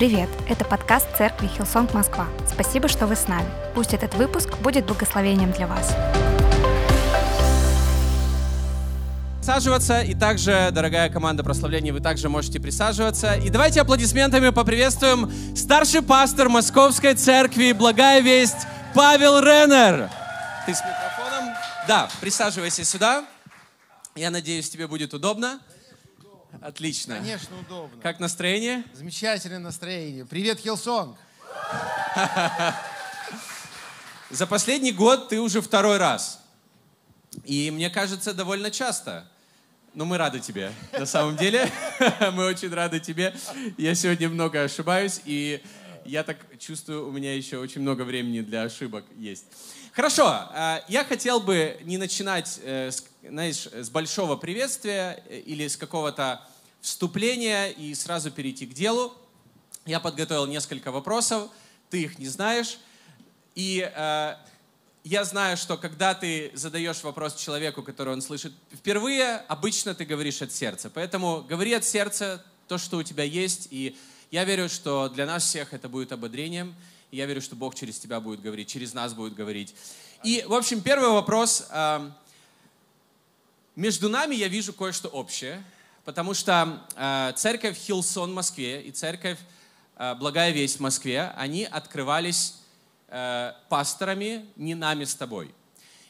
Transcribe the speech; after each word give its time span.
Привет! 0.00 0.30
Это 0.48 0.64
подкаст 0.64 1.06
церкви 1.18 1.46
Hillsong 1.46 1.92
Москва. 1.92 2.26
Спасибо, 2.50 2.88
что 2.88 3.06
вы 3.06 3.16
с 3.16 3.28
нами. 3.28 3.46
Пусть 3.74 3.92
этот 3.92 4.14
выпуск 4.14 4.56
будет 4.60 4.86
благословением 4.86 5.52
для 5.52 5.66
вас. 5.66 5.94
Присаживаться, 9.40 10.00
и 10.00 10.14
также, 10.14 10.70
дорогая 10.72 11.10
команда 11.10 11.44
прославления, 11.44 11.92
вы 11.92 12.00
также 12.00 12.30
можете 12.30 12.58
присаживаться. 12.58 13.34
И 13.34 13.50
давайте 13.50 13.82
аплодисментами 13.82 14.48
поприветствуем 14.48 15.30
старший 15.54 16.00
пастор 16.00 16.48
Московской 16.48 17.12
церкви 17.12 17.72
«Благая 17.72 18.22
весть» 18.22 18.66
Павел 18.94 19.38
Реннер. 19.38 20.08
Ты 20.64 20.74
с 20.74 20.80
микрофоном? 20.80 21.54
Да, 21.86 22.08
присаживайся 22.22 22.84
сюда. 22.84 23.26
Я 24.14 24.30
надеюсь, 24.30 24.70
тебе 24.70 24.86
будет 24.86 25.12
удобно. 25.12 25.60
Отлично. 26.60 27.16
Конечно, 27.16 27.58
удобно. 27.58 28.02
Как 28.02 28.20
настроение? 28.20 28.84
Замечательное 28.92 29.58
настроение. 29.58 30.26
Привет, 30.26 30.60
Hillsong. 30.60 31.16
За 34.30 34.46
последний 34.46 34.92
год 34.92 35.30
ты 35.30 35.40
уже 35.40 35.62
второй 35.62 35.96
раз. 35.96 36.42
И 37.44 37.70
мне 37.70 37.88
кажется, 37.88 38.34
довольно 38.34 38.70
часто. 38.70 39.26
Но 39.94 40.04
мы 40.04 40.18
рады 40.18 40.38
тебе, 40.38 40.72
на 40.92 41.06
самом 41.06 41.36
деле. 41.36 41.68
Мы 42.32 42.44
очень 42.44 42.72
рады 42.72 43.00
тебе. 43.00 43.34
Я 43.76 43.96
сегодня 43.96 44.28
много 44.28 44.62
ошибаюсь, 44.62 45.20
и 45.24 45.60
я 46.04 46.22
так 46.22 46.38
чувствую, 46.58 47.08
у 47.08 47.10
меня 47.10 47.34
еще 47.34 47.58
очень 47.58 47.80
много 47.80 48.02
времени 48.02 48.40
для 48.40 48.62
ошибок 48.62 49.04
есть. 49.16 49.46
Хорошо, 49.92 50.48
э, 50.54 50.80
я 50.88 51.04
хотел 51.04 51.40
бы 51.40 51.76
не 51.82 51.98
начинать, 51.98 52.60
э, 52.62 52.90
знаешь, 53.28 53.66
с 53.66 53.90
большого 53.90 54.36
приветствия 54.36 55.24
э, 55.28 55.38
или 55.40 55.66
с 55.66 55.76
какого-то 55.76 56.40
вступления 56.80 57.68
и 57.68 57.94
сразу 57.94 58.30
перейти 58.30 58.66
к 58.66 58.74
делу. 58.74 59.14
Я 59.86 60.00
подготовил 60.00 60.46
несколько 60.46 60.92
вопросов, 60.92 61.50
ты 61.90 62.02
их 62.02 62.18
не 62.18 62.26
знаешь. 62.26 62.78
И 63.54 63.90
э, 63.94 64.34
я 65.04 65.24
знаю, 65.24 65.56
что 65.56 65.76
когда 65.76 66.14
ты 66.14 66.50
задаешь 66.54 67.02
вопрос 67.02 67.34
человеку, 67.34 67.82
который 67.82 68.12
он 68.12 68.22
слышит 68.22 68.52
впервые, 68.72 69.36
обычно 69.48 69.94
ты 69.94 70.04
говоришь 70.04 70.42
от 70.42 70.52
сердца. 70.52 70.90
Поэтому 70.90 71.42
говори 71.42 71.72
от 71.72 71.84
сердца 71.84 72.44
то, 72.68 72.78
что 72.78 72.98
у 72.98 73.02
тебя 73.02 73.24
есть. 73.24 73.68
И 73.70 73.96
я 74.30 74.44
верю, 74.44 74.68
что 74.68 75.08
для 75.08 75.26
нас 75.26 75.44
всех 75.44 75.72
это 75.72 75.88
будет 75.88 76.12
ободрением. 76.12 76.74
И 77.10 77.16
я 77.16 77.26
верю, 77.26 77.40
что 77.42 77.56
Бог 77.56 77.74
через 77.74 77.98
тебя 77.98 78.20
будет 78.20 78.40
говорить, 78.40 78.68
через 78.68 78.94
нас 78.94 79.14
будет 79.14 79.34
говорить. 79.34 79.74
И, 80.22 80.44
в 80.46 80.54
общем, 80.54 80.80
первый 80.80 81.10
вопрос. 81.10 81.66
Эм, 81.70 82.14
между 83.74 84.08
нами 84.08 84.34
я 84.34 84.48
вижу 84.48 84.72
кое-что 84.72 85.08
общее, 85.08 85.64
потому 86.04 86.34
что 86.34 86.86
э, 86.96 87.32
церковь 87.36 87.76
Хилсон 87.78 88.32
в 88.32 88.34
Москве 88.34 88.82
и 88.82 88.90
церковь 88.90 89.38
э, 89.96 90.14
Благая 90.14 90.50
Весть 90.50 90.76
в 90.76 90.80
Москве, 90.80 91.32
они 91.36 91.64
открывались 91.64 92.56
э, 93.08 93.52
пасторами, 93.68 94.46
не 94.56 94.74
нами 94.74 95.04
с 95.04 95.14
тобой. 95.14 95.54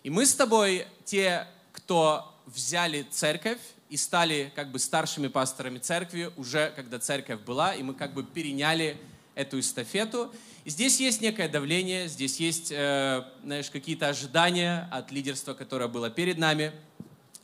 И 0.03 0.11
мы 0.11 0.25
с 0.27 0.35
тобой 0.35 0.87
те, 1.05 1.47
кто 1.73 2.35
взяли 2.47 3.07
церковь 3.11 3.59
и 3.89 3.97
стали 3.97 4.53
как 4.55 4.71
бы 4.71 4.79
старшими 4.79 5.29
пасторами 5.29 5.79
церкви 5.79 6.31
уже 6.37 6.73
когда 6.77 6.99
церковь 6.99 7.41
была, 7.41 7.75
и 7.75 7.83
мы 7.83 7.95
как 7.95 8.15
бы 8.15 8.23
переняли 8.23 8.97
эту 9.35 9.59
эстафету. 9.61 10.33
И 10.65 10.71
здесь 10.71 11.01
есть 11.01 11.21
некое 11.21 11.49
давление, 11.49 12.09
здесь 12.09 12.39
есть, 12.39 12.71
э, 12.71 13.25
знаешь, 13.43 13.71
какие-то 13.71 14.09
ожидания 14.09 14.89
от 14.91 15.11
лидерства, 15.11 15.55
которое 15.55 15.89
было 15.89 16.11
перед 16.11 16.39
нами. 16.39 16.73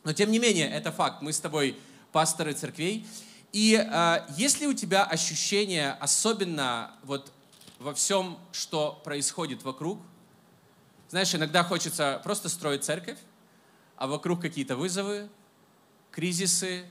Но 0.03 0.13
тем 0.13 0.31
не 0.31 0.39
менее, 0.39 0.69
это 0.69 0.91
факт. 0.91 1.21
Мы 1.21 1.33
с 1.33 1.39
тобой 1.39 1.75
пасторы 2.11 2.53
церквей. 2.53 3.05
И 3.53 3.75
э, 3.75 4.25
если 4.35 4.65
у 4.65 4.73
тебя 4.73 5.03
ощущение, 5.03 5.91
особенно 5.93 6.91
вот 7.03 7.31
во 7.79 7.93
всем, 7.93 8.37
что 8.51 8.99
происходит 9.03 9.63
вокруг, 9.63 9.99
знаешь, 11.09 11.33
иногда 11.33 11.63
хочется 11.63 12.19
просто 12.23 12.49
строить 12.49 12.83
церковь, 12.83 13.17
а 13.95 14.07
вокруг 14.07 14.41
какие-то 14.41 14.75
вызовы, 14.75 15.29
кризисы, 16.11 16.85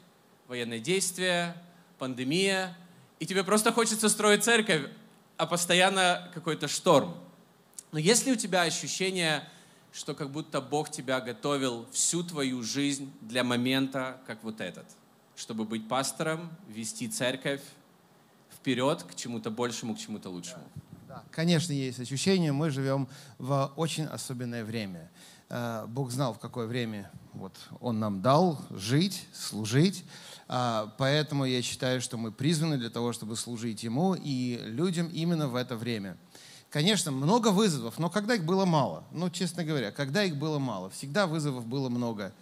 военные 0.48 0.80
действия, 0.80 1.56
пандемия, 1.98 2.76
и 3.18 3.26
тебе 3.26 3.44
просто 3.44 3.72
хочется 3.72 4.08
строить 4.08 4.44
церковь, 4.44 4.90
а 5.36 5.46
постоянно 5.46 6.30
какой-то 6.34 6.68
шторм. 6.68 7.14
Но 7.92 7.98
если 7.98 8.32
у 8.32 8.36
тебя 8.36 8.62
ощущение, 8.62 9.48
что 9.92 10.14
как 10.14 10.30
будто 10.30 10.60
Бог 10.60 10.90
тебя 10.90 11.20
готовил 11.20 11.86
всю 11.90 12.22
твою 12.22 12.62
жизнь 12.62 13.12
для 13.20 13.44
момента, 13.44 14.20
как 14.26 14.42
вот 14.44 14.60
этот, 14.60 14.86
чтобы 15.36 15.64
быть 15.64 15.86
пастором, 15.86 16.50
вести 16.68 17.08
церковь 17.08 17.60
вперед 18.52 19.04
к 19.04 19.14
чему-то 19.14 19.50
большему, 19.50 19.94
к 19.94 19.98
чему-то 19.98 20.30
лучшему. 20.30 20.64
Да, 21.06 21.22
конечно, 21.30 21.72
есть 21.72 22.00
ощущение, 22.00 22.52
мы 22.52 22.70
живем 22.70 23.06
в 23.38 23.72
очень 23.76 24.04
особенное 24.04 24.64
время. 24.64 25.10
Э, 25.48 25.84
Бог 25.86 26.10
знал, 26.10 26.34
в 26.34 26.38
какое 26.38 26.66
время 26.66 27.10
вот, 27.34 27.54
Он 27.80 28.00
нам 28.00 28.22
дал 28.22 28.58
жить, 28.70 29.26
служить. 29.32 30.04
А, 30.48 30.92
поэтому 30.98 31.44
я 31.44 31.60
считаю, 31.60 32.00
что 32.00 32.16
мы 32.16 32.32
призваны 32.32 32.78
для 32.78 32.90
того, 32.90 33.12
чтобы 33.12 33.36
служить 33.36 33.82
Ему 33.82 34.14
и 34.14 34.58
людям 34.64 35.08
именно 35.08 35.48
в 35.48 35.56
это 35.56 35.76
время. 35.76 36.16
Конечно, 36.70 37.10
много 37.10 37.48
вызовов, 37.48 37.98
но 37.98 38.10
когда 38.10 38.34
их 38.34 38.44
было 38.44 38.64
мало, 38.64 39.04
ну, 39.12 39.30
честно 39.30 39.64
говоря, 39.64 39.92
когда 39.92 40.24
их 40.24 40.36
было 40.36 40.58
мало, 40.58 40.90
всегда 40.90 41.26
вызовов 41.26 41.66
было 41.66 41.88
много. 41.88 42.32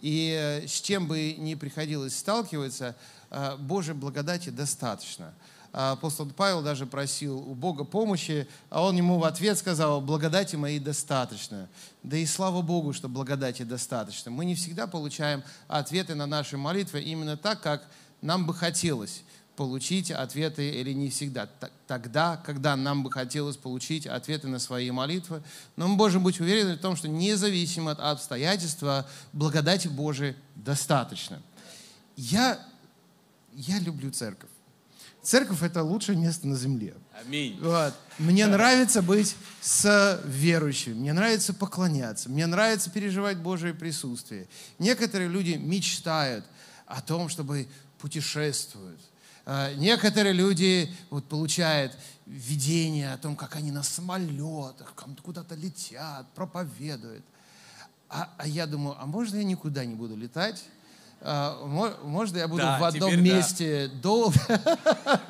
И 0.00 0.36
э, 0.38 0.66
с 0.66 0.80
чем 0.80 1.06
бы 1.06 1.34
ни 1.34 1.54
приходилось 1.54 2.16
сталкиваться, 2.16 2.96
э, 3.30 3.56
Божьей 3.56 3.94
благодати 3.94 4.50
достаточно. 4.50 5.34
Апостол 5.70 6.26
Павел 6.26 6.62
даже 6.62 6.86
просил 6.86 7.38
у 7.38 7.54
Бога 7.54 7.84
помощи, 7.84 8.48
а 8.70 8.82
он 8.82 8.96
ему 8.96 9.18
в 9.18 9.24
ответ 9.24 9.58
сказал, 9.58 10.00
благодати 10.00 10.56
моей 10.56 10.78
достаточно. 10.78 11.68
Да 12.02 12.16
и 12.16 12.24
слава 12.24 12.62
Богу, 12.62 12.94
что 12.94 13.08
благодати 13.08 13.62
достаточно. 13.62 14.30
Мы 14.30 14.46
не 14.46 14.54
всегда 14.54 14.86
получаем 14.86 15.42
ответы 15.68 16.14
на 16.14 16.26
наши 16.26 16.56
молитвы 16.56 17.02
именно 17.02 17.36
так, 17.36 17.60
как 17.60 17.86
нам 18.22 18.46
бы 18.46 18.54
хотелось 18.54 19.22
получить 19.58 20.12
ответы 20.12 20.70
или 20.70 20.92
не 20.92 21.10
всегда. 21.10 21.48
Тогда, 21.88 22.36
когда 22.36 22.76
нам 22.76 23.02
бы 23.02 23.10
хотелось 23.10 23.56
получить 23.56 24.06
ответы 24.06 24.46
на 24.46 24.60
свои 24.60 24.92
молитвы. 24.92 25.42
Но 25.74 25.88
мы 25.88 25.96
можем 25.96 26.22
быть 26.22 26.38
уверены 26.38 26.76
в 26.76 26.78
том, 26.78 26.94
что 26.94 27.08
независимо 27.08 27.90
от 27.90 27.98
обстоятельства, 27.98 29.04
благодати 29.32 29.88
Божией 29.88 30.36
достаточно. 30.54 31.42
Я, 32.16 32.64
я 33.52 33.80
люблю 33.80 34.12
церковь. 34.12 34.48
Церковь– 35.22 35.60
это 35.62 35.82
лучшее 35.82 36.16
место 36.16 36.46
на 36.46 36.54
земле. 36.54 36.94
Аминь. 37.20 37.58
Вот. 37.60 37.94
Мне 38.20 38.46
нравится 38.46 39.02
быть 39.02 39.34
с 39.60 40.22
верующими, 40.24 40.94
мне 40.94 41.12
нравится 41.12 41.52
поклоняться, 41.52 42.30
мне 42.30 42.46
нравится 42.46 42.90
переживать 42.90 43.38
Божие 43.38 43.74
присутствие. 43.74 44.46
Некоторые 44.78 45.28
люди 45.28 45.54
мечтают 45.54 46.44
о 46.86 47.02
том, 47.02 47.28
чтобы 47.28 47.66
путешествовать. 47.98 49.00
А, 49.50 49.72
некоторые 49.76 50.34
люди 50.34 50.92
вот, 51.08 51.24
получают 51.24 51.96
видение 52.26 53.14
о 53.14 53.16
том, 53.16 53.34
как 53.34 53.56
они 53.56 53.70
на 53.70 53.82
самолетах 53.82 54.94
куда-то 55.22 55.54
летят, 55.54 56.26
проповедуют. 56.34 57.24
А, 58.10 58.28
а 58.36 58.46
я 58.46 58.66
думаю, 58.66 58.96
а 59.00 59.06
можно 59.06 59.38
я 59.38 59.44
никуда 59.44 59.86
не 59.86 59.94
буду 59.94 60.16
летать? 60.16 60.62
А, 61.22 61.64
можно 62.04 62.36
я 62.36 62.46
буду 62.46 62.60
да, 62.60 62.78
в 62.78 62.84
одном 62.84 63.22
месте 63.22 63.88
да. 63.88 64.00
долго? 64.02 64.38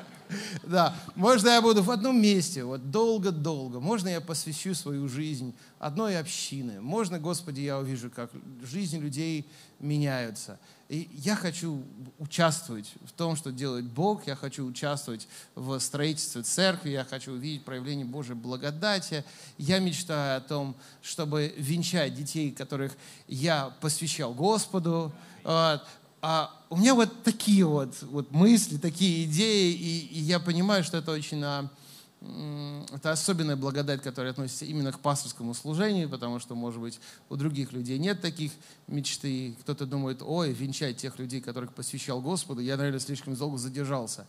Да, 0.61 0.95
можно 1.15 1.49
я 1.49 1.59
буду 1.59 1.81
в 1.81 1.89
одном 1.89 2.21
месте, 2.21 2.63
вот 2.63 2.91
долго-долго. 2.91 3.79
Можно 3.79 4.09
я 4.09 4.21
посвящу 4.21 4.75
свою 4.75 5.07
жизнь 5.07 5.55
одной 5.79 6.19
общины. 6.19 6.79
Можно, 6.81 7.17
Господи, 7.17 7.61
я 7.61 7.79
увижу, 7.79 8.11
как 8.11 8.29
жизни 8.61 8.99
людей 8.99 9.49
меняются. 9.79 10.59
И 10.89 11.07
я 11.13 11.35
хочу 11.35 11.83
участвовать 12.17 12.91
в 13.05 13.11
том, 13.11 13.35
что 13.35 13.51
делает 13.51 13.85
Бог. 13.85 14.25
Я 14.25 14.35
хочу 14.35 14.65
участвовать 14.65 15.27
в 15.53 15.77
строительстве 15.79 16.41
церкви. 16.41 16.89
Я 16.89 17.05
хочу 17.05 17.33
увидеть 17.33 17.63
проявление 17.63 18.05
Божьей 18.05 18.33
благодати. 18.33 19.23
Я 19.59 19.77
мечтаю 19.77 20.37
о 20.37 20.41
том, 20.41 20.75
чтобы 21.03 21.53
венчать 21.57 22.15
детей, 22.15 22.51
которых 22.51 22.97
я 23.27 23.71
посвящал 23.81 24.33
Господу. 24.33 25.13
А 26.21 26.51
у 26.69 26.77
меня 26.77 26.95
вот 26.95 27.23
такие 27.23 27.65
вот, 27.65 27.95
вот 28.01 28.31
мысли, 28.31 28.77
такие 28.77 29.25
идеи, 29.25 29.71
и, 29.71 30.07
и 30.07 30.19
я 30.19 30.39
понимаю, 30.39 30.83
что 30.83 30.97
это 30.97 31.11
очень 31.11 31.41
а, 31.43 31.69
это 32.21 33.11
особенная 33.11 33.55
благодать, 33.55 34.01
которая 34.01 34.31
относится 34.31 34.65
именно 34.65 34.91
к 34.91 34.99
пасторскому 34.99 35.53
служению, 35.53 36.09
потому 36.09 36.39
что, 36.39 36.53
может 36.53 36.81
быть, 36.81 36.99
у 37.29 37.37
других 37.37 37.71
людей 37.71 37.97
нет 37.97 38.19
таких 38.19 38.51
мечты. 38.87 39.55
Кто-то 39.61 39.85
думает, 39.85 40.21
ой, 40.21 40.51
венчать 40.51 40.97
тех 40.97 41.17
людей, 41.17 41.39
которых 41.39 41.73
посвящал 41.73 42.21
Господу, 42.21 42.59
я, 42.59 42.75
наверное, 42.75 42.99
слишком 42.99 43.35
долго 43.35 43.57
задержался. 43.57 44.27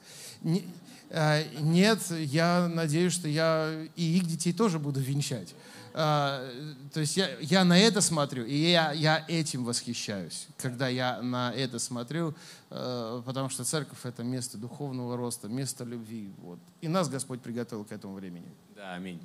А, 1.11 1.43
нет, 1.61 1.99
я 2.11 2.71
надеюсь, 2.73 3.13
что 3.13 3.27
я 3.27 3.87
и 3.97 4.19
их 4.19 4.27
детей 4.27 4.53
тоже 4.53 4.79
буду 4.79 5.01
венчать. 5.01 5.53
Э, 5.93 6.75
то 6.93 7.01
есть 7.01 7.17
я, 7.17 7.39
я 7.41 7.65
на 7.65 7.79
это 7.79 8.01
смотрю, 8.01 8.45
и 8.45 8.55
я, 8.55 8.93
я 8.93 9.25
этим 9.29 9.65
восхищаюсь, 9.65 10.49
когда 10.57 10.89
я 10.89 11.23
на 11.23 11.53
это 11.53 11.79
смотрю, 11.79 12.35
э, 12.71 13.23
потому 13.25 13.49
что 13.49 13.65
церковь— 13.65 13.99
это 14.05 14.23
место 14.23 14.59
духовного 14.59 15.17
роста, 15.17 15.49
место 15.49 15.85
любви. 15.85 16.33
Вот. 16.39 16.59
И 16.81 16.89
нас 16.89 17.09
Господь 17.09 17.41
приготовил 17.41 17.85
к 17.85 17.93
этому 17.93 18.15
времени. 18.15 18.49
Да, 18.75 18.95
аминь. 18.95 19.21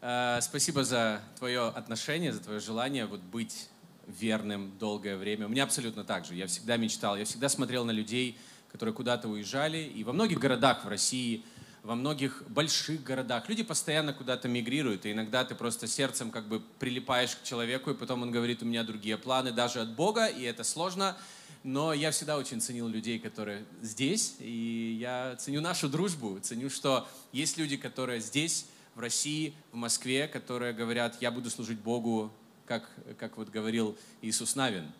Э, 0.00 0.38
Спасибо 0.40 0.84
за 0.84 1.20
твое 1.38 1.68
отношение, 1.68 2.32
за 2.32 2.40
твое 2.40 2.60
желание 2.60 3.06
вот 3.06 3.20
быть 3.20 3.68
верным 4.06 4.72
долгое 4.78 5.16
время. 5.16 5.46
У 5.46 5.48
меня 5.48 5.64
абсолютно 5.64 6.04
так 6.04 6.24
же. 6.24 6.34
Я 6.34 6.46
всегда 6.46 6.76
мечтал, 6.76 7.16
я 7.16 7.24
всегда 7.24 7.48
смотрел 7.48 7.84
на 7.84 7.90
людей, 7.90 8.38
которые 8.72 8.94
куда-то 8.94 9.28
уезжали. 9.28 9.78
И 9.78 10.04
во 10.04 10.12
многих 10.12 10.38
городах 10.38 10.84
в 10.84 10.88
России, 10.88 11.44
во 11.88 11.94
многих 11.94 12.42
больших 12.48 13.02
городах 13.02 13.48
люди 13.48 13.62
постоянно 13.62 14.12
куда-то 14.12 14.46
мигрируют. 14.46 15.06
И 15.06 15.12
иногда 15.12 15.42
ты 15.42 15.54
просто 15.54 15.86
сердцем 15.86 16.30
как 16.30 16.46
бы 16.46 16.60
прилипаешь 16.78 17.34
к 17.34 17.44
человеку, 17.44 17.90
и 17.90 17.94
потом 17.94 18.20
он 18.20 18.30
говорит, 18.30 18.62
у 18.62 18.66
меня 18.66 18.84
другие 18.84 19.16
планы, 19.16 19.52
даже 19.52 19.80
от 19.80 19.94
Бога, 19.94 20.26
и 20.26 20.42
это 20.42 20.64
сложно. 20.64 21.16
Но 21.64 21.94
я 21.94 22.10
всегда 22.10 22.36
очень 22.36 22.60
ценил 22.60 22.88
людей, 22.88 23.18
которые 23.18 23.64
здесь, 23.80 24.34
и 24.38 24.98
я 25.00 25.36
ценю 25.36 25.62
нашу 25.62 25.88
дружбу, 25.88 26.38
ценю, 26.42 26.68
что 26.68 27.08
есть 27.32 27.56
люди, 27.56 27.78
которые 27.78 28.20
здесь, 28.20 28.66
в 28.94 29.00
России, 29.00 29.54
в 29.72 29.76
Москве, 29.76 30.28
которые 30.28 30.74
говорят, 30.74 31.16
я 31.22 31.30
буду 31.30 31.48
служить 31.48 31.78
Богу 31.78 32.30
как, 32.66 32.86
как 33.18 33.38
вот 33.38 33.48
говорил 33.48 33.96
Иисус 34.20 34.56
Навин. 34.56 34.92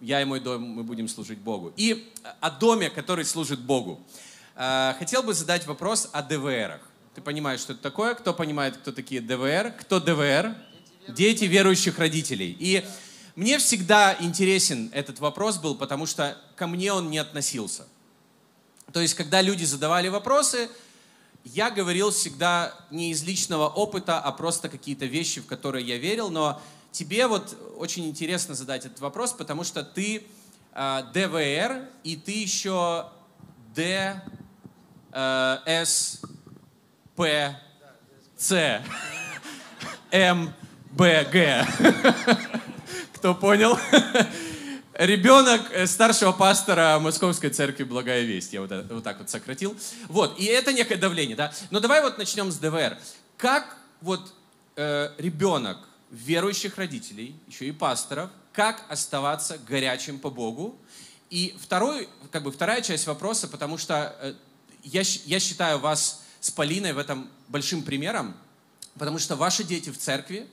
Я 0.00 0.20
и 0.20 0.24
мой 0.24 0.40
дом, 0.40 0.62
мы 0.62 0.82
будем 0.82 1.06
служить 1.06 1.38
Богу. 1.38 1.72
И 1.76 2.12
о 2.40 2.50
доме, 2.50 2.90
который 2.90 3.24
служит 3.24 3.60
Богу. 3.60 4.04
Э, 4.56 4.94
хотел 4.98 5.22
бы 5.22 5.34
задать 5.34 5.66
вопрос 5.66 6.08
о 6.12 6.22
ДВРах. 6.22 6.80
Ты 7.14 7.20
понимаешь, 7.20 7.60
что 7.60 7.72
это 7.72 7.82
такое? 7.82 8.14
Кто 8.14 8.32
понимает, 8.32 8.76
кто 8.76 8.92
такие 8.92 9.20
ДВР? 9.20 9.72
Кто 9.80 10.00
ДВР? 10.00 10.54
Дети 11.08 11.44
верующих 11.44 11.98
родителей. 11.98 12.56
И 12.58 12.84
мне 13.34 13.58
всегда 13.58 14.16
интересен 14.20 14.90
этот 14.92 15.18
вопрос 15.18 15.58
был, 15.58 15.74
потому 15.74 16.06
что 16.06 16.38
ко 16.56 16.66
мне 16.66 16.92
он 16.92 17.10
не 17.10 17.18
относился. 17.18 17.84
То 18.92 19.00
есть, 19.00 19.14
когда 19.14 19.42
люди 19.42 19.64
задавали 19.64 20.08
вопросы, 20.08 20.70
я 21.42 21.70
говорил 21.70 22.10
всегда 22.10 22.74
не 22.90 23.10
из 23.10 23.24
личного 23.24 23.68
опыта, 23.68 24.20
а 24.20 24.30
просто 24.32 24.68
какие-то 24.68 25.06
вещи, 25.06 25.40
в 25.40 25.46
которые 25.46 25.84
я 25.84 25.98
верил, 25.98 26.30
но 26.30 26.62
тебе 26.92 27.26
вот 27.26 27.56
очень 27.76 28.06
интересно 28.06 28.54
задать 28.54 28.86
этот 28.86 29.00
вопрос, 29.00 29.32
потому 29.32 29.64
что 29.64 29.82
ты 29.82 30.24
э, 30.72 31.02
ДВР, 31.12 31.88
и 32.04 32.16
ты 32.16 32.32
еще 32.32 33.08
Д, 33.74 34.22
С, 35.14 36.20
П, 37.14 37.56
С, 38.36 38.82
М, 40.10 40.52
Б, 40.90 41.24
Г. 41.30 41.66
Кто 43.14 43.34
понял? 43.34 43.78
Ребенок 44.94 45.70
э, 45.70 45.86
старшего 45.86 46.32
пастора 46.32 46.98
Московской 46.98 47.50
церкви 47.50 47.84
Благая 47.84 48.22
Весть. 48.22 48.52
Я 48.52 48.60
вот, 48.60 48.70
вот 48.90 49.04
так 49.04 49.20
вот 49.20 49.30
сократил. 49.30 49.76
Вот, 50.08 50.38
и 50.38 50.46
это 50.46 50.72
некое 50.72 50.96
давление, 50.96 51.36
да? 51.36 51.52
Но 51.70 51.78
давай 51.78 52.02
вот 52.02 52.18
начнем 52.18 52.50
с 52.50 52.56
ДВР. 52.56 52.98
Как 53.36 53.76
вот 54.00 54.32
э, 54.74 55.10
ребенок 55.18 55.78
верующих 56.10 56.76
родителей, 56.76 57.36
еще 57.46 57.66
и 57.66 57.72
пасторов, 57.72 58.30
как 58.52 58.84
оставаться 58.88 59.58
горячим 59.58 60.18
по 60.18 60.30
Богу. 60.30 60.76
И 61.30 61.56
второй, 61.60 62.08
как 62.32 62.42
бы 62.42 62.50
вторая 62.50 62.82
часть 62.82 63.06
вопроса, 63.06 63.46
потому 63.48 63.78
что 63.78 64.16
э, 64.20 64.34
я, 64.84 65.02
я 65.24 65.40
считаю 65.40 65.78
вас 65.78 66.22
с 66.40 66.50
Полиной 66.50 66.92
в 66.92 66.98
этом 66.98 67.28
большим 67.48 67.82
примером, 67.82 68.34
потому 68.98 69.18
что 69.18 69.34
ваши 69.34 69.64
дети 69.64 69.90
в 69.90 69.98
церкви, 69.98 70.46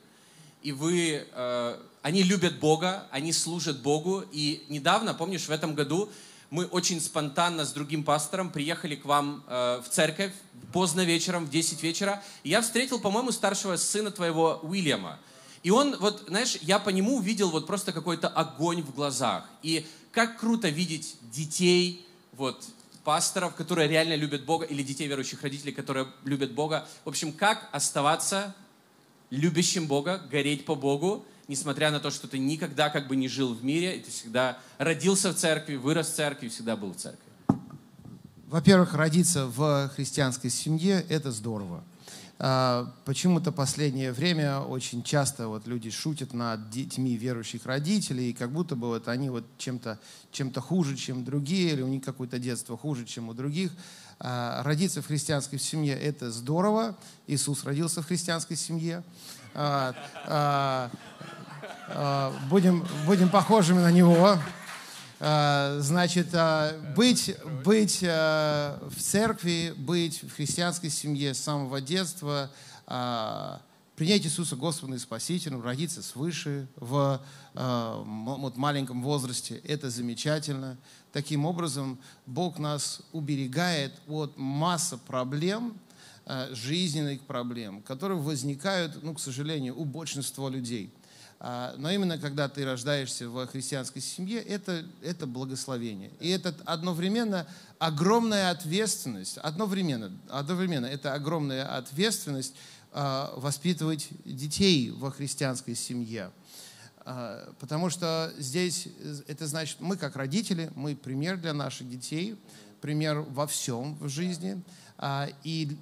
и 0.63 0.71
вы, 0.71 1.27
э, 1.31 1.79
они 2.01 2.23
любят 2.23 2.59
Бога, 2.59 3.07
они 3.11 3.33
служат 3.33 3.81
Богу. 3.81 4.23
И 4.31 4.63
недавно, 4.69 5.13
помнишь, 5.13 5.47
в 5.47 5.51
этом 5.51 5.75
году 5.75 6.09
мы 6.49 6.65
очень 6.65 7.01
спонтанно 7.01 7.65
с 7.65 7.71
другим 7.73 8.03
пастором 8.03 8.51
приехали 8.51 8.95
к 8.95 9.05
вам 9.05 9.43
э, 9.47 9.81
в 9.83 9.89
церковь 9.89 10.33
поздно 10.71 11.03
вечером, 11.03 11.45
в 11.45 11.49
10 11.49 11.81
вечера. 11.81 12.23
И 12.43 12.49
я 12.49 12.61
встретил, 12.61 12.99
по-моему, 12.99 13.31
старшего 13.31 13.75
сына 13.75 14.11
твоего 14.11 14.59
Уильяма. 14.61 15.19
И 15.63 15.71
он, 15.71 15.97
вот, 15.97 16.25
знаешь, 16.27 16.57
я 16.61 16.79
по 16.79 16.89
нему 16.89 17.17
увидел 17.17 17.49
вот 17.49 17.67
просто 17.67 17.91
какой-то 17.91 18.27
огонь 18.27 18.81
в 18.81 18.93
глазах. 18.93 19.45
И 19.63 19.85
как 20.11 20.39
круто 20.39 20.69
видеть 20.69 21.15
детей, 21.21 22.05
вот, 22.33 22.63
пасторов, 23.03 23.55
которые 23.55 23.87
реально 23.87 24.15
любят 24.15 24.45
Бога, 24.45 24.65
или 24.65 24.83
детей 24.83 25.07
верующих 25.07 25.41
родителей, 25.41 25.71
которые 25.71 26.07
любят 26.23 26.53
Бога. 26.53 26.87
В 27.05 27.09
общем, 27.09 27.33
как 27.33 27.69
оставаться 27.71 28.55
любящим 29.29 29.87
Бога, 29.87 30.21
гореть 30.29 30.65
по 30.65 30.75
Богу, 30.75 31.25
несмотря 31.47 31.91
на 31.91 31.99
то, 31.99 32.11
что 32.11 32.27
ты 32.27 32.37
никогда 32.37 32.89
как 32.89 33.07
бы 33.07 33.15
не 33.15 33.27
жил 33.27 33.53
в 33.53 33.63
мире, 33.63 33.97
и 33.97 34.01
ты 34.01 34.11
всегда 34.11 34.59
родился 34.77 35.33
в 35.33 35.35
церкви, 35.35 35.75
вырос 35.75 36.09
в 36.09 36.15
церкви, 36.15 36.47
всегда 36.49 36.75
был 36.75 36.93
в 36.93 36.97
церкви. 36.97 37.31
Во-первых, 38.47 38.93
родиться 38.93 39.47
в 39.47 39.89
христианской 39.95 40.49
семье– 40.49 41.05
это 41.09 41.31
здорово. 41.31 41.83
А, 42.43 42.91
почему-то 43.05 43.51
последнее 43.51 44.11
время 44.11 44.61
очень 44.61 45.03
часто 45.03 45.47
вот 45.47 45.67
люди 45.67 45.91
шутят 45.91 46.33
над 46.33 46.71
детьми 46.71 47.15
верующих 47.15 47.67
родителей, 47.67 48.31
и 48.31 48.33
как 48.33 48.51
будто 48.51 48.75
бы 48.75 48.87
вот 48.87 49.07
они 49.07 49.29
вот 49.29 49.45
чем-то 49.59 49.99
чем 50.31 50.51
хуже, 50.51 50.95
чем 50.95 51.23
другие, 51.23 51.73
или 51.73 51.83
у 51.83 51.87
них 51.87 52.03
какое-то 52.03 52.39
детство 52.39 52.75
хуже, 52.75 53.05
чем 53.05 53.29
у 53.29 53.35
других. 53.35 53.71
А, 54.19 54.63
родиться 54.63 55.03
в 55.03 55.07
христианской 55.07 55.59
семье– 55.59 55.93
это 56.01 56.31
здорово. 56.31 56.97
Иисус 57.27 57.63
родился 57.63 58.01
в 58.01 58.07
христианской 58.07 58.57
семье. 58.57 59.03
А, 59.53 60.89
будем, 62.49 62.87
будем 63.05 63.29
похожими 63.29 63.81
на 63.81 63.91
Него. 63.91 64.39
А, 65.23 65.77
значит, 65.81 66.29
а, 66.33 66.75
быть, 66.95 67.35
быть 67.63 68.03
а, 68.03 68.89
в 68.89 68.99
церкви, 68.99 69.71
быть 69.77 70.23
в 70.23 70.35
христианской 70.35 70.89
семье 70.89 71.35
с 71.35 71.39
самого 71.39 71.79
детства, 71.79 72.49
принять 73.95 74.25
Иисуса 74.25 74.55
Господом 74.55 74.95
и 74.95 74.97
Спасителем, 74.97 75.61
родиться 75.61 76.01
свыше 76.01 76.67
в 76.75 77.21
вот, 77.53 78.57
маленьком 78.57 79.03
возрасте, 79.03 79.61
это 79.63 79.91
замечательно. 79.91 80.77
Таким 81.13 81.45
образом, 81.45 81.99
Бог 82.25 82.57
нас 82.57 83.01
уберегает 83.11 83.93
от 84.07 84.35
массы 84.37 84.97
проблем, 84.97 85.77
жизненных 86.51 87.21
проблем, 87.21 87.83
которые 87.83 88.19
возникают, 88.19 89.03
ну, 89.03 89.13
к 89.13 89.19
сожалению, 89.19 89.79
у 89.79 89.85
большинства 89.85 90.49
людей– 90.49 90.91
но 91.77 91.89
именно 91.89 92.19
когда 92.19 92.47
ты 92.49 92.63
рождаешься 92.63 93.27
в 93.27 93.47
христианской 93.47 93.99
семье, 93.99 94.39
это, 94.41 94.85
это 95.01 95.25
благословение. 95.25 96.11
И 96.19 96.29
это 96.29 96.55
одновременно 96.65 97.47
огромная 97.79 98.51
ответственность, 98.51 99.39
одновременно, 99.39 100.11
одновременно 100.29 100.85
это 100.85 101.15
огромная 101.15 101.77
ответственность 101.77 102.53
а, 102.91 103.33
воспитывать 103.37 104.09
детей 104.23 104.91
во 104.91 105.09
христианской 105.09 105.73
семье. 105.73 106.29
А, 107.05 107.51
потому 107.59 107.89
что 107.89 108.31
здесь 108.37 108.89
это 109.27 109.47
значит, 109.47 109.77
мы 109.79 109.97
как 109.97 110.15
родители, 110.15 110.71
мы 110.75 110.95
пример 110.95 111.37
для 111.37 111.53
наших 111.53 111.89
детей, 111.89 112.37
пример 112.81 113.21
во 113.21 113.47
всем 113.47 113.95
в 113.95 114.09
жизни. 114.09 114.61
И 115.43 115.75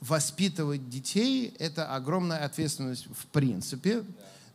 воспитывать 0.00 0.88
детей– 0.88 1.54
это 1.58 1.94
огромная 1.94 2.44
ответственность 2.44 3.06
в 3.06 3.26
принципе. 3.26 4.02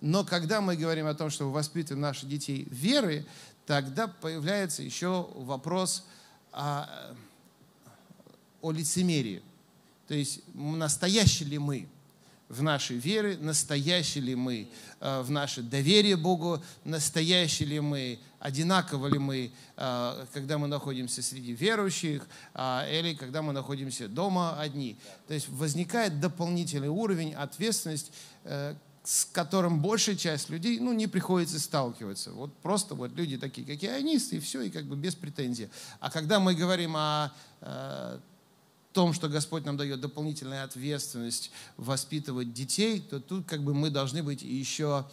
Но 0.03 0.25
когда 0.25 0.59
мы 0.59 0.75
говорим 0.75 1.07
о 1.07 1.13
том, 1.13 1.29
что 1.29 1.45
мы 1.45 1.53
воспитываем 1.53 2.01
наших 2.01 2.27
детей 2.27 2.67
веры, 2.69 3.25
тогда 3.65 4.07
появляется 4.07 4.83
еще 4.83 5.29
вопрос 5.33 6.03
о, 6.51 7.15
о 8.61 8.71
лицемерии. 8.71 9.41
То 10.09 10.13
есть 10.13 10.41
настоящие 10.53 11.47
ли 11.47 11.57
мы 11.57 11.87
в 12.49 12.61
нашей 12.61 12.97
вере, 12.97 13.37
настоящие 13.39 14.25
ли 14.25 14.35
мы 14.35 14.67
э, 14.99 15.21
в 15.21 15.31
наше 15.31 15.61
доверие 15.61 16.17
Богу, 16.17 16.61
настоящие 16.83 17.69
ли 17.69 17.79
мы, 17.79 18.19
одинаково 18.39 19.07
ли 19.07 19.19
мы, 19.19 19.53
э, 19.77 20.25
когда 20.33 20.57
мы 20.57 20.67
находимся 20.67 21.23
среди 21.23 21.53
верующих, 21.53 22.27
э, 22.53 22.99
или 22.99 23.13
когда 23.13 23.41
мы 23.41 23.53
находимся 23.53 24.09
дома 24.09 24.59
одни. 24.59 24.97
То 25.29 25.33
есть 25.33 25.47
возникает 25.47 26.19
дополнительный 26.19 26.89
уровень 26.89 27.33
ответственности, 27.33 28.11
с 29.03 29.25
которым 29.25 29.81
большая 29.81 30.15
часть 30.15 30.49
людей 30.49 30.79
ну, 30.79 30.93
не 30.93 31.07
приходится 31.07 31.59
сталкиваться. 31.59 32.31
Вот 32.31 32.55
просто 32.57 32.95
вот 32.95 33.11
люди 33.13 33.37
такие, 33.37 33.67
как 33.67 33.83
ионисты, 33.83 34.37
и 34.37 34.39
все, 34.39 34.61
и 34.61 34.69
как 34.69 34.85
бы 34.85 34.95
без 34.95 35.13
претензий. 35.13 35.69
А 35.99 36.09
когда 36.09 36.39
мы 36.39 36.55
говорим 36.55 36.95
о 36.95 37.33
э, 37.59 38.19
том, 38.93 39.13
что 39.13 39.27
Господь 39.27 39.65
нам 39.65 39.75
дает 39.75 39.99
дополнительную 39.99 40.63
ответственность 40.63 41.51
воспитывать 41.75 42.53
детей, 42.53 43.01
то 43.01 43.19
тут 43.19 43.45
как 43.45 43.61
бы 43.61 43.73
мы 43.73 43.89
должны 43.89 44.23
быть 44.23 44.41
еще 44.41 45.05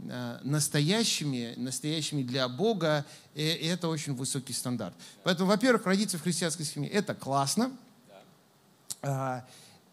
э, 0.00 0.38
настоящими, 0.42 1.54
настоящими 1.56 2.24
для 2.24 2.48
Бога, 2.48 3.06
и 3.36 3.42
это 3.42 3.86
очень 3.86 4.14
высокий 4.14 4.54
стандарт. 4.54 4.94
Поэтому, 5.22 5.50
во-первых, 5.50 5.86
родиться 5.86 6.18
в 6.18 6.22
христианской 6.22 6.64
семье– 6.64 6.90
это 6.92 7.14
классно. 7.14 7.70
А, 9.02 9.44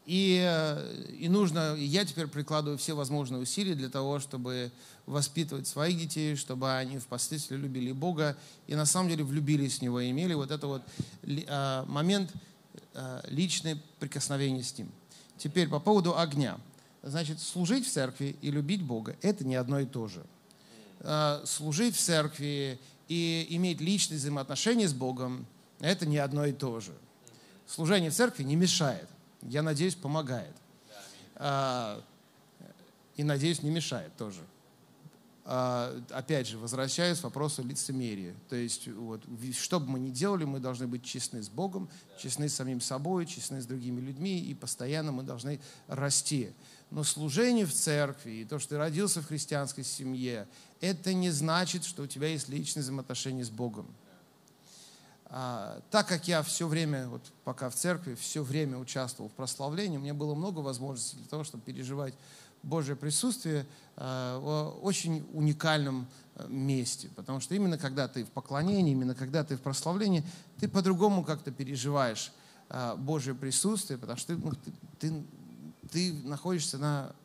И, 0.05 0.41
э, 0.45 1.05
и 1.17 1.29
нужно, 1.29 1.75
я 1.75 2.03
теперь 2.03 2.27
прикладываю 2.27 2.77
все 2.77 2.93
возможные 2.93 3.41
усилия 3.41 3.73
для 3.73 3.89
того, 3.89 4.19
чтобы 4.19 4.71
воспитывать 5.05 5.67
своих 5.67 5.97
детей, 5.97 6.35
чтобы 6.35 6.75
они 6.75 6.97
впоследствии 6.97 7.55
любили 7.55 7.91
Бога 7.93 8.37
и 8.67 8.75
на 8.75 8.85
самом 8.85 9.09
деле 9.09 9.23
влюбились 9.23 9.79
в 9.79 9.81
Него 9.81 10.01
и 10.01 10.09
имели 10.09 10.33
вот 10.33 10.51
это 10.51 10.67
вот 10.67 10.81
э, 11.23 11.83
момент 11.87 12.33
э, 12.93 13.21
личное 13.29 13.77
прикосновение 13.99 14.63
с 14.63 14.77
Ним. 14.77 14.91
Теперь 15.37 15.69
по 15.69 15.79
поводу 15.79 16.17
огня. 16.17 16.57
Значит, 17.01 17.39
служить 17.39 17.85
в 17.85 17.91
церкви 17.91 18.35
и 18.41 18.51
любить 18.51 18.81
Бога– 18.81 19.15
это 19.21 19.45
не 19.45 19.55
одно 19.55 19.79
и 19.79 19.85
то 19.85 20.07
же. 20.07 20.23
Служить 21.45 21.97
в 21.97 21.99
церкви 21.99 22.79
и 23.09 23.45
иметь 23.49 23.81
личные 23.81 24.19
взаимоотношения 24.19 24.87
с 24.87 24.93
Богом– 24.93 25.45
это 25.81 26.05
не 26.05 26.17
одно 26.17 26.45
и 26.45 26.53
то 26.53 26.79
же. 26.79 26.93
Служение 27.67 28.09
в 28.09 28.15
церкви 28.15 28.43
не 28.43 28.55
мешает. 28.55 29.09
Я 29.49 29.61
надеюсь, 29.61 29.95
помогает. 29.95 30.55
А, 31.35 32.01
и 33.15 33.23
надеюсь, 33.23 33.61
не 33.63 33.69
мешает 33.69 34.15
тоже. 34.17 34.41
А, 35.45 36.01
опять 36.11 36.47
же, 36.47 36.57
возвращаюсь 36.57 37.19
к 37.19 37.23
вопросу 37.23 37.63
лицемерия. 37.63 38.33
То 38.49 38.55
есть, 38.55 38.87
вот, 38.87 39.23
что 39.53 39.79
бы 39.79 39.89
мы 39.89 39.99
ни 39.99 40.09
делали, 40.09 40.45
мы 40.45 40.59
должны 40.59 40.87
быть 40.87 41.03
честны 41.03 41.43
с 41.43 41.49
Богом, 41.49 41.89
честны 42.17 42.47
с 42.47 42.55
самим 42.55 42.79
собой, 42.79 43.25
честны 43.25 43.61
с 43.61 43.65
другими 43.65 43.99
людьми, 43.99 44.39
и 44.39 44.53
постоянно 44.53 45.11
мы 45.11 45.23
должны 45.23 45.59
расти. 45.87 46.51
Но 46.91 47.03
служение 47.03 47.65
в 47.65 47.73
церкви 47.73 48.31
и 48.31 48.45
то, 48.45 48.57
что 48.57 48.69
ты 48.69 48.77
родился 48.77 49.21
в 49.21 49.27
христианской 49.27 49.83
семье, 49.83 50.47
это 50.79 51.13
не 51.13 51.29
значит, 51.29 51.83
что 51.83 52.03
у 52.03 52.07
тебя 52.07 52.27
есть 52.27 52.47
личные 52.47 52.83
взаимоотношения 52.83 53.43
с 53.43 53.49
Богом. 53.49 53.87
А, 55.35 55.81
так 55.89 56.07
как 56.07 56.27
я 56.27 56.43
все 56.43 56.67
время, 56.67 57.07
вот 57.07 57.23
пока 57.43 57.71
в 57.71 57.73
церкви, 57.73 58.13
все 58.13 58.43
время 58.43 58.77
участвовал 58.77 59.31
в 59.31 59.33
прославлении, 59.33 59.97
у 59.97 59.99
меня 59.99 60.13
было 60.13 60.35
много 60.35 60.59
возможностей 60.59 61.17
для 61.17 61.25
того, 61.25 61.43
чтобы 61.43 61.63
переживать 61.63 62.13
Божье 62.61 62.95
присутствие 62.95 63.65
э, 63.95 64.39
в 64.39 64.77
очень 64.83 65.27
уникальном 65.33 66.05
э, 66.35 66.47
месте. 66.49 67.09
Потому 67.15 67.39
что 67.39 67.55
именно 67.55 67.79
когда 67.79 68.07
ты 68.07 68.25
в 68.25 68.29
поклонении, 68.29 68.91
именно 68.91 69.15
когда 69.15 69.43
ты 69.43 69.57
в 69.57 69.61
прославлении, 69.61 70.23
ты 70.59 70.67
по-другому 70.67 71.23
как-то 71.23 71.49
переживаешь 71.49 72.31
э, 72.69 72.95
Божье 72.95 73.33
присутствие, 73.33 73.97
потому 73.97 74.19
что 74.19 74.35
ты, 74.35 74.39
ну, 74.39 74.51
ты, 74.51 74.71
ты, 74.99 75.23
ты 75.89 76.13
находишься 76.27 76.77
на 76.77 77.15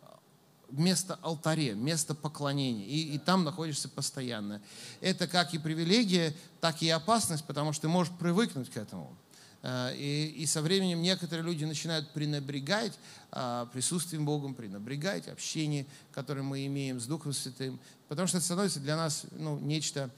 место 0.71 1.19
алтаре, 1.23 1.75
место 1.75 2.15
поклонения, 2.15 2.85
и, 2.85 3.15
и 3.15 3.19
там 3.19 3.45
находишься 3.45 3.89
постоянно. 3.89 4.61
Это 5.01 5.27
как 5.27 5.55
и 5.55 5.59
привилегия, 5.59 6.35
так 6.61 6.83
и 6.83 6.89
опасность, 6.89 7.45
потому 7.45 7.73
что 7.73 7.83
ты 7.83 7.89
можешь 7.89 8.13
привыкнуть 8.15 8.71
к 8.71 8.77
этому. 8.77 9.17
Э, 9.63 9.95
и, 9.95 10.27
и 10.37 10.47
со 10.47 10.63
временем 10.63 11.03
некоторые 11.03 11.45
люди 11.45 11.65
начинают 11.65 12.11
пренебрегать 12.11 12.99
а, 13.31 13.67
присутствием 13.67 14.25
Богом, 14.25 14.55
пренебрегать 14.55 15.29
общением, 15.29 15.87
которое 16.13 16.43
мы 16.43 16.65
имеем 16.67 16.99
с 16.99 17.07
Духом 17.07 17.33
Святым, 17.33 17.79
потому 18.09 18.27
что 18.27 18.39
это 18.39 18.47
становится 18.47 18.81
для 18.81 18.97
нас 18.97 19.27
ну, 19.33 19.59
нечто 19.59 20.11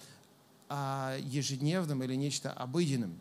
а, 0.69 1.17
ежедневным 1.19 2.03
или 2.05 2.15
нечто 2.15 2.53
обыденным. 2.53 3.17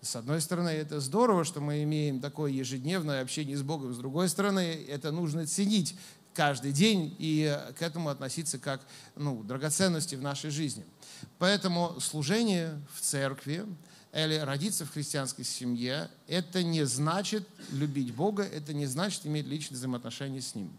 С 0.00 0.16
одной 0.16 0.40
стороны, 0.40 0.68
это 0.68 1.00
здорово, 1.00 1.44
что 1.44 1.60
мы 1.60 1.82
имеем 1.82 2.20
такое 2.20 2.52
ежедневное 2.52 3.22
общение 3.22 3.56
с 3.56 3.62
Богом. 3.62 3.94
С 3.94 3.96
другой 3.96 4.28
стороны, 4.28 4.84
это 4.86 5.10
нужно 5.10 5.46
ценить 5.46 5.96
каждый 6.34 6.72
день 6.72 7.14
и 7.18 7.56
к 7.78 7.82
этому 7.82 8.08
относиться 8.08 8.58
как 8.58 8.80
ну, 9.16 9.42
драгоценности 9.42 10.14
в 10.16 10.22
нашей 10.22 10.50
жизни. 10.50 10.84
Поэтому 11.38 11.98
служение 12.00 12.80
в 12.94 13.00
церкви, 13.00 13.64
или 14.12 14.36
родиться 14.36 14.84
в 14.86 14.92
христианской 14.92 15.44
семье, 15.44 16.08
это 16.28 16.62
не 16.62 16.84
значит 16.84 17.48
любить 17.72 18.14
Бога, 18.14 18.44
это 18.44 18.72
не 18.72 18.86
значит 18.86 19.26
иметь 19.26 19.46
личные 19.46 19.76
взаимоотношения 19.76 20.40
с 20.40 20.54
Ним. 20.54 20.70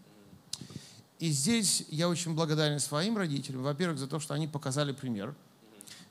И 1.18 1.30
здесь 1.30 1.84
я 1.90 2.08
очень 2.08 2.34
благодарен 2.34 2.80
своим 2.80 3.16
родителям, 3.16 3.62
во-первых, 3.62 3.98
за 3.98 4.06
то, 4.06 4.20
что 4.20 4.34
они 4.34 4.48
показали 4.48 4.92
пример 4.92 5.34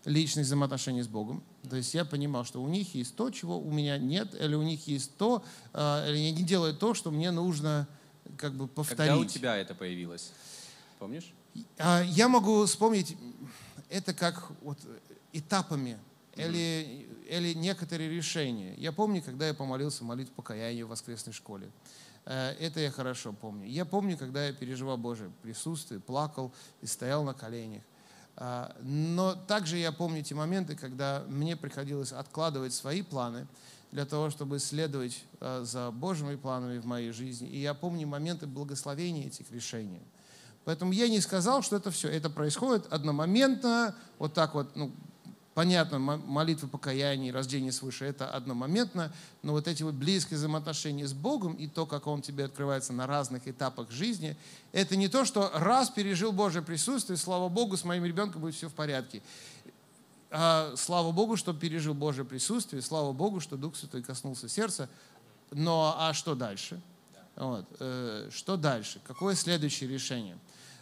личных 0.04 0.46
взаимоотношений 0.46 1.02
с 1.02 1.08
Богом. 1.08 1.44
То 1.68 1.76
есть 1.76 1.94
я 1.96 2.06
понимал, 2.06 2.46
что 2.46 2.62
у 2.62 2.68
них 2.68 2.94
есть 2.94 3.16
то, 3.16 3.32
чего 3.32 3.60
у 3.60 3.72
меня 3.72 3.98
нет, 3.98 4.36
или 4.40 4.54
у 4.54 4.62
них 4.62 4.88
есть 4.88 5.18
то, 5.18 5.44
а, 5.74 6.08
или 6.08 6.18
они 6.18 6.44
делают 6.44 6.80
то, 6.80 6.94
что 6.94 7.10
мне 7.10 7.32
нужно 7.32 7.88
как 8.38 8.54
бы 8.54 8.68
повторить. 8.68 8.98
Когда 8.98 9.18
у 9.18 9.26
тебя 9.26 9.58
это 9.58 9.76
появилось? 9.76 10.32
Помнишь? 11.00 11.34
А, 11.78 12.02
я 12.02 12.28
могу 12.28 12.66
вспомнить 12.66 13.18
это 13.90 14.14
как 14.14 14.50
вот 14.62 14.80
этапами 15.34 15.98
или, 16.36 17.08
или 17.30 17.54
некоторые 17.54 18.10
решения. 18.10 18.74
Я 18.76 18.92
помню, 18.92 19.22
когда 19.22 19.48
я 19.48 19.54
помолился 19.54 20.04
молитву 20.04 20.34
покаяния 20.36 20.86
в 20.86 20.90
воскресной 20.90 21.34
школе. 21.34 21.70
Э, 22.26 22.52
это 22.60 22.80
я 22.80 22.92
хорошо 22.92 23.34
помню. 23.34 23.68
Я 23.68 23.86
помню, 23.86 24.18
когда 24.18 24.48
я 24.48 24.54
переживал 24.54 24.98
Божие 24.98 25.32
присутствие, 25.42 26.00
плакал 26.00 26.54
и 26.82 26.88
стоял 26.88 27.24
на 27.24 27.34
коленях. 27.34 27.84
А, 28.38 28.76
но 28.82 29.36
также 29.36 29.78
я 29.78 29.92
помню 29.92 30.24
те 30.24 30.36
моменты, 30.36 30.76
когда 30.76 31.24
мне 31.28 31.56
приходилось 31.56 32.12
откладывать 32.12 32.74
свои 32.74 33.02
планы 33.02 33.48
для 33.96 34.06
того, 34.06 34.30
чтобы 34.30 34.60
следовать 34.60 35.24
э, 35.40 35.64
за 35.64 35.90
Божьими 35.90 36.36
планами 36.36 36.80
в 36.80 36.86
моей 36.86 37.12
жизни. 37.12 37.48
И 37.48 37.62
я 37.62 37.74
помню 37.74 38.06
моменты 38.06 38.46
благословения 38.46 39.28
этих 39.28 39.50
решений. 39.52 40.02
Поэтому 40.66 40.92
я 40.92 41.08
не 41.08 41.22
сказал, 41.22 41.62
что 41.62 41.78
это 41.78 41.92
все. 41.92 42.10
Это 42.10 42.30
происходит 42.30 42.92
одномоментно, 42.92 43.96
вот 44.20 44.34
так 44.34 44.54
вот, 44.54 44.76
ну, 44.76 44.92
Понятно, 45.56 46.00
молитва 46.00 46.68
покаяния 46.68 47.32
рождение 47.32 47.72
свыше– 47.72 48.04
это 48.06 48.28
одномоментно, 48.30 49.14
но 49.42 49.54
вот 49.54 49.70
эти 49.70 49.84
вот 49.84 49.94
близкие 49.94 50.38
взаимоотношения 50.38 51.08
с 51.08 51.14
Богом 51.14 51.54
и 51.54 51.68
то, 51.68 51.86
как 51.86 52.08
Он 52.08 52.22
тебе 52.22 52.44
открывается 52.44 52.92
на 52.92 53.08
разных 53.08 53.48
этапах 53.48 53.90
жизни, 53.90 54.36
это 54.74 54.98
не 54.98 55.08
то, 55.08 55.24
что 55.24 55.50
раз 55.54 55.90
пережил 55.90 56.34
Божье 56.34 56.62
присутствие, 56.62 57.16
слава 57.16 57.48
Богу, 57.48 57.78
с 57.78 57.86
моим 57.86 58.04
ребенком 58.04 58.42
будет 58.42 58.56
все 58.56 58.68
в 58.68 58.74
порядке. 58.74 59.22
А, 60.38 60.76
слава 60.76 61.14
Богу, 61.14 61.38
что 61.38 61.54
пережил 61.54 61.94
Божье 61.94 62.26
присутствие, 62.26 62.82
слава 62.82 63.14
Богу, 63.14 63.40
что 63.40 63.56
Дух 63.56 63.78
Святой 63.78 64.04
коснулся 64.04 64.50
сердца. 64.50 64.90
Но 65.52 65.96
а 65.98 66.14
что 66.14 66.36
дальше? 66.36 66.82
Вот. 67.38 67.66
Э, 67.80 68.30
что 68.34 68.58
дальше? 68.58 69.00
Какое 69.06 69.36
следующее 69.36 69.90
решение? 69.90 70.38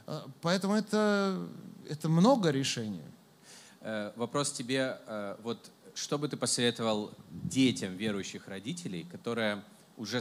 Э, 0.08 0.22
поэтому 0.42 0.74
это, 0.74 1.48
это 1.88 2.10
много 2.10 2.50
решений. 2.50 3.04
Э, 3.82 4.12
вопрос 4.16 4.52
тебе, 4.52 4.98
вот 5.44 5.60
что 5.94 6.18
бы 6.18 6.28
ты 6.28 6.36
посоветовал 6.36 7.12
детям 7.30 7.96
верующих 7.96 8.48
родителей, 8.48 9.04
которые 9.12 9.64
уже 9.98 10.20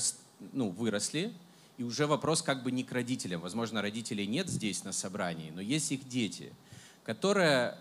ну, 0.52 0.68
выросли, 0.68 1.32
и 1.78 1.84
уже 1.84 2.06
вопрос 2.06 2.42
как 2.42 2.62
бы 2.62 2.70
не 2.70 2.84
к 2.84 2.92
родителям. 2.92 3.40
Возможно, 3.40 3.80
родителей 3.80 4.26
нет 4.26 4.50
здесь 4.50 4.84
на 4.84 4.92
собрании, 4.92 5.50
но 5.50 5.62
есть 5.62 5.90
их 5.90 6.06
дети, 6.06 6.52
которые, 7.02 7.78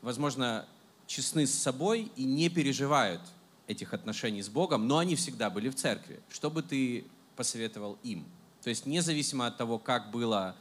возможно, 0.00 0.66
честны 1.08 1.48
с 1.48 1.52
собой 1.52 2.12
и 2.14 2.24
не 2.24 2.48
переживают 2.48 3.20
этих 3.66 3.92
отношений 3.92 4.42
с 4.42 4.48
Богом, 4.48 4.86
но 4.86 4.98
они 4.98 5.16
всегда 5.16 5.50
были 5.50 5.68
в 5.68 5.74
церкви. 5.74 6.20
Что 6.30 6.52
бы 6.52 6.62
ты 6.62 7.04
посоветовал 7.34 7.98
им? 8.04 8.24
То 8.62 8.70
есть 8.70 8.86
независимо 8.86 9.48
от 9.48 9.56
того, 9.56 9.80
как 9.80 10.12
было 10.12 10.54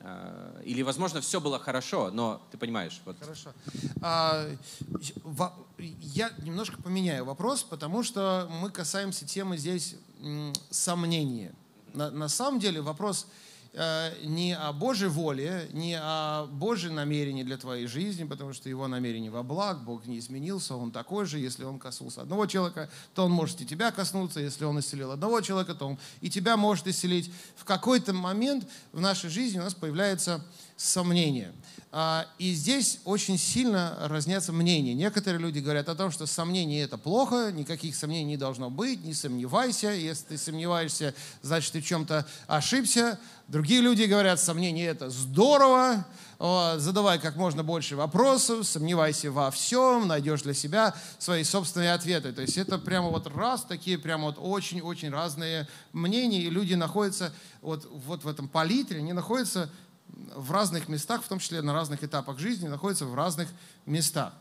Э, 0.00 0.62
или, 0.64 0.82
возможно, 0.82 1.20
все 1.20 1.40
было 1.40 1.58
хорошо, 1.58 2.10
но 2.10 2.40
ты 2.50 2.58
понимаешь. 2.58 3.00
Вот. 3.04 3.16
Хорошо. 3.18 3.52
А, 4.00 4.48
я 5.78 6.30
немножко 6.38 6.80
поменяю 6.80 7.24
вопрос, 7.24 7.62
потому 7.62 8.02
что 8.02 8.48
мы 8.60 8.70
касаемся 8.70 9.26
темы 9.26 9.58
здесь 9.58 9.96
сомнения. 10.70 11.52
На, 11.94 12.10
на 12.10 12.28
самом 12.28 12.60
деле 12.60 12.80
вопрос 12.80 13.26
не 14.24 14.56
о 14.56 14.72
Божьей 14.72 15.08
воле, 15.08 15.68
не 15.72 15.98
о 16.00 16.46
Божьем 16.46 16.94
намерении 16.94 17.42
для 17.42 17.56
твоей 17.56 17.86
жизни, 17.86 18.24
потому 18.24 18.52
что 18.52 18.68
его 18.68 18.88
намерение 18.88 19.30
во 19.30 19.42
благ, 19.42 19.84
Бог 19.84 20.06
не 20.06 20.18
изменился, 20.18 20.74
он 20.74 20.90
такой 20.90 21.26
же. 21.26 21.38
Если 21.38 21.64
он 21.64 21.78
коснулся 21.78 22.22
одного 22.22 22.46
человека, 22.46 22.90
то 23.14 23.24
он 23.24 23.30
может 23.30 23.60
и 23.60 23.66
тебя 23.66 23.90
коснуться. 23.90 24.40
Если 24.40 24.64
он 24.64 24.80
исцелил 24.80 25.12
одного 25.12 25.40
человека, 25.40 25.74
то 25.74 25.86
он 25.86 25.98
и 26.20 26.30
тебя 26.30 26.56
может 26.56 26.86
исцелить. 26.86 27.30
В 27.56 27.64
какой-то 27.64 28.12
момент 28.12 28.66
в 28.92 29.00
нашей 29.00 29.30
жизни 29.30 29.58
у 29.58 29.62
нас 29.62 29.74
появляется 29.74 30.44
сомнение. 30.76 31.52
А, 31.90 32.26
и 32.38 32.52
здесь 32.52 33.00
очень 33.04 33.38
сильно 33.38 33.96
разнятся 34.02 34.52
мнения. 34.52 34.94
Некоторые 34.94 35.40
люди 35.40 35.58
говорят 35.58 35.88
о 35.88 35.94
том, 35.94 36.10
что 36.10 36.26
сомнение 36.26 36.84
это 36.84 36.98
плохо, 36.98 37.50
никаких 37.50 37.96
сомнений 37.96 38.24
не 38.24 38.36
должно 38.36 38.70
быть, 38.70 39.04
не 39.04 39.14
сомневайся. 39.14 39.88
Если 39.88 40.24
ты 40.26 40.38
сомневаешься, 40.38 41.14
значит 41.42 41.72
ты 41.72 41.80
в 41.80 41.86
чем-то 41.86 42.26
ошибся. 42.46 43.18
Другие 43.48 43.80
люди 43.80 44.02
говорят, 44.02 44.38
сомнение 44.38 44.88
это 44.88 45.08
здорово, 45.08 46.06
задавай 46.38 47.18
как 47.18 47.36
можно 47.36 47.64
больше 47.64 47.96
вопросов, 47.96 48.66
сомневайся 48.66 49.32
во 49.32 49.50
всем, 49.50 50.06
найдешь 50.06 50.42
для 50.42 50.52
себя 50.52 50.94
свои 51.18 51.44
собственные 51.44 51.94
ответы. 51.94 52.34
То 52.34 52.42
есть 52.42 52.58
это 52.58 52.76
прямо 52.76 53.08
вот 53.08 53.26
раз, 53.26 53.64
такие 53.64 53.98
прямо 53.98 54.26
вот 54.26 54.36
очень-очень 54.38 55.08
разные 55.08 55.66
мнения, 55.94 56.42
и 56.42 56.50
люди 56.50 56.74
находятся 56.74 57.32
вот, 57.62 57.88
вот 57.90 58.22
в 58.22 58.28
этом 58.28 58.48
палитре, 58.48 58.98
они 58.98 59.14
находятся 59.14 59.70
в 60.08 60.52
разных 60.52 60.88
местах, 60.88 61.22
в 61.22 61.28
том 61.28 61.38
числе 61.38 61.62
на 61.62 61.72
разных 61.72 62.04
этапах 62.04 62.38
жизни, 62.38 62.68
находятся 62.68 63.06
в 63.06 63.14
разных 63.14 63.48
местах. 63.86 64.34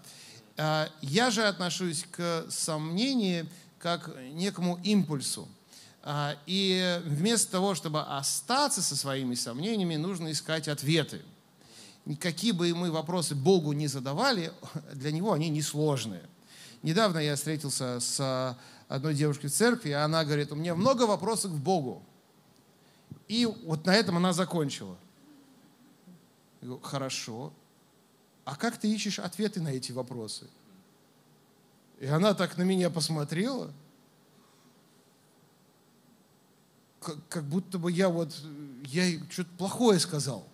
А, 0.58 0.90
я 1.00 1.32
же 1.32 1.44
отношусь 1.44 2.06
к 2.12 2.48
сомнению 2.50 3.48
как 3.80 4.14
некому 4.34 4.82
импульсу. 4.84 5.48
А, 6.10 6.38
и 6.46 7.02
вместо 7.04 7.52
того, 7.52 7.76
чтобы 7.76 8.02
остаться 8.02 8.82
со 8.82 8.96
своими 8.96 9.36
сомнениями, 9.36 9.98
нужно 9.98 10.32
искать 10.32 10.70
ответы. 10.70 11.22
Какие 12.22 12.54
бы 12.54 12.74
мы 12.74 12.92
вопросы 12.92 13.36
Богу 13.36 13.74
не 13.74 13.88
задавали, 13.88 14.54
для 14.94 15.12
Него 15.12 15.34
они 15.34 15.50
несложные. 15.50 16.24
Недавно 16.82 17.18
я 17.18 17.36
встретился 17.36 18.00
с 18.00 18.58
одной 18.88 19.16
девушкой 19.16 19.48
в 19.48 19.54
церкви, 19.54 19.90
и 19.90 19.92
она 19.92 20.24
говорит, 20.24 20.50
у 20.54 20.56
меня 20.56 20.76
много 20.76 21.04
вопросов 21.04 21.52
к 21.52 21.56
Богу. 21.56 22.02
И 23.28 23.46
вот 23.46 23.86
на 23.86 23.94
этом 23.94 24.16
она 24.16 24.32
закончила. 24.32 24.96
Я 26.62 26.68
говорю, 26.70 26.84
хорошо. 26.84 27.52
А 28.46 28.56
как 28.56 28.78
ты 28.78 28.90
ищешь 28.90 29.20
ответы 29.20 29.60
на 29.60 29.74
эти 29.74 29.92
вопросы? 29.92 30.48
И 32.00 32.06
она 32.06 32.34
так 32.34 32.56
на 32.56 32.64
меня 32.64 32.90
посмотрела, 32.90 33.74
как, 37.08 37.28
как 37.30 37.44
будто 37.46 37.80
бы 37.80 37.90
я 37.90 38.10
вот, 38.10 38.36
я 38.84 39.18
что-то 39.30 39.50
плохое 39.58 39.98
сказал. 39.98 40.46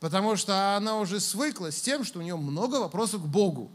Потому 0.00 0.36
что 0.36 0.76
она 0.76 0.98
уже 0.98 1.20
свыклась 1.20 1.76
с 1.76 1.82
тем, 1.82 2.04
что 2.04 2.20
у 2.20 2.22
нее 2.22 2.36
много 2.36 2.76
вопросов 2.76 3.22
к 3.22 3.26
Богу. 3.26 3.70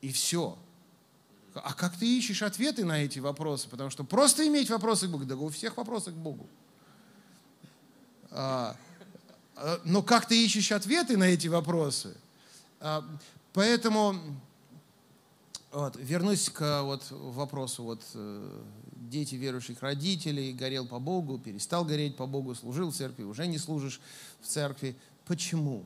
И 0.00 0.10
все. 0.10 0.58
А 1.54 1.72
как 1.74 1.96
ты 1.96 2.18
ищешь 2.18 2.42
ответы 2.42 2.84
на 2.84 3.04
эти 3.04 3.20
вопросы? 3.20 3.68
Потому 3.68 3.90
что 3.90 4.02
просто 4.02 4.44
иметь 4.48 4.70
вопросы 4.70 5.06
к 5.06 5.10
Богу, 5.10 5.24
да 5.24 5.36
у 5.36 5.48
всех 5.50 5.76
вопросы 5.76 6.10
к 6.10 6.14
Богу. 6.14 6.48
А, 8.30 8.74
а, 9.54 9.80
но 9.84 10.02
как 10.02 10.26
ты 10.26 10.44
ищешь 10.44 10.72
ответы 10.72 11.16
на 11.16 11.24
эти 11.24 11.46
вопросы? 11.46 12.16
А, 12.80 13.04
поэтому 13.52 14.16
вот, 15.70 15.94
вернусь 15.96 16.48
к 16.48 16.82
вот, 16.82 17.04
вопросу 17.10 17.84
вот, 17.84 18.02
э, 18.14 18.62
дети 19.12 19.36
верующих 19.36 19.82
родителей, 19.82 20.52
горел 20.52 20.86
по 20.86 20.98
Богу, 20.98 21.38
перестал 21.38 21.84
гореть 21.84 22.16
по 22.16 22.26
Богу, 22.26 22.54
служил 22.54 22.90
в 22.90 22.96
церкви, 22.96 23.22
уже 23.22 23.46
не 23.46 23.58
служишь 23.58 24.00
в 24.40 24.46
церкви. 24.48 24.96
Почему? 25.26 25.84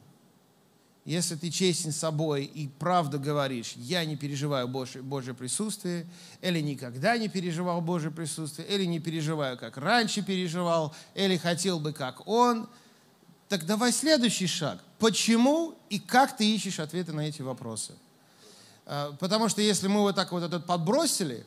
Если 1.04 1.36
ты 1.36 1.50
честен 1.50 1.92
с 1.92 1.98
собой 1.98 2.44
и 2.44 2.68
правду 2.68 3.20
говоришь, 3.20 3.74
я 3.76 4.04
не 4.04 4.16
переживаю 4.16 4.66
Божье, 4.66 5.02
Божье 5.02 5.34
присутствие, 5.34 6.06
или 6.40 6.60
никогда 6.60 7.16
не 7.18 7.28
переживал 7.28 7.80
Божье 7.80 8.10
присутствие, 8.10 8.66
или 8.68 8.84
не 8.86 8.98
переживаю, 8.98 9.58
как 9.58 9.76
раньше 9.76 10.22
переживал, 10.22 10.94
или 11.14 11.36
хотел 11.36 11.78
бы, 11.78 11.92
как 11.92 12.26
он, 12.26 12.68
так 13.48 13.66
давай 13.66 13.92
следующий 13.92 14.48
шаг. 14.48 14.82
Почему 14.98 15.74
и 15.90 16.00
как 16.00 16.36
ты 16.36 16.52
ищешь 16.52 16.80
ответы 16.80 17.12
на 17.12 17.28
эти 17.28 17.42
вопросы? 17.42 17.92
А, 18.84 19.12
потому 19.20 19.48
что 19.48 19.60
если 19.60 19.86
мы 19.86 20.00
вот 20.00 20.16
так 20.16 20.32
вот 20.32 20.42
этот 20.42 20.66
подбросили, 20.66 21.46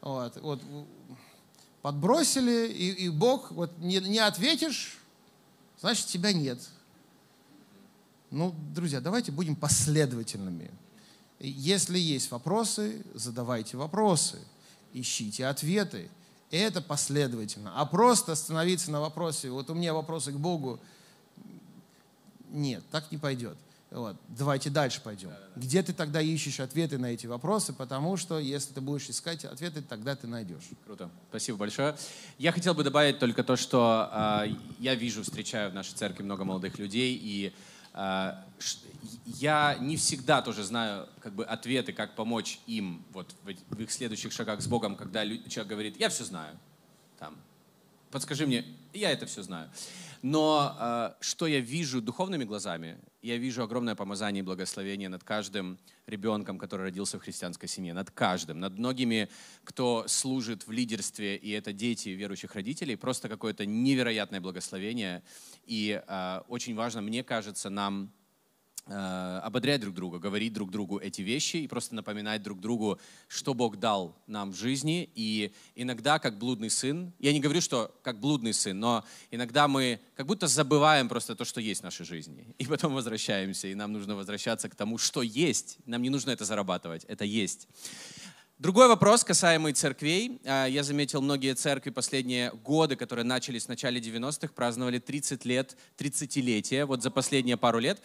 вот, 0.00 0.36
вот, 0.42 0.62
подбросили, 1.84 2.66
и, 2.66 2.92
и 2.92 3.08
Бог, 3.10 3.50
вот 3.50 3.76
не, 3.76 3.98
не 3.98 4.18
ответишь, 4.18 4.96
значит 5.78 6.06
тебя 6.06 6.32
нет. 6.32 6.58
Ну, 8.30 8.54
друзья, 8.74 9.02
давайте 9.02 9.32
будем 9.32 9.54
последовательными. 9.54 10.70
Если 11.38 11.98
есть 11.98 12.30
вопросы, 12.30 13.04
задавайте 13.12 13.76
вопросы, 13.76 14.38
ищите 14.94 15.44
ответы. 15.44 16.08
Это 16.50 16.80
последовательно. 16.80 17.78
А 17.78 17.84
просто 17.84 18.32
остановиться 18.32 18.90
на 18.90 19.02
вопросе, 19.02 19.50
вот 19.50 19.68
у 19.68 19.74
меня 19.74 19.92
вопросы 19.92 20.32
к 20.32 20.36
Богу, 20.36 20.80
нет, 22.48 22.82
так 22.92 23.12
не 23.12 23.18
пойдет. 23.18 23.58
Вот. 23.94 24.16
Давайте 24.26 24.70
дальше 24.70 25.00
пойдем. 25.00 25.30
Где 25.54 25.80
ты 25.80 25.92
тогда 25.92 26.20
ищешь 26.20 26.58
ответы 26.58 26.98
на 26.98 27.06
эти 27.06 27.28
вопросы? 27.28 27.72
Потому 27.72 28.16
что 28.16 28.40
если 28.40 28.74
ты 28.74 28.80
будешь 28.80 29.08
искать 29.08 29.44
ответы, 29.44 29.82
тогда 29.82 30.16
ты 30.16 30.26
найдешь. 30.26 30.64
Круто. 30.84 31.08
Спасибо 31.28 31.58
большое. 31.58 31.94
Я 32.36 32.50
хотел 32.50 32.74
бы 32.74 32.82
добавить 32.82 33.20
только 33.20 33.44
то, 33.44 33.54
что 33.54 34.10
э, 34.12 34.54
я 34.80 34.96
вижу, 34.96 35.22
встречаю 35.22 35.70
в 35.70 35.74
нашей 35.74 35.94
церкви 35.94 36.24
много 36.24 36.44
молодых 36.44 36.76
людей, 36.80 37.16
и 37.22 37.54
а, 37.92 38.44
я 39.26 39.76
не 39.80 39.96
всегда 39.96 40.42
тоже 40.42 40.64
знаю 40.64 41.08
как 41.20 41.32
бы, 41.32 41.44
ответы, 41.44 41.92
как 41.92 42.16
помочь 42.16 42.58
им 42.66 43.04
вот, 43.12 43.32
в 43.44 43.80
их 43.80 43.92
следующих 43.92 44.32
шагах 44.32 44.60
с 44.60 44.66
Богом, 44.66 44.96
когда 44.96 45.24
человек 45.24 45.68
говорит, 45.68 46.00
я 46.00 46.08
все 46.08 46.24
знаю. 46.24 46.58
Там, 47.20 47.36
подскажи 48.10 48.48
мне, 48.48 48.64
я 48.92 49.12
это 49.12 49.26
все 49.26 49.44
знаю. 49.44 49.70
Но 50.22 50.76
э, 50.80 51.10
что 51.20 51.46
я 51.46 51.60
вижу 51.60 52.02
духовными 52.02 52.42
глазами, 52.42 52.98
я 53.24 53.38
вижу 53.38 53.62
огромное 53.62 53.94
помазание 53.94 54.40
и 54.40 54.44
благословение 54.44 55.08
над 55.08 55.24
каждым 55.24 55.78
ребенком, 56.06 56.58
который 56.58 56.82
родился 56.82 57.18
в 57.18 57.22
христианской 57.22 57.68
семье, 57.70 57.94
над 57.94 58.10
каждым, 58.10 58.60
над 58.60 58.78
многими, 58.78 59.30
кто 59.64 60.04
служит 60.08 60.66
в 60.66 60.70
лидерстве, 60.70 61.36
и 61.36 61.50
это 61.50 61.72
дети 61.72 62.10
верующих 62.10 62.54
родителей, 62.54 62.96
просто 62.96 63.30
какое-то 63.30 63.64
невероятное 63.64 64.42
благословение. 64.42 65.22
И 65.64 66.02
э, 66.06 66.40
очень 66.48 66.74
важно, 66.74 67.00
мне 67.00 67.24
кажется, 67.24 67.70
нам 67.70 68.12
ободрять 68.86 69.80
друг 69.80 69.94
друга, 69.94 70.18
говорить 70.18 70.52
друг 70.52 70.70
другу 70.70 70.98
эти 70.98 71.22
вещи 71.22 71.56
и 71.56 71.66
просто 71.66 71.94
напоминать 71.94 72.42
друг 72.42 72.60
другу, 72.60 72.98
что 73.28 73.54
Бог 73.54 73.78
дал 73.78 74.14
нам 74.26 74.52
в 74.52 74.56
жизни. 74.56 75.08
И 75.14 75.52
иногда, 75.74 76.18
как 76.18 76.38
блудный 76.38 76.68
сын, 76.68 77.12
я 77.18 77.32
не 77.32 77.40
говорю, 77.40 77.60
что 77.60 77.94
как 78.02 78.20
блудный 78.20 78.52
сын, 78.52 78.78
но 78.78 79.04
иногда 79.30 79.68
мы 79.68 80.00
как 80.16 80.26
будто 80.26 80.46
забываем 80.46 81.08
просто 81.08 81.34
то, 81.34 81.44
что 81.44 81.60
есть 81.60 81.80
в 81.80 81.84
нашей 81.84 82.04
жизни. 82.04 82.54
И 82.58 82.66
потом 82.66 82.94
возвращаемся, 82.94 83.68
и 83.68 83.74
нам 83.74 83.92
нужно 83.92 84.16
возвращаться 84.16 84.68
к 84.68 84.74
тому, 84.74 84.98
что 84.98 85.22
есть. 85.22 85.78
Нам 85.86 86.02
не 86.02 86.10
нужно 86.10 86.30
это 86.30 86.44
зарабатывать, 86.44 87.04
это 87.04 87.24
есть. 87.24 87.68
Другой 88.58 88.86
вопрос, 88.86 89.24
касаемый 89.24 89.72
церквей. 89.72 90.40
Э, 90.44 90.66
я 90.70 90.84
заметил, 90.84 91.20
многие 91.20 91.54
церкви 91.54 91.90
последние 91.90 92.52
годы, 92.52 92.94
которые 92.94 93.24
начались 93.24 93.64
в 93.64 93.68
начале 93.68 94.00
90-х, 94.00 94.52
праздновали 94.54 95.00
30 95.00 95.44
лет, 95.44 95.76
30-летие, 95.98 96.84
вот 96.84 97.02
за 97.02 97.10
последние 97.10 97.56
пару 97.56 97.80
лет. 97.80 98.00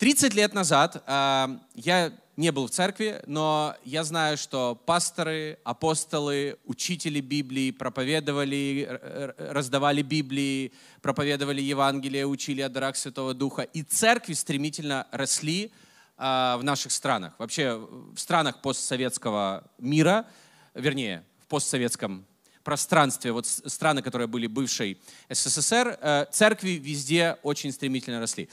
30 0.00 0.32
лет 0.32 0.54
назад 0.54 1.02
э, 1.06 1.58
я 1.74 2.12
не 2.38 2.52
был 2.52 2.68
в 2.68 2.70
церкви, 2.70 3.20
но 3.26 3.76
я 3.84 4.02
знаю, 4.02 4.38
что 4.38 4.74
пасторы, 4.74 5.58
апостолы, 5.62 6.56
учители 6.64 7.20
Библии 7.20 7.70
проповедовали, 7.70 8.88
раздавали 9.36 10.00
Библии, 10.00 10.72
проповедовали 11.02 11.60
Евангелие, 11.60 12.24
учили 12.24 12.62
о 12.62 12.70
дарах 12.70 12.96
Святого 12.96 13.34
Духа. 13.34 13.60
И 13.60 13.82
церкви 13.82 14.32
стремительно 14.32 15.06
росли 15.10 15.70
э, 16.16 16.56
в 16.56 16.60
наших 16.62 16.92
странах. 16.92 17.34
Вообще 17.36 17.76
в 17.76 18.16
странах 18.16 18.62
постсоветского 18.62 19.64
мира, 19.76 20.24
вернее, 20.72 21.26
в 21.44 21.46
постсоветском 21.46 22.24
пространстве, 22.64 23.32
вот 23.32 23.46
страны, 23.46 24.00
которые 24.00 24.28
были 24.28 24.46
бывшей 24.46 24.98
СССР, 25.28 25.98
э, 26.00 26.24
церкви 26.32 26.70
везде 26.70 27.36
очень 27.42 27.70
стремительно 27.70 28.18
росли. 28.18 28.48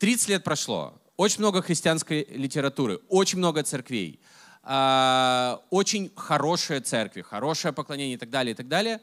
30 0.00 0.28
лет 0.30 0.44
прошло, 0.44 0.94
очень 1.18 1.40
много 1.40 1.60
христианской 1.60 2.26
литературы, 2.30 3.00
очень 3.10 3.36
много 3.36 3.62
церквей, 3.62 4.18
а, 4.62 5.60
очень 5.68 6.10
хорошие 6.16 6.80
церкви, 6.80 7.20
хорошее 7.20 7.74
поклонение 7.74 8.14
и 8.14 8.18
так 8.18 8.30
далее, 8.30 8.52
и 8.52 8.56
так 8.56 8.66
далее. 8.66 9.02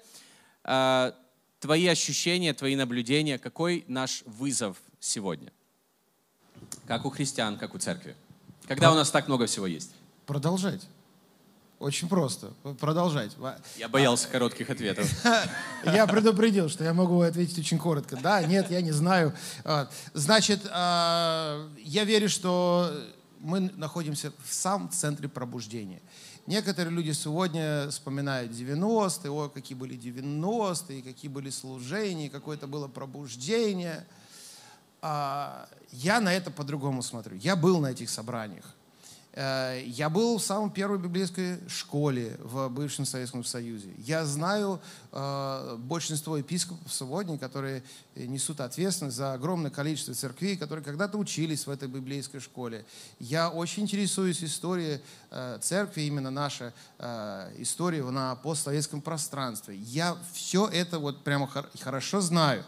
А, 0.63 1.13
твои 1.59 1.85
ощущения, 1.85 2.51
твои 2.55 2.75
наблюдения, 2.75 3.37
какой 3.37 3.85
наш 3.87 4.23
вызов 4.25 4.77
сегодня? 4.99 5.53
Как 6.87 7.05
у 7.05 7.11
христиан, 7.11 7.57
как 7.57 7.75
у 7.75 7.77
церкви? 7.77 8.15
Когда 8.67 8.91
у 8.91 8.95
нас 8.95 9.11
так 9.11 9.27
много 9.27 9.45
всего 9.45 9.67
есть? 9.67 9.91
Продолжать. 10.25 10.81
Очень 11.79 12.09
просто. 12.09 12.53
Продолжать. 12.79 13.33
Я 13.77 13.87
боялся 13.87 14.27
коротких 14.27 14.69
ответов. 14.69 15.07
Я 15.85 16.07
предупредил, 16.07 16.69
что 16.69 16.83
я 16.83 16.93
могу 16.93 17.21
ответить 17.21 17.59
очень 17.59 17.77
коротко. 17.77 18.17
Да, 18.17 18.41
нет, 18.43 18.71
я 18.71 18.81
не 18.81 18.91
знаю. 18.91 19.31
Значит, 20.13 20.61
а, 20.71 21.69
я 21.77 22.03
верю, 22.03 22.29
что 22.29 22.91
мы 23.39 23.71
находимся 23.75 24.31
в 24.43 24.51
самом 24.51 24.89
центре 24.89 25.29
пробуждения. 25.29 26.01
Некоторые 26.47 26.95
люди 26.95 27.11
сегодня 27.11 27.89
вспоминают 27.89 28.53
90-е, 28.53 29.29
о, 29.29 29.49
какие 29.49 29.77
были 29.77 29.97
90-е, 29.97 31.03
какие 31.03 31.29
были 31.29 31.49
служения, 31.51 32.29
какое-то 32.29 32.67
было 32.67 32.87
пробуждение. 32.87 34.07
А, 35.01 35.69
я 35.91 36.19
на 36.21 36.33
это 36.33 36.49
по-другому 36.49 37.03
смотрю. 37.03 37.35
Я 37.35 37.55
был 37.55 37.79
на 37.79 37.91
этих 37.91 38.09
собраниях. 38.09 38.76
Э, 39.39 39.83
я 39.85 40.09
был 40.09 40.39
в 40.39 40.41
самой 40.41 40.71
первой 40.71 40.97
библейской 40.97 41.59
школе 41.69 42.35
в 42.41 42.69
бывшем 42.69 43.05
Советском 43.05 43.43
Союзе. 43.43 43.93
Я 43.99 44.25
знаю 44.25 44.81
э, 45.11 45.75
большинство 45.77 46.37
епископов 46.37 46.91
сегодня, 46.91 47.37
которые 47.37 47.83
несут 48.15 48.61
ответственность 48.61 49.15
за 49.15 49.33
огромное 49.33 49.69
количество 49.69 50.15
церквей, 50.15 50.57
которые 50.57 50.83
когда-то 50.83 51.19
учились 51.19 51.67
в 51.67 51.69
этой 51.69 51.87
библейской 51.87 52.39
школе. 52.39 52.83
Я 53.19 53.51
очень 53.51 53.83
интересуюсь 53.83 54.43
историей 54.43 55.01
э, 55.29 55.59
церкви, 55.61 56.01
именно 56.01 56.31
наша 56.31 56.73
история 57.57 58.03
на 58.03 58.35
постсоветском 58.35 59.01
пространстве. 59.01 59.75
Я 59.75 60.17
все 60.33 60.67
это 60.67 60.97
вот 60.97 61.23
прямо 61.23 61.47
хорошо 61.79 62.21
знаю. 62.21 62.63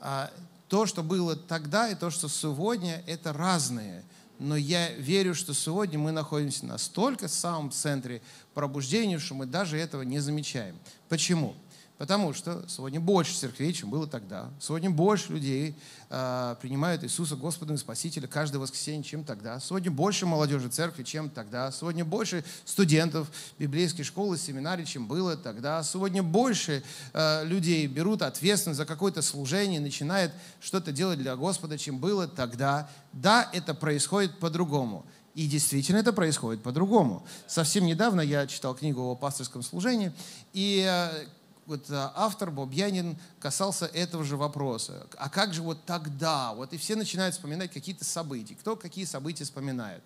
А 0.00 0.30
то, 0.68 0.84
что 0.84 1.02
было 1.02 1.36
тогда, 1.36 1.88
и 1.88 1.94
то, 1.94 2.10
что 2.10 2.28
сегодня, 2.28 3.02
это 3.06 3.32
разные 3.32 4.04
но 4.40 4.56
я 4.56 4.90
верю, 4.94 5.34
что 5.34 5.52
сегодня 5.52 5.98
мы 5.98 6.12
находимся 6.12 6.64
настолько 6.64 7.28
в 7.28 7.32
самом 7.32 7.70
центре 7.70 8.22
пробуждения, 8.54 9.18
что 9.18 9.34
мы 9.34 9.44
даже 9.44 9.76
этого 9.76 10.00
не 10.02 10.18
замечаем. 10.18 10.76
Почему? 11.10 11.54
Потому 12.00 12.32
что 12.32 12.64
сегодня 12.66 12.98
больше 12.98 13.34
церквей, 13.34 13.74
чем 13.74 13.90
было 13.90 14.06
тогда. 14.06 14.48
Сегодня 14.58 14.88
больше 14.88 15.34
людей 15.34 15.76
э, 16.08 16.56
принимают 16.58 17.04
Иисуса 17.04 17.36
Господом 17.36 17.76
и 17.76 17.78
Спасителя 17.78 18.26
каждое 18.26 18.58
воскресенье, 18.58 19.02
чем 19.02 19.22
тогда. 19.22 19.60
Сегодня 19.60 19.90
больше 19.90 20.24
молодежи 20.24 20.70
церкви, 20.70 21.02
чем 21.02 21.28
тогда. 21.28 21.70
Сегодня 21.70 22.02
больше 22.06 22.42
студентов 22.64 23.30
библейской 23.58 24.04
школы, 24.04 24.38
семинарий, 24.38 24.86
чем 24.86 25.08
было 25.08 25.36
тогда. 25.36 25.82
Сегодня 25.82 26.22
больше 26.22 26.82
э, 27.12 27.44
людей 27.44 27.86
берут 27.86 28.22
ответственность 28.22 28.78
за 28.78 28.86
какое-то 28.86 29.20
служение, 29.20 29.78
начинают 29.78 30.32
что-то 30.62 30.92
делать 30.92 31.18
для 31.18 31.36
Господа, 31.36 31.76
чем 31.76 31.98
было 31.98 32.26
тогда. 32.26 32.88
Да, 33.12 33.50
это 33.52 33.74
происходит 33.74 34.38
по-другому. 34.38 35.04
И 35.34 35.46
действительно 35.46 35.98
это 35.98 36.14
происходит 36.14 36.62
по-другому. 36.62 37.26
Совсем 37.46 37.84
недавно 37.84 38.22
я 38.22 38.46
читал 38.46 38.74
книгу 38.74 39.02
о 39.02 39.14
пасторском 39.16 39.62
служении, 39.62 40.12
и 40.54 40.82
э, 40.88 41.26
вот 41.66 41.88
э, 41.90 42.10
автор 42.14 42.50
Боб 42.50 42.72
Янин 42.72 43.16
касался 43.38 43.86
этого 43.86 44.24
же 44.24 44.36
вопроса. 44.36 45.06
А 45.16 45.28
как 45.28 45.54
же 45.54 45.62
вот 45.62 45.84
тогда? 45.84 46.52
Вот 46.52 46.72
и 46.72 46.76
все 46.76 46.96
начинают 46.96 47.34
вспоминать 47.34 47.72
какие-то 47.72 48.04
события. 48.04 48.54
Кто 48.54 48.76
какие 48.76 49.04
события 49.04 49.44
вспоминает? 49.44 50.02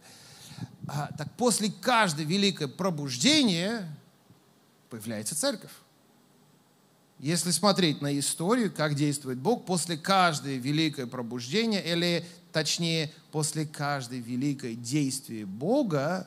А, 0.86 1.10
так 1.16 1.30
после 1.32 1.70
каждой 1.70 2.24
великое 2.24 2.68
пробуждение 2.68 3.88
появляется 4.90 5.34
церковь. 5.34 5.72
Если 7.18 7.52
смотреть 7.52 8.02
на 8.02 8.18
историю, 8.18 8.72
как 8.72 8.94
действует 8.94 9.38
Бог, 9.38 9.64
после 9.64 9.96
каждой 9.96 10.58
великое 10.58 11.06
пробуждение, 11.06 11.82
или 11.82 12.26
точнее, 12.52 13.12
после 13.32 13.66
каждой 13.66 14.20
великой 14.20 14.74
действия 14.74 15.46
Бога 15.46 16.26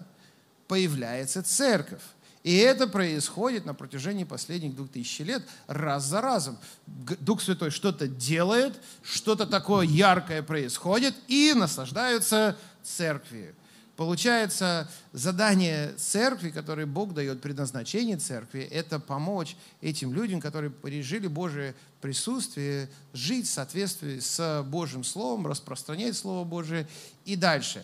появляется 0.67 1.43
церковь. 1.43 2.01
И 2.47 2.59
это 2.59 2.87
происходит 2.87 3.65
на 3.65 3.73
протяжении 3.73 4.23
последних 4.23 4.73
двух 4.73 4.89
тысяч 4.89 5.19
лет 5.19 5.43
раз 5.67 6.05
за 6.05 6.21
разом. 6.21 6.57
Дух 6.85 7.41
Святой 7.41 7.71
что-то 7.71 8.07
делает, 8.07 8.79
что-то 9.03 9.45
такое 9.45 9.85
яркое 9.85 10.41
происходит, 10.41 11.13
и 11.27 11.51
наслаждаются 11.53 12.55
церкви. 12.81 13.53
Получается, 13.97 14.89
задание 15.11 15.91
церкви, 15.97 16.49
которое 16.49 16.85
Бог 16.85 17.13
дает, 17.13 17.41
предназначение 17.41 18.15
церкви, 18.15 18.61
это 18.61 19.01
помочь 19.01 19.57
этим 19.81 20.13
людям, 20.13 20.39
которые 20.39 20.71
пережили 20.71 21.27
Божие 21.27 21.75
присутствие, 21.99 22.89
жить 23.11 23.47
в 23.47 23.51
соответствии 23.51 24.19
с 24.19 24.63
Божьим 24.65 25.03
Словом, 25.03 25.47
распространять 25.47 26.15
Слово 26.15 26.45
Божие 26.45 26.87
и 27.25 27.35
дальше. 27.35 27.83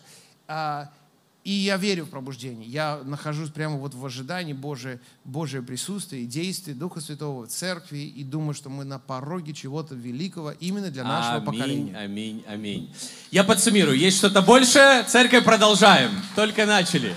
А 1.45 1.49
и 1.49 1.51
я 1.51 1.77
верю 1.77 2.05
в 2.05 2.09
пробуждение. 2.09 2.67
Я 2.67 3.01
нахожусь 3.03 3.49
прямо 3.49 3.77
вот 3.77 3.93
в 3.93 4.05
ожидании 4.05 4.53
Божие, 4.53 4.99
Божие 5.25 5.61
присутствия 5.61 6.23
и 6.23 6.25
действия 6.25 6.73
Духа 6.73 7.01
Святого 7.01 7.45
в 7.45 7.49
церкви 7.49 7.99
и 7.99 8.23
думаю, 8.23 8.53
что 8.53 8.69
мы 8.69 8.85
на 8.85 8.99
пороге 8.99 9.53
чего-то 9.53 9.93
великого 9.93 10.51
именно 10.51 10.89
для 10.89 11.03
нашего 11.03 11.35
аминь, 11.35 11.45
поколения. 11.45 11.97
Аминь, 11.97 12.43
аминь. 12.47 12.95
Я 13.31 13.43
подсуммирую. 13.43 13.97
Есть 13.97 14.17
что-то 14.17 14.41
большее? 14.41 15.03
Церковь 15.03 15.43
продолжаем. 15.43 16.11
Только 16.35 16.65
начали. 16.65 17.13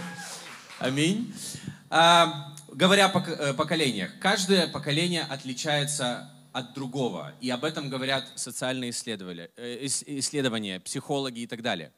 Аминь. 0.81 1.33
А, 1.89 2.53
говоря 2.73 3.07
о 3.07 3.21
э, 3.21 3.55
поколениях. 3.55 4.11
Каждое 4.21 4.67
поколение 4.67 5.23
отличается 5.23 6.31
от 6.53 6.75
другого. 6.75 7.33
И 7.41 7.51
об 7.51 7.65
этом 7.65 7.89
говорят 7.89 8.25
социальные 8.35 8.91
исследования, 8.91 9.51
э, 9.57 9.87
исследования 9.87 10.81
психологи 10.81 11.41
и 11.41 11.47
так 11.47 11.63
далее. 11.63 11.93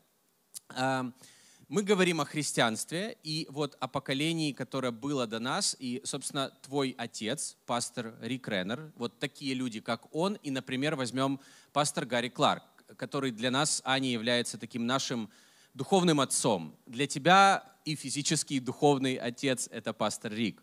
Мы 1.68 1.82
говорим 1.82 2.22
о 2.22 2.24
христианстве 2.24 3.18
и 3.22 3.46
вот 3.50 3.76
о 3.78 3.88
поколении, 3.88 4.52
которое 4.52 4.90
было 4.90 5.26
до 5.26 5.38
нас. 5.38 5.76
И, 5.78 6.00
собственно, 6.02 6.50
твой 6.62 6.94
отец, 6.96 7.58
пастор 7.66 8.14
Рик 8.22 8.48
Реннер, 8.48 8.90
вот 8.96 9.18
такие 9.18 9.52
люди, 9.52 9.80
как 9.80 10.14
он. 10.16 10.36
И, 10.36 10.50
например, 10.50 10.96
возьмем 10.96 11.38
пастор 11.74 12.06
Гарри 12.06 12.30
Кларк, 12.30 12.62
который 12.96 13.32
для 13.32 13.50
нас, 13.50 13.82
Ани, 13.84 14.10
является 14.10 14.56
таким 14.56 14.86
нашим 14.86 15.28
духовным 15.74 16.20
отцом. 16.20 16.74
Для 16.86 17.06
тебя 17.06 17.62
и 17.84 17.96
физический, 17.96 18.56
и 18.56 18.60
духовный 18.60 19.16
отец– 19.16 19.68
это 19.70 19.92
пастор 19.92 20.32
Рик. 20.32 20.62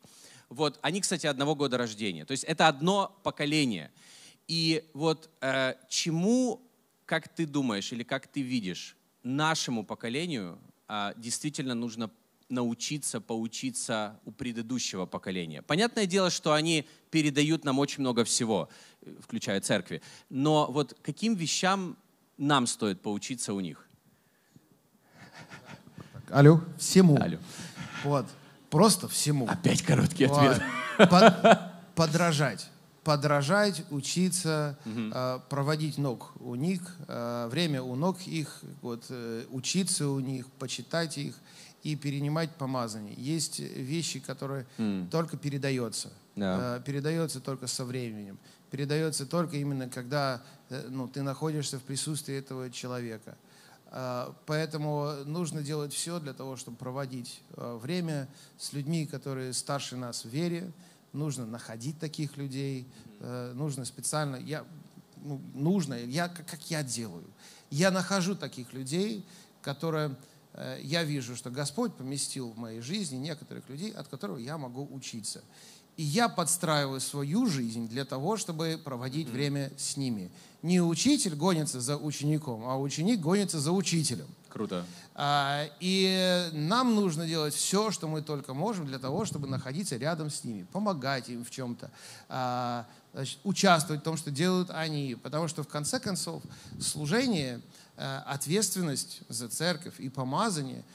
Вот, 0.49 0.79
они, 0.81 1.01
кстати, 1.01 1.27
одного 1.27 1.53
года 1.53 1.77
рождения. 1.77 2.25
То 2.25 2.31
есть 2.31 2.45
это 2.45 2.67
одно 2.67 3.15
поколение. 3.21 3.91
И 4.47 4.83
вот 4.95 5.29
э, 5.41 5.75
чему, 5.87 6.67
как 7.05 7.27
ты 7.27 7.45
думаешь 7.45 7.91
или 7.91 8.01
как 8.01 8.25
ты 8.25 8.41
видишь, 8.41 8.97
нашему 9.21 9.85
поколению 9.85 10.59
действительно 11.17 11.75
нужно 11.75 12.09
научиться, 12.49 13.19
поучиться 13.21 14.19
у 14.25 14.31
предыдущего 14.31 15.05
поколения. 15.05 15.61
Понятное 15.61 16.05
дело, 16.05 16.29
что 16.29 16.53
они 16.53 16.87
передают 17.09 17.65
нам 17.65 17.79
очень 17.79 18.01
много 18.01 18.23
всего, 18.23 18.69
включая 19.19 19.61
церкви. 19.61 20.01
Но 20.29 20.71
вот 20.71 20.95
каким 21.01 21.35
вещам 21.35 21.97
нам 22.37 22.67
стоит 22.67 23.01
поучиться 23.01 23.53
у 23.53 23.59
них? 23.59 23.87
Алло, 26.29 26.61
всему. 26.77 27.17
Алло. 27.21 27.37
Вот, 28.03 28.25
просто 28.69 29.07
всему. 29.07 29.47
Опять 29.47 29.81
короткий 29.81 30.25
ответ. 30.25 30.61
Под, 30.97 31.71
подражать 31.95 32.69
подражать, 33.05 33.83
учиться, 33.91 34.77
угу. 34.83 35.13
проводить 35.47 35.99
ног 35.99 36.33
у 36.39 36.55
них, 36.55 36.81
э, 37.07 37.47
время 37.51 37.83
у 37.83 37.95
ног 37.95 38.19
их, 38.25 38.61
вот, 38.81 39.05
э, 39.09 39.45
учиться 39.51 40.09
у 40.09 40.19
них, 40.19 40.47
почитать 40.57 41.19
их 41.19 41.35
и 41.83 41.95
перенимать 41.95 42.49
помазание. 42.55 43.13
Есть 43.15 43.59
вещи, 43.59 44.19
которые 44.19 44.65
mm. 44.79 45.09
только 45.09 45.37
передаются. 45.37 46.11
Yeah. 46.35 46.81
Передается 46.83 47.39
только 47.39 47.67
со 47.67 47.85
временем. 47.85 48.39
Передается 48.71 49.27
только 49.27 49.57
именно, 49.57 49.87
когда 49.87 50.41
ну, 50.89 51.07
ты 51.07 51.21
находишься 51.21 51.77
в 51.77 51.83
присутствии 51.83 52.35
этого 52.35 52.71
человека. 52.71 53.37
Поэтому 54.47 55.11
нужно 55.25 55.61
делать 55.61 55.93
все 55.93 56.19
для 56.19 56.33
того, 56.33 56.57
чтобы 56.57 56.75
проводить 56.75 57.41
время 57.55 58.27
с 58.57 58.73
людьми, 58.73 59.05
которые 59.05 59.53
старше 59.53 59.95
нас 59.95 60.25
в 60.25 60.29
вере, 60.29 60.73
нужно 61.15 61.45
находить 61.45 61.99
таких 61.99 62.37
людей, 62.37 62.87
э, 63.19 63.53
нужно 63.55 63.85
специально, 63.85 64.35
я, 64.35 64.65
ну, 65.23 65.41
нужно, 65.53 65.93
я, 65.95 66.27
как, 66.27 66.59
я 66.69 66.83
делаю. 66.83 67.25
Я 67.71 67.91
нахожу 67.91 68.35
таких 68.35 68.73
людей, 68.73 69.25
которые, 69.61 70.15
э, 70.53 70.79
я 70.83 71.03
вижу, 71.03 71.35
что 71.35 71.49
Господь 71.49 71.95
поместил 71.95 72.51
в 72.51 72.57
моей 72.57 72.81
жизни 72.81 73.17
некоторых 73.17 73.67
людей, 73.69 73.91
от 73.91 74.07
которых 74.07 74.39
я 74.39 74.57
могу 74.57 74.87
учиться. 74.91 75.43
И 75.97 76.03
я 76.03 76.27
подстраиваю 76.27 76.99
свою 76.99 77.47
жизнь 77.47 77.87
для 77.87 78.03
того, 78.03 78.35
чтобы 78.35 78.79
проводить 78.83 79.29
время 79.29 79.71
с 79.77 79.95
ними. 79.95 80.29
Не 80.61 80.81
учитель 80.81 81.35
гонится 81.35 81.79
за 81.79 81.97
учеником, 81.97 82.65
а 82.65 82.77
ученик 82.77 83.21
гонится 83.21 83.59
за 83.59 83.71
учителем. 83.71 84.27
Круто. 84.55 84.85
А, 85.15 85.65
и 85.81 86.49
нам 86.53 86.95
нужно 86.95 87.27
делать 87.27 87.53
все, 87.53 87.91
что 87.91 88.07
мы 88.07 88.21
только 88.21 88.53
можем 88.53 88.85
для 88.85 88.99
того, 88.99 89.25
чтобы 89.25 89.49
находиться 89.49 89.97
рядом 89.97 90.29
с 90.29 90.45
ними, 90.45 90.65
помогать 90.71 91.27
им 91.27 91.43
в 91.43 91.51
чем-то, 91.51 91.91
а, 92.29 92.85
значит, 93.13 93.37
участвовать 93.43 93.99
в 93.99 94.05
том, 94.05 94.15
что 94.15 94.31
делают 94.31 94.69
они. 94.69 95.17
Потому 95.21 95.49
что 95.49 95.61
в 95.61 95.67
конце 95.67 95.99
концов 95.99 96.41
служение, 96.79 97.59
а, 97.97 98.23
ответственность 98.27 99.23
за 99.27 99.49
церковь 99.49 99.99
и 99.99 100.07
помазание 100.07 100.85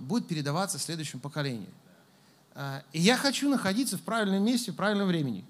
будет 0.00 0.26
передаваться 0.26 0.76
следующему 0.78 1.20
поколению. 1.20 1.70
И 2.92 3.00
я 3.00 3.16
хочу 3.16 3.48
находиться 3.48 3.96
в 3.96 4.02
правильном 4.02 4.44
месте, 4.44 4.72
в 4.72 4.76
правильном 4.76 5.06
времени. 5.06 5.44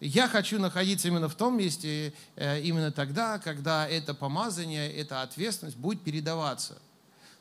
Я 0.00 0.28
хочу 0.28 0.58
находиться 0.58 1.08
именно 1.08 1.28
в 1.28 1.34
том 1.34 1.56
месте, 1.56 2.12
э, 2.36 2.60
именно 2.60 2.92
тогда, 2.92 3.38
когда 3.38 3.88
это 3.88 4.12
помазание, 4.12 4.92
эта 4.92 5.22
ответственность 5.22 5.76
будет 5.76 6.02
передаваться. 6.02 6.78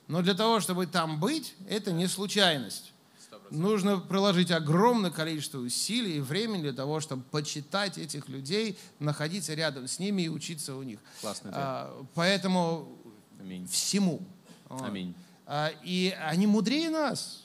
Но 0.07 0.21
для 0.21 0.35
того, 0.35 0.59
чтобы 0.61 0.87
там 0.87 1.19
быть, 1.19 1.55
это 1.67 1.91
не 1.91 2.07
случайность. 2.07 2.93
100%. 3.29 3.51
Нужно 3.51 3.97
приложить 3.97 4.51
огромное 4.51 5.11
количество 5.11 5.57
усилий 5.59 6.17
и 6.17 6.21
времени 6.21 6.61
для 6.61 6.73
того, 6.73 7.01
чтобы 7.01 7.23
почитать 7.23 7.97
этих 7.97 8.29
людей, 8.29 8.77
находиться 8.99 9.53
рядом 9.53 9.87
с 9.87 9.99
ними 9.99 10.23
и 10.23 10.29
учиться 10.29 10.75
у 10.75 10.83
них. 10.83 10.99
Классно. 11.19 11.51
А, 11.53 12.05
поэтому 12.13 12.97
Аминь. 13.39 13.67
всему. 13.67 14.21
Аминь. 14.69 15.13
А, 15.45 15.71
и 15.83 16.15
они 16.21 16.47
мудрее 16.47 16.89
нас. 16.89 17.44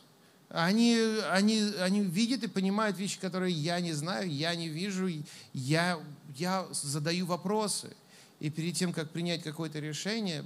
Они, 0.51 0.97
они, 1.31 1.63
они 1.79 2.01
видят 2.01 2.43
и 2.43 2.49
понимают 2.49 2.99
вещи, 2.99 3.21
которые 3.21 3.55
я 3.55 3.81
не 3.81 3.93
знаю, 3.93 4.29
я 4.29 4.55
не 4.57 4.69
вижу, 4.69 5.09
я, 5.53 6.01
я 6.37 6.67
задаю 6.73 7.27
вопросы. 7.27 7.97
И 8.41 8.51
перед 8.51 8.75
тем, 8.75 8.93
как 8.93 9.11
принять 9.11 9.45
какое-то 9.45 9.79
решение, 9.79 10.45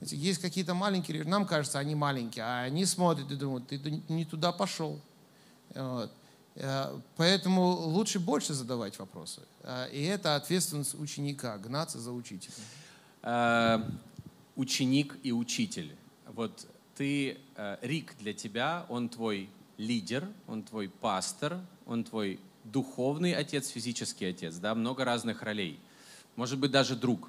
есть 0.00 0.40
какие-то 0.40 0.74
маленькие 0.74 1.24
нам 1.24 1.46
кажется, 1.46 1.78
они 1.78 1.94
маленькие, 1.94 2.44
а 2.44 2.62
они 2.62 2.84
смотрят 2.84 3.30
и 3.30 3.36
думают, 3.36 3.68
ты 3.68 3.78
не 4.08 4.26
туда 4.26 4.52
пошел. 4.52 5.00
Вот. 5.74 6.12
Э, 6.56 7.00
поэтому 7.16 7.62
лучше 7.62 8.20
больше 8.20 8.52
задавать 8.52 8.98
вопросы. 8.98 9.40
Э, 9.62 9.88
и 9.92 10.02
это 10.02 10.36
ответственность 10.36 10.94
ученика, 10.94 11.56
гнаться 11.58 11.98
за 11.98 12.12
учителем. 12.12 12.54
Э, 13.22 13.82
ученик 14.56 15.16
и 15.22 15.32
учитель 15.32 15.96
вот 16.26 16.66
ты, 16.96 17.38
э, 17.56 17.76
Рик 17.82 18.14
для 18.18 18.32
тебя, 18.32 18.86
он 18.88 19.08
твой 19.08 19.48
лидер, 19.76 20.28
он 20.46 20.62
твой 20.62 20.88
пастор, 20.88 21.58
он 21.86 22.04
твой 22.04 22.38
духовный 22.64 23.34
отец, 23.34 23.68
физический 23.68 24.26
отец, 24.26 24.56
да, 24.56 24.74
много 24.74 25.04
разных 25.04 25.42
ролей. 25.42 25.78
Может 26.36 26.58
быть, 26.58 26.70
даже 26.70 26.96
друг. 26.96 27.28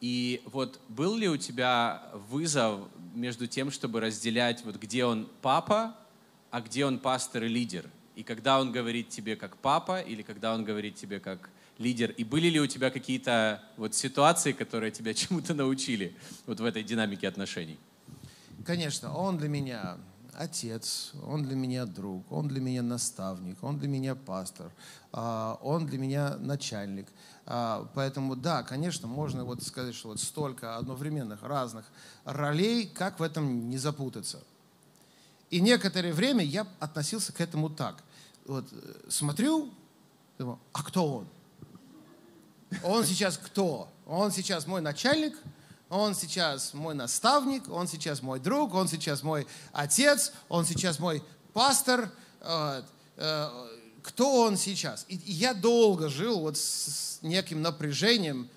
И 0.00 0.40
вот 0.46 0.80
был 0.88 1.16
ли 1.16 1.28
у 1.28 1.36
тебя 1.36 2.02
вызов 2.30 2.88
между 3.14 3.46
тем, 3.46 3.70
чтобы 3.70 4.00
разделять, 4.00 4.64
вот 4.64 4.76
где 4.76 5.04
он 5.04 5.28
папа, 5.42 5.94
а 6.50 6.60
где 6.60 6.86
он 6.86 6.98
пастор 6.98 7.44
и 7.44 7.48
лидер? 7.48 7.88
И 8.16 8.22
когда 8.22 8.60
он 8.60 8.72
говорит 8.72 9.10
тебе 9.10 9.36
как 9.36 9.56
папа, 9.56 10.00
или 10.00 10.22
когда 10.22 10.54
он 10.54 10.64
говорит 10.64 10.94
тебе 10.94 11.20
как 11.20 11.50
лидер? 11.78 12.10
И 12.12 12.24
были 12.24 12.48
ли 12.48 12.60
у 12.60 12.66
тебя 12.66 12.90
какие-то 12.90 13.62
вот 13.76 13.94
ситуации, 13.94 14.52
которые 14.52 14.90
тебя 14.90 15.12
чему-то 15.14 15.54
научили 15.54 16.14
вот 16.46 16.60
в 16.60 16.64
этой 16.64 16.82
динамике 16.82 17.28
отношений? 17.28 17.78
Конечно, 18.64 19.14
он 19.16 19.38
для 19.38 19.48
меня 19.48 19.96
отец, 20.34 21.12
он 21.22 21.42
для 21.42 21.56
меня 21.56 21.86
друг, 21.86 22.30
он 22.30 22.48
для 22.48 22.60
меня 22.60 22.82
наставник, 22.82 23.62
он 23.62 23.78
для 23.78 23.88
меня 23.88 24.14
пастор, 24.14 24.70
а, 25.12 25.58
он 25.62 25.86
для 25.86 25.98
меня 25.98 26.36
начальник. 26.38 27.08
А, 27.46 27.88
поэтому 27.94 28.36
да, 28.36 28.62
конечно, 28.62 29.08
можно 29.08 29.44
вот 29.44 29.62
сказать, 29.62 29.94
что 29.94 30.08
вот 30.08 30.20
столько 30.20 30.76
одновременных 30.76 31.42
разных 31.42 31.86
ролей, 32.24 32.86
как 32.86 33.18
в 33.18 33.22
этом 33.22 33.70
не 33.70 33.78
запутаться. 33.78 34.42
И 35.50 35.60
некоторое 35.60 36.12
время 36.12 36.44
я 36.44 36.66
относился 36.78 37.32
к 37.32 37.40
этому 37.40 37.70
так. 37.70 38.02
Вот 38.46 38.66
э, 38.70 38.94
смотрю, 39.08 39.72
думаю, 40.38 40.58
а 40.72 40.82
кто 40.82 41.16
он? 41.18 41.28
Он 42.84 43.04
сейчас 43.04 43.36
кто? 43.36 43.88
Он 44.06 44.30
сейчас 44.30 44.66
мой 44.66 44.80
начальник– 44.80 45.36
он 45.90 46.14
сейчас 46.14 46.72
мой 46.72 46.94
наставник, 46.94 47.68
он 47.68 47.88
сейчас 47.88 48.22
мой 48.22 48.38
друг, 48.38 48.74
он 48.74 48.86
сейчас 48.88 49.24
мой 49.24 49.46
отец, 49.72 50.32
он 50.48 50.64
сейчас 50.64 51.00
мой 51.00 51.22
пастор. 51.52 52.10
Э, 52.40 52.82
кто 54.02 54.44
он 54.44 54.56
сейчас? 54.56 55.04
И 55.08 55.16
я 55.26 55.52
долго 55.52 56.08
жил 56.08 56.40
вот 56.40 56.56
с 56.56 57.18
неким 57.20 57.60
напряжением, 57.60 58.48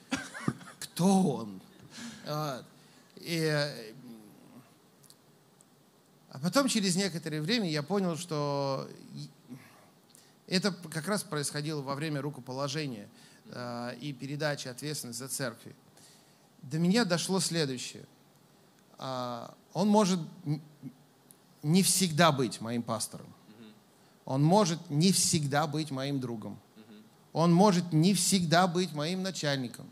кто 0.79 1.21
он. 1.21 1.61
И, 3.17 3.69
а 6.29 6.39
потом 6.39 6.67
через 6.69 6.95
некоторое 6.95 7.41
время 7.41 7.69
я 7.69 7.83
понял, 7.83 8.15
что 8.15 8.87
это 10.47 10.71
как 10.71 11.07
раз 11.07 11.23
происходило 11.23 11.81
во 11.81 11.95
время 11.95 12.21
рукоположения 12.21 13.09
э, 13.47 13.97
и 13.99 14.13
передачи 14.13 14.67
ответственности 14.67 15.19
за 15.19 15.27
церкви 15.27 15.75
до 16.63 16.79
меня 16.79 17.05
дошло 17.05 17.39
следующее. 17.39 18.05
А, 18.97 19.53
он 19.73 19.89
может 19.89 20.19
не 21.61 21.83
всегда 21.83 22.31
быть 22.31 22.61
моим 22.61 22.81
пастором. 22.81 23.27
Он 24.25 24.41
может 24.41 24.89
не 24.89 25.11
всегда 25.11 25.67
быть 25.67 25.91
моим 25.91 26.19
другом. 26.19 26.57
Он 27.33 27.53
может 27.53 27.91
не 27.91 28.13
всегда 28.13 28.67
быть 28.67 28.93
моим 28.93 29.21
начальником. 29.21 29.89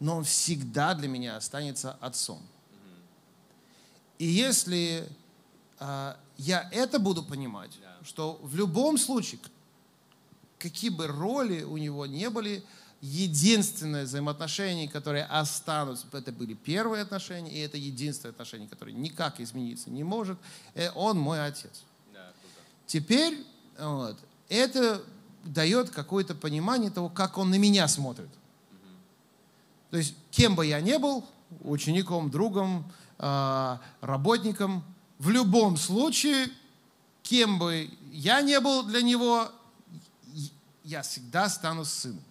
Но 0.00 0.16
он 0.16 0.24
всегда 0.24 0.94
для 0.94 1.08
меня 1.08 1.36
останется 1.36 1.92
отцом. 2.00 2.40
И 4.18 4.26
если 4.26 5.08
а, 5.78 6.18
я 6.36 6.68
это 6.72 6.98
буду 6.98 7.22
понимать, 7.22 7.78
что 8.02 8.40
в 8.42 8.56
любом 8.56 8.98
случае, 8.98 9.40
какие 10.58 10.90
бы 10.90 11.06
роли 11.06 11.62
у 11.62 11.76
него 11.76 12.06
не 12.06 12.28
были, 12.28 12.64
единственное 13.00 14.04
взаимоотношение, 14.04 14.88
которые 14.88 15.24
останутся, 15.24 16.06
это 16.12 16.32
были 16.32 16.54
первые 16.54 17.02
отношения, 17.02 17.50
и 17.50 17.58
это 17.60 17.76
единственное 17.76 18.32
отношение, 18.32 18.68
которое 18.68 18.92
никак 18.92 19.40
измениться 19.40 19.90
не 19.90 20.04
может, 20.04 20.38
э, 20.74 20.90
он 20.94 21.18
мой 21.18 21.44
отец. 21.44 21.82
Да, 22.12 22.32
Теперь 22.86 23.44
вот, 23.78 24.18
это 24.48 25.02
дает 25.44 25.90
какое-то 25.90 26.34
понимание 26.34 26.90
того, 26.90 27.08
как 27.08 27.38
он 27.38 27.50
на 27.50 27.58
меня 27.58 27.88
смотрит. 27.88 28.28
Угу. 28.28 28.88
То 29.92 29.96
есть, 29.96 30.14
кем 30.30 30.54
бы 30.54 30.66
я 30.66 30.80
ни 30.80 30.96
был, 30.98 31.24
учеником, 31.62 32.30
другом, 32.30 32.90
а, 33.18 33.80
работником, 34.00 34.84
в 35.18 35.30
любом 35.30 35.76
случае, 35.76 36.48
кем 37.22 37.58
бы 37.58 37.90
я 38.12 38.40
ни 38.40 38.56
был 38.58 38.82
для 38.84 39.02
него, 39.02 39.50
я 40.84 41.02
всегда 41.02 41.48
стану 41.48 41.84
сыном. 41.84 42.24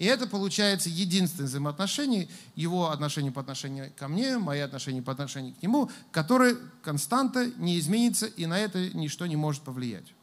И 0.00 0.06
это 0.06 0.26
получается 0.26 0.88
единственное 0.88 1.46
взаимоотношение, 1.46 2.26
его 2.56 2.90
отношение 2.90 3.30
по 3.30 3.42
отношению 3.42 3.92
ко 3.98 4.08
мне, 4.08 4.38
мои 4.38 4.60
отношения 4.60 5.02
по 5.02 5.12
отношению 5.12 5.54
к 5.54 5.62
нему, 5.62 5.90
которое 6.10 6.56
константа 6.82 7.52
не 7.58 7.78
изменится, 7.78 8.24
и 8.24 8.46
на 8.46 8.58
это 8.58 8.88
ничто 8.94 9.26
не 9.26 9.36
может 9.36 9.62
повлиять. 9.62 10.14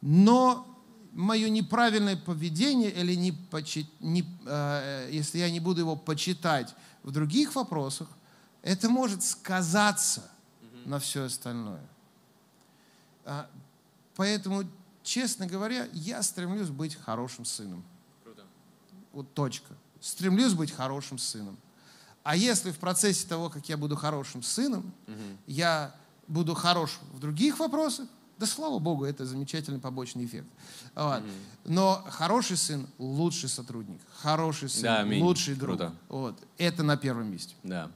Но 0.00 0.64
мое 1.14 1.48
неправильное 1.48 2.16
поведение, 2.16 2.92
или 2.92 3.16
не 3.16 3.32
почит, 3.32 3.88
не, 3.98 4.24
э, 4.46 5.08
если 5.10 5.38
я 5.38 5.50
не 5.50 5.58
буду 5.58 5.80
его 5.80 5.96
почитать 5.96 6.76
в 7.02 7.10
других 7.10 7.56
вопросах, 7.56 8.06
это 8.62 8.88
может 8.88 9.24
сказаться 9.24 10.30
на 10.84 11.00
все 11.00 11.24
остальное. 11.24 11.82
А, 13.24 13.50
поэтому 14.14 14.62
честно 15.04 15.46
говоря, 15.46 15.88
я 15.92 16.22
стремлюсь 16.22 16.70
быть 16.70 16.96
хорошим 16.96 17.44
сыном. 17.44 17.84
Круто. 18.24 18.42
Вот 19.12 19.32
точка. 19.34 19.74
Стремлюсь 20.00 20.54
быть 20.54 20.72
хорошим 20.72 21.18
сыном. 21.18 21.56
А 22.24 22.34
если 22.34 22.72
в 22.72 22.78
процессе 22.78 23.28
того, 23.28 23.50
как 23.50 23.68
я 23.68 23.76
буду 23.76 23.94
хорошим 23.94 24.42
сыном, 24.42 24.92
угу. 25.06 25.38
я 25.46 25.94
буду 26.26 26.54
хорош 26.54 26.98
в 27.12 27.20
других 27.20 27.58
вопросах, 27.58 28.08
да 28.38 28.46
слава 28.46 28.80
Богу, 28.80 29.04
это 29.04 29.24
замечательный 29.24 29.78
побочный 29.78 30.24
эффект. 30.24 30.48
Вот. 30.94 31.22
Mm-hmm. 31.22 31.32
Но 31.66 32.04
хороший 32.08 32.56
сын– 32.56 32.88
лучший 32.98 33.48
сотрудник. 33.48 34.00
Хороший 34.16 34.68
сын 34.68 34.82
да,– 34.82 35.06
лучший 35.20 35.54
друг. 35.54 35.78
Круто. 35.78 35.94
Вот. 36.08 36.38
Это 36.58 36.82
на 36.82 36.96
первом 36.96 37.30
месте. 37.30 37.54
Да. 37.62 37.90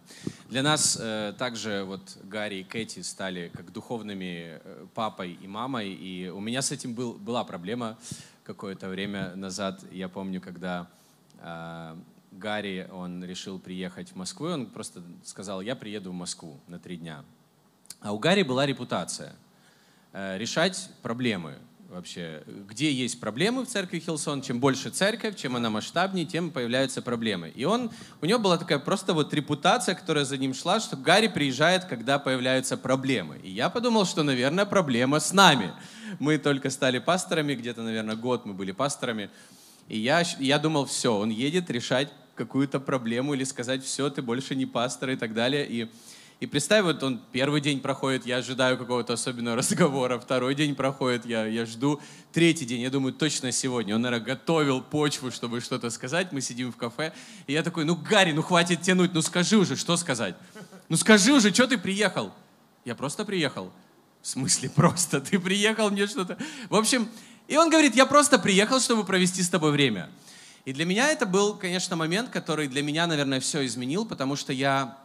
Для 0.48 0.62
нас 0.62 0.96
э, 1.00 1.34
также 1.36 1.82
вот 1.84 2.16
Гарри 2.22 2.56
и 2.56 2.64
Кэти 2.64 3.02
стали 3.02 3.50
как 3.52 3.72
духовными 3.72 4.60
э, 4.62 4.86
папой 4.94 5.32
и 5.32 5.48
мамой. 5.48 5.92
И 5.92 6.28
у 6.28 6.40
меня 6.40 6.62
с 6.62 6.70
этим 6.70 6.94
был, 6.94 7.14
была 7.14 7.42
проблема 7.42 7.98
какое-то 8.44 8.88
время 8.88 9.34
назад. 9.34 9.84
Я 9.90 10.08
помню, 10.08 10.40
когда 10.40 10.88
э, 11.40 11.96
Гарри, 12.30 12.88
он 12.92 13.24
решил 13.24 13.58
приехать 13.58 14.12
в 14.12 14.16
Москву, 14.16 14.46
он 14.46 14.66
просто 14.66 15.02
сказал, 15.24 15.62
я 15.62 15.74
приеду 15.74 16.12
в 16.12 16.14
Москву 16.14 16.60
на 16.68 16.78
три 16.78 16.96
дня. 16.96 17.24
А 18.00 18.12
у 18.12 18.18
Гарри 18.20 18.44
была 18.44 18.66
репутация– 18.66 19.34
решать 20.12 20.90
проблемы 21.02 21.54
вообще. 21.88 22.42
Где 22.68 22.92
есть 22.92 23.18
проблемы 23.18 23.64
в 23.64 23.68
церкви 23.68 23.98
Хилсон, 23.98 24.42
чем 24.42 24.60
больше 24.60 24.90
церковь, 24.90 25.36
чем 25.36 25.56
она 25.56 25.70
масштабнее, 25.70 26.26
тем 26.26 26.50
появляются 26.50 27.00
проблемы. 27.02 27.50
И 27.54 27.64
он, 27.64 27.90
у 28.20 28.26
него 28.26 28.38
была 28.38 28.58
такая 28.58 28.78
просто 28.78 29.14
вот 29.14 29.32
репутация, 29.32 29.94
которая 29.94 30.24
за 30.24 30.36
ним 30.36 30.54
шла, 30.54 30.80
что 30.80 30.96
Гарри 30.96 31.28
приезжает, 31.28 31.84
когда 31.86 32.18
появляются 32.18 32.76
проблемы. 32.76 33.40
И 33.42 33.50
я 33.50 33.70
подумал, 33.70 34.04
что, 34.04 34.22
наверное, 34.22 34.66
проблема 34.66 35.18
с 35.18 35.32
нами. 35.32 35.72
Мы 36.18 36.38
только 36.38 36.70
стали 36.70 36.98
пасторами, 36.98 37.54
где-то, 37.54 37.82
наверное, 37.82 38.16
год 38.16 38.44
мы 38.44 38.52
были 38.52 38.72
пасторами. 38.72 39.30
И 39.88 39.98
я, 39.98 40.22
я 40.38 40.58
думал, 40.58 40.84
все, 40.84 41.16
он 41.16 41.30
едет 41.30 41.70
решать 41.70 42.12
какую-то 42.34 42.80
проблему 42.80 43.34
или 43.34 43.44
сказать, 43.44 43.82
все, 43.82 44.10
ты 44.10 44.20
больше 44.22 44.54
не 44.54 44.66
пастор 44.66 45.10
и 45.10 45.16
так 45.16 45.32
далее. 45.32 45.66
И 45.66 45.90
и 46.40 46.46
представь, 46.46 46.84
вот 46.84 47.02
он 47.02 47.20
первый 47.32 47.60
день 47.60 47.80
проходит, 47.80 48.24
я 48.24 48.36
ожидаю 48.36 48.78
какого-то 48.78 49.14
особенного 49.14 49.56
разговора, 49.58 50.20
второй 50.20 50.54
день 50.54 50.76
проходит, 50.76 51.26
я, 51.26 51.46
я 51.46 51.66
жду, 51.66 52.00
третий 52.32 52.64
день, 52.64 52.80
я 52.80 52.90
думаю, 52.90 53.12
точно 53.12 53.50
сегодня. 53.50 53.96
Он, 53.96 54.02
наверное, 54.02 54.24
готовил 54.24 54.80
почву, 54.80 55.32
чтобы 55.32 55.60
что-то 55.60 55.90
сказать, 55.90 56.30
мы 56.30 56.40
сидим 56.40 56.72
в 56.72 56.76
кафе, 56.76 57.12
и 57.48 57.52
я 57.52 57.64
такой, 57.64 57.84
ну, 57.84 57.96
Гарри, 57.96 58.30
ну, 58.32 58.42
хватит 58.42 58.82
тянуть, 58.82 59.14
ну, 59.14 59.22
скажи 59.22 59.56
уже, 59.56 59.74
что 59.74 59.96
сказать? 59.96 60.36
Ну, 60.88 60.96
скажи 60.96 61.32
уже, 61.32 61.52
что 61.52 61.66
ты 61.66 61.76
приехал? 61.76 62.32
Я 62.84 62.94
просто 62.94 63.24
приехал. 63.24 63.72
В 64.22 64.26
смысле 64.28 64.70
просто? 64.70 65.20
Ты 65.20 65.40
приехал 65.40 65.90
мне 65.90 66.06
что-то? 66.06 66.38
В 66.70 66.76
общем, 66.76 67.08
и 67.48 67.56
он 67.56 67.68
говорит, 67.68 67.96
я 67.96 68.06
просто 68.06 68.38
приехал, 68.38 68.78
чтобы 68.78 69.04
провести 69.04 69.42
с 69.42 69.48
тобой 69.48 69.72
время. 69.72 70.08
И 70.64 70.72
для 70.72 70.84
меня 70.84 71.08
это 71.08 71.26
был, 71.26 71.54
конечно, 71.54 71.96
момент, 71.96 72.28
который 72.28 72.68
для 72.68 72.82
меня, 72.82 73.06
наверное, 73.06 73.40
все 73.40 73.64
изменил, 73.66 74.04
потому 74.04 74.36
что 74.36 74.52
я 74.52 74.98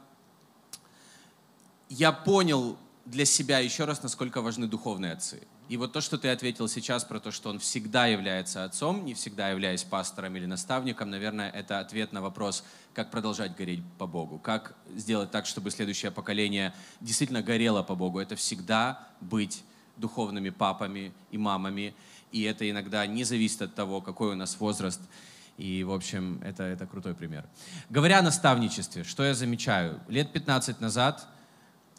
я 1.89 2.11
понял 2.11 2.77
для 3.05 3.25
себя 3.25 3.59
еще 3.59 3.85
раз, 3.85 4.01
насколько 4.03 4.41
важны 4.41 4.67
духовные 4.67 5.13
отцы. 5.13 5.41
И 5.69 5.77
вот 5.77 5.93
то, 5.93 6.01
что 6.01 6.17
ты 6.17 6.29
ответил 6.29 6.67
сейчас 6.67 7.03
про 7.03 7.19
то, 7.19 7.31
что 7.31 7.49
он 7.49 7.57
всегда 7.57 8.07
является 8.07 8.63
отцом, 8.63 9.05
не 9.05 9.13
всегда 9.13 9.49
являясь 9.49 9.83
пастором 9.83 10.35
или 10.35 10.45
наставником, 10.45 11.09
наверное, 11.09 11.49
это 11.49 11.79
ответ 11.79 12.11
на 12.11 12.21
вопрос, 12.21 12.63
как 12.93 13.11
продолжать 13.11 13.55
гореть 13.55 13.81
по 13.97 14.05
Богу, 14.05 14.39
как 14.39 14.75
сделать 14.95 15.31
так, 15.31 15.45
чтобы 15.45 15.71
следующее 15.71 16.11
поколение 16.11 16.73
действительно 16.99 17.41
горело 17.41 17.81
по 17.81 17.95
Богу. 17.95 18.19
Это 18.19 18.35
всегда 18.35 19.07
быть 19.21 19.63
духовными 19.95 20.49
папами 20.49 21.13
и 21.31 21.37
мамами, 21.37 21.95
и 22.31 22.43
это 22.43 22.69
иногда 22.69 23.05
не 23.07 23.23
зависит 23.23 23.61
от 23.61 23.73
того, 23.73 24.01
какой 24.01 24.33
у 24.33 24.35
нас 24.35 24.59
возраст. 24.59 25.01
И, 25.57 25.83
в 25.83 25.91
общем, 25.91 26.41
это, 26.43 26.63
это 26.63 26.85
крутой 26.87 27.13
пример. 27.13 27.45
Говоря 27.89 28.19
о 28.19 28.21
наставничестве, 28.21 29.03
что 29.03 29.23
я 29.23 29.33
замечаю? 29.33 30.01
Лет 30.07 30.33
15 30.33 30.81
назад 30.81 31.27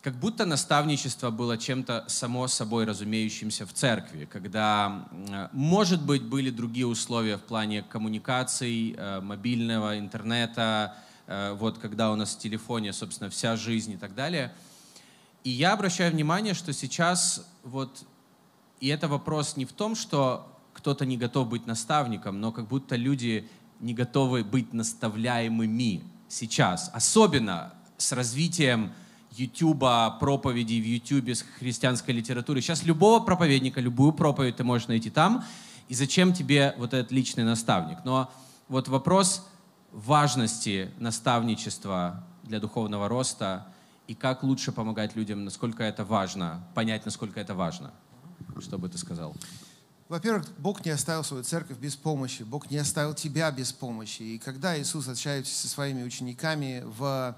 как 0.04 0.16
будто 0.16 0.44
наставничество 0.44 1.30
было 1.30 1.56
чем-то 1.56 2.04
само 2.08 2.46
собой 2.46 2.84
разумеющимся 2.84 3.64
в 3.64 3.72
церкви, 3.72 4.28
когда, 4.30 5.08
может 5.52 6.04
быть, 6.04 6.22
были 6.22 6.50
другие 6.50 6.86
условия 6.86 7.38
в 7.38 7.40
плане 7.40 7.82
коммуникаций, 7.82 8.94
э, 8.98 9.20
мобильного, 9.22 9.98
интернета, 9.98 10.94
э, 11.26 11.56
вот 11.58 11.78
когда 11.78 12.12
у 12.12 12.16
нас 12.16 12.34
в 12.34 12.38
телефоне, 12.38 12.92
собственно, 12.92 13.30
вся 13.30 13.56
жизнь 13.56 13.92
и 13.92 13.96
так 13.96 14.14
далее. 14.14 14.52
И 15.42 15.48
я 15.48 15.72
обращаю 15.72 16.12
внимание, 16.12 16.52
что 16.52 16.74
сейчас 16.74 17.48
вот, 17.62 18.04
и 18.80 18.88
это 18.88 19.08
вопрос 19.08 19.56
не 19.56 19.64
в 19.64 19.72
том, 19.72 19.94
что 19.94 20.46
кто-то 20.74 21.06
не 21.06 21.16
готов 21.16 21.48
быть 21.48 21.66
наставником, 21.66 22.42
но 22.42 22.52
как 22.52 22.68
будто 22.68 22.96
люди 22.96 23.48
не 23.80 23.94
готовы 23.94 24.44
быть 24.44 24.74
наставляемыми 24.74 26.04
сейчас, 26.28 26.90
особенно 26.92 27.72
с 27.96 28.12
развитием 28.12 28.92
Ютуба, 29.36 30.16
проповедей 30.20 30.80
в 30.80 30.84
Ютубе, 30.84 31.34
с 31.34 31.42
христианской 31.58 32.14
литературы. 32.14 32.60
Сейчас 32.60 32.84
любого 32.84 33.20
проповедника, 33.20 33.80
любую 33.80 34.12
проповедь 34.12 34.56
ты 34.56 34.64
можешь 34.64 34.88
найти 34.88 35.10
там. 35.10 35.44
И 35.88 35.94
зачем 35.94 36.32
тебе 36.32 36.74
вот 36.78 36.94
этот 36.94 37.12
личный 37.12 37.44
наставник? 37.44 37.98
Но 38.04 38.30
вот 38.68 38.88
вопрос 38.88 39.46
важности 39.92 40.90
наставничества 40.98 42.24
для 42.42 42.60
духовного 42.60 43.08
роста 43.08 43.66
и 44.06 44.14
как 44.14 44.42
лучше 44.42 44.72
помогать 44.72 45.16
людям, 45.16 45.44
насколько 45.44 45.82
это 45.82 46.04
важно, 46.04 46.66
понять, 46.74 47.04
насколько 47.04 47.40
это 47.40 47.54
важно. 47.54 47.92
Что 48.60 48.78
бы 48.78 48.88
ты 48.88 48.98
сказал? 48.98 49.34
Во-первых, 50.08 50.46
Бог 50.58 50.84
не 50.84 50.90
оставил 50.90 51.24
свою 51.24 51.44
церковь 51.44 51.78
без 51.78 51.96
помощи, 51.96 52.42
Бог 52.42 52.70
не 52.70 52.76
оставил 52.76 53.14
тебя 53.14 53.50
без 53.50 53.72
помощи. 53.72 54.22
И 54.22 54.38
когда 54.38 54.78
Иисус 54.78 55.08
общается 55.08 55.54
со 55.54 55.66
своими 55.66 56.02
учениками 56.02 56.82
в 56.84 57.34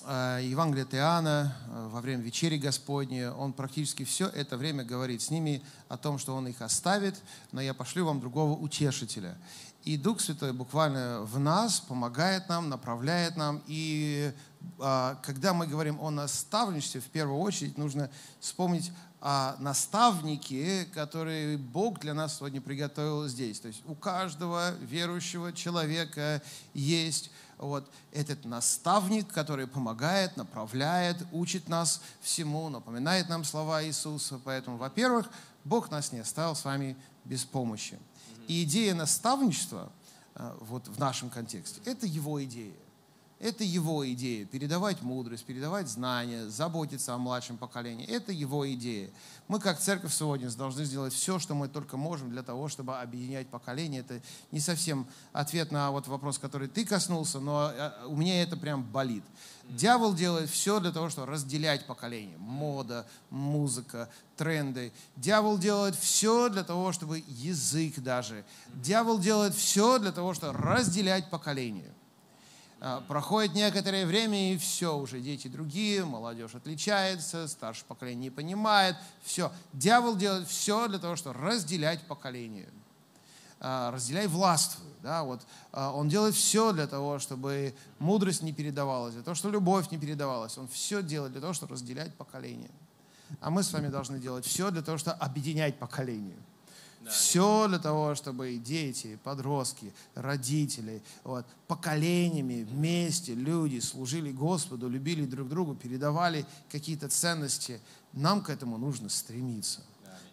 Евангелие 0.00 0.84
от 0.84 0.94
Иоанна, 0.94 1.56
э, 1.66 1.88
во 1.90 2.00
время 2.00 2.22
вечери 2.22 2.58
Господней, 2.58 3.28
он 3.28 3.52
практически 3.52 4.04
все 4.04 4.26
это 4.28 4.56
время 4.56 4.84
говорит 4.84 5.22
с 5.22 5.30
ними 5.30 5.62
о 5.88 5.96
том, 5.96 6.18
что 6.18 6.34
он 6.34 6.46
их 6.48 6.62
оставит, 6.62 7.20
но 7.52 7.60
я 7.60 7.74
пошлю 7.74 8.06
вам 8.06 8.20
другого 8.20 8.58
утешителя. 8.58 9.36
И 9.84 9.96
Дух 9.96 10.20
Святой 10.20 10.52
буквально 10.52 11.22
в 11.22 11.38
нас 11.38 11.80
помогает 11.80 12.48
нам, 12.48 12.68
направляет 12.68 13.36
нам. 13.36 13.62
И 13.66 14.32
а, 14.78 15.16
когда 15.22 15.52
мы 15.52 15.66
говорим 15.66 16.00
о 16.00 16.10
наставничестве, 16.10 17.00
в 17.00 17.06
первую 17.06 17.40
очередь 17.40 17.76
нужно 17.78 18.08
вспомнить 18.38 18.92
о 19.20 19.56
наставнике, 19.60 20.86
который 20.94 21.56
Бог 21.56 22.00
для 22.00 22.14
нас 22.14 22.38
сегодня 22.38 22.60
приготовил 22.60 23.26
здесь. 23.28 23.60
То 23.60 23.68
есть 23.68 23.82
у 23.86 23.94
каждого 23.94 24.72
верующего 24.80 25.52
человека 25.52 26.42
есть 26.74 27.30
вот 27.62 27.88
этот 28.12 28.44
наставник, 28.44 29.28
который 29.32 29.66
помогает, 29.66 30.36
направляет, 30.36 31.16
учит 31.32 31.68
нас 31.68 32.02
всему, 32.20 32.68
напоминает 32.68 33.28
нам 33.28 33.44
слова 33.44 33.84
Иисуса. 33.84 34.40
Поэтому, 34.44 34.76
во-первых, 34.76 35.30
Бог 35.64 35.90
нас 35.90 36.12
не 36.12 36.18
оставил 36.18 36.54
с 36.54 36.64
вами 36.64 36.96
без 37.24 37.44
помощи. 37.44 37.98
И 38.48 38.64
идея 38.64 38.94
наставничества 38.94 39.92
э, 40.34 40.56
вот 40.60 40.88
в 40.88 40.98
нашем 40.98 41.30
контексте, 41.30 41.80
это 41.84 42.06
его 42.06 42.42
идея. 42.44 42.74
Это 43.42 43.64
его 43.64 44.08
идея. 44.12 44.46
Передавать 44.46 45.02
мудрость, 45.02 45.44
передавать 45.44 45.88
знания, 45.88 46.48
заботиться 46.48 47.12
о 47.12 47.18
младшем 47.18 47.58
поколении. 47.58 48.06
Это 48.06 48.30
его 48.30 48.72
идея. 48.74 49.10
Мы, 49.48 49.58
как 49.58 49.80
церковь 49.80 50.14
сегодня, 50.14 50.48
должны 50.50 50.84
сделать 50.84 51.12
все, 51.12 51.40
что 51.40 51.56
мы 51.56 51.66
только 51.66 51.96
можем 51.96 52.30
для 52.30 52.44
того, 52.44 52.68
чтобы 52.68 53.00
объединять 53.00 53.48
поколения. 53.48 53.98
Это 53.98 54.22
не 54.52 54.60
совсем 54.60 55.08
ответ 55.32 55.72
на 55.72 55.90
вот 55.90 56.06
вопрос, 56.06 56.38
который 56.38 56.68
ты 56.68 56.84
коснулся, 56.84 57.40
но 57.40 57.72
э, 57.74 58.06
у 58.06 58.14
меня 58.14 58.44
это 58.44 58.56
прям 58.56 58.84
болит. 58.84 59.24
Дьявол 59.68 60.14
делает 60.14 60.48
все 60.48 60.78
для 60.78 60.92
того, 60.92 61.10
чтобы 61.10 61.26
разделять 61.26 61.84
поколения. 61.84 62.36
Мода, 62.38 63.08
музыка, 63.28 64.08
тренды. 64.36 64.92
Дьявол 65.16 65.58
делает 65.58 65.96
все 65.96 66.48
для 66.48 66.62
того, 66.62 66.92
чтобы 66.92 67.24
язык 67.26 67.98
даже. 67.98 68.44
Дьявол 68.74 69.18
делает 69.18 69.52
все 69.56 69.98
для 69.98 70.12
того, 70.12 70.32
чтобы 70.32 70.52
разделять 70.52 71.28
поколения. 71.28 71.92
А, 72.84 73.00
проходит 73.02 73.54
некоторое 73.54 74.04
время, 74.04 74.54
и 74.54 74.58
все, 74.58 74.98
уже 74.98 75.20
дети 75.20 75.46
другие, 75.46 76.04
молодежь 76.04 76.56
отличается, 76.56 77.46
старшее 77.46 77.84
поколение 77.86 78.24
не 78.24 78.30
понимает. 78.30 78.96
Все. 79.22 79.52
Дьявол 79.72 80.16
делает 80.16 80.48
все 80.48 80.88
для 80.88 80.98
того, 80.98 81.14
чтобы 81.14 81.38
разделять 81.38 82.02
поколение. 82.08 82.68
А, 83.60 83.92
разделяй 83.92 84.26
властвуй. 84.26 84.90
Да, 85.00 85.22
вот, 85.22 85.42
а, 85.70 85.92
он 85.92 86.08
делает 86.08 86.34
все 86.34 86.72
для 86.72 86.88
того, 86.88 87.20
чтобы 87.20 87.72
мудрость 88.00 88.42
не 88.42 88.52
передавалась, 88.52 89.14
для 89.14 89.22
того, 89.22 89.36
чтобы 89.36 89.54
любовь 89.54 89.92
не 89.92 89.98
передавалась. 89.98 90.58
Он 90.58 90.66
все 90.66 91.04
делает 91.04 91.30
для 91.30 91.40
того, 91.40 91.52
чтобы 91.52 91.74
разделять 91.74 92.12
поколение. 92.16 92.72
А 93.40 93.50
мы 93.50 93.62
с 93.62 93.72
вами 93.72 93.86
должны 93.86 94.18
делать 94.18 94.44
все 94.44 94.72
для 94.72 94.82
того, 94.82 94.98
чтобы 94.98 95.18
объединять 95.18 95.78
поколение. 95.78 96.36
Все 97.08 97.66
для 97.68 97.78
того, 97.78 98.14
чтобы 98.14 98.56
дети, 98.56 99.18
подростки, 99.24 99.92
родители, 100.14 101.02
вот, 101.24 101.46
поколениями 101.66 102.62
вместе 102.62 103.34
люди 103.34 103.80
служили 103.80 104.30
Господу, 104.30 104.88
любили 104.88 105.26
друг 105.26 105.48
друга, 105.48 105.74
передавали 105.74 106.46
какие-то 106.70 107.08
ценности. 107.08 107.80
Нам 108.12 108.42
к 108.42 108.50
этому 108.50 108.78
нужно 108.78 109.08
стремиться. 109.08 109.82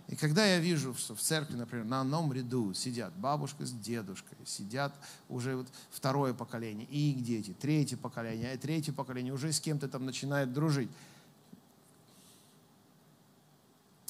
И 0.07 0.15
когда 0.15 0.43
я 0.43 0.59
вижу, 0.59 0.95
что 0.95 1.15
в 1.15 1.19
церкви, 1.21 1.55
например, 1.55 1.85
на 1.85 2.01
одном 2.01 2.33
ряду 2.33 2.73
сидят 2.73 3.13
бабушка 3.15 3.65
с 3.65 3.71
дедушкой, 3.71 4.37
сидят 4.43 4.93
уже 5.27 5.55
вот 5.55 5.67
второе 5.91 6.33
поколение, 6.33 6.87
и 6.89 7.11
их 7.11 7.23
дети, 7.23 7.55
третье 7.59 7.95
поколение, 7.95 8.51
а 8.51 8.57
третье 8.57 8.91
поколение 8.91 9.31
уже 9.31 9.53
с 9.53 9.59
кем-то 9.59 9.87
там 9.87 10.05
начинает 10.05 10.51
дружить. 10.51 10.89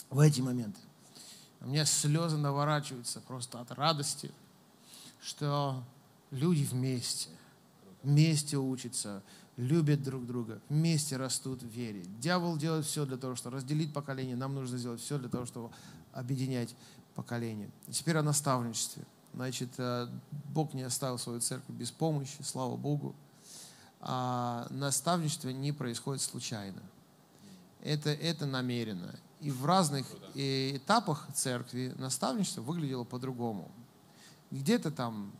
В 0.09 0.19
эти 0.19 0.39
моменты 0.39 0.79
у 1.61 1.67
меня 1.67 1.85
слезы 1.85 2.37
наворачиваются 2.37 3.19
просто 3.21 3.59
от 3.59 3.71
радости, 3.71 4.31
что 5.21 5.83
люди 6.31 6.63
вместе, 6.63 7.29
вместе 8.03 8.57
учатся, 8.57 9.21
любят 9.57 10.01
друг 10.01 10.25
друга, 10.25 10.61
вместе 10.69 11.17
растут 11.17 11.61
в 11.61 11.67
вере. 11.67 12.03
Дьявол 12.19 12.57
делает 12.57 12.85
все 12.85 13.05
для 13.05 13.17
того, 13.17 13.35
чтобы 13.35 13.57
разделить 13.57 13.93
поколение. 13.93 14.37
Нам 14.37 14.55
нужно 14.55 14.77
сделать 14.77 15.01
все 15.01 15.17
для 15.17 15.27
того, 15.27 15.45
чтобы 15.45 15.69
объединять 16.13 16.73
поколение. 17.13 17.69
Теперь 17.91 18.17
о 18.17 18.23
наставничестве. 18.23 19.03
Значит, 19.33 19.69
э, 19.77 20.07
Бог 20.53 20.73
не 20.73 20.83
оставил 20.83 21.17
свою 21.17 21.41
церковь 21.41 21.75
без 21.75 21.91
помощи, 21.91 22.41
слава 22.41 22.77
Богу. 22.77 23.13
А 23.99 24.67
наставничество 24.69 25.49
не 25.49 25.73
происходит 25.73 26.21
случайно. 26.21 26.81
Это, 27.81 28.09
это 28.09 28.45
намеренно. 28.45 29.13
И 29.41 29.51
в 29.51 29.65
разных 29.65 30.05
э, 30.35 30.75
этапах 30.75 31.27
церкви 31.33 31.93
наставничество 31.97 32.61
выглядело 32.61 33.03
по-другому. 33.03 33.71
Где-то 34.51 34.91
там 34.91 35.31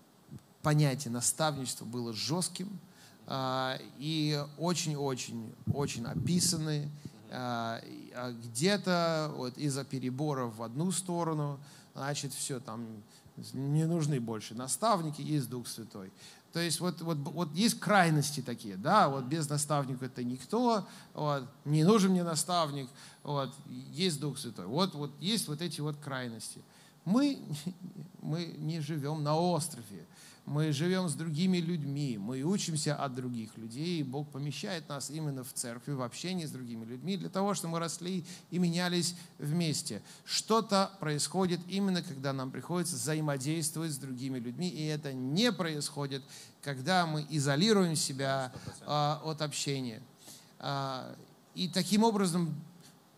понятие 0.62 1.12
наставничества 1.12 1.86
было 1.86 2.14
жестким 2.14 2.80
а, 3.28 3.78
и 3.98 4.44
очень-очень 4.58 5.54
очень 5.74 6.06
описаны. 6.06 6.90
А, 7.32 7.82
а 8.16 8.32
где-то 8.32 9.32
вот 9.36 9.58
из-за 9.58 9.84
переборов 9.84 10.56
в 10.56 10.64
одну 10.64 10.92
сторону, 10.92 11.60
значит, 11.94 12.34
все 12.34 12.60
там 12.60 12.88
не 13.54 13.86
нужны 13.86 14.20
больше 14.20 14.56
наставники, 14.56 15.22
есть 15.22 15.50
Дух 15.50 15.68
Святой. 15.68 16.12
То 16.54 16.60
есть 16.60 16.80
вот, 16.80 17.02
вот, 17.02 17.18
вот 17.18 17.54
есть 17.54 17.80
крайности 17.80 18.42
такие, 18.42 18.76
да, 18.76 19.08
вот 19.08 19.26
без 19.26 19.48
наставника 19.50 20.06
это 20.06 20.24
никто, 20.24 20.88
вот, 21.14 21.44
не 21.66 21.84
нужен 21.84 22.12
мне 22.12 22.24
наставник, 22.24 22.90
вот, 23.24 23.54
есть 23.68 24.20
Дух 24.20 24.40
Святой. 24.40 24.66
Вот, 24.66 24.96
вот 24.96 25.12
есть 25.20 25.48
вот 25.48 25.62
эти 25.62 25.80
вот 25.82 25.98
крайности. 25.98 26.62
Мы, 27.06 27.40
мы 28.22 28.46
не 28.58 28.80
живем 28.80 29.24
на 29.24 29.38
острове, 29.38 30.08
мы 30.50 30.72
живем 30.72 31.08
с 31.08 31.14
другими 31.14 31.58
людьми, 31.58 32.18
мы 32.18 32.42
учимся 32.42 32.96
от 32.96 33.14
других 33.14 33.56
людей, 33.56 34.00
и 34.00 34.04
Бог 34.04 34.32
помещает 34.32 34.90
нас 34.90 35.12
именно 35.12 35.44
в 35.44 35.54
церкви, 35.54 35.92
в 35.92 36.02
общении 36.02 36.48
с 36.48 36.50
другими 36.50 36.86
людьми, 36.86 37.18
для 37.18 37.30
того, 37.30 37.54
чтобы 37.54 37.74
мы 37.74 37.80
росли 37.80 38.26
и 38.50 38.58
менялись 38.58 39.16
вместе. 39.38 40.02
Что-то 40.26 40.92
происходит 41.00 41.60
именно, 41.68 42.02
когда 42.02 42.34
нам 42.34 42.50
приходится 42.50 42.96
взаимодействовать 42.96 43.92
с 43.92 43.98
другими 43.98 44.40
людьми, 44.40 44.68
и 44.68 44.88
это 44.88 45.14
не 45.14 45.52
происходит, 45.52 46.24
когда 46.64 47.06
мы 47.06 47.28
изолируем 47.30 47.96
себя 47.96 48.52
а, 48.88 49.22
от 49.24 49.44
общения. 49.44 50.02
А, 50.58 51.16
и 51.54 51.68
таким 51.68 52.04
образом 52.04 52.56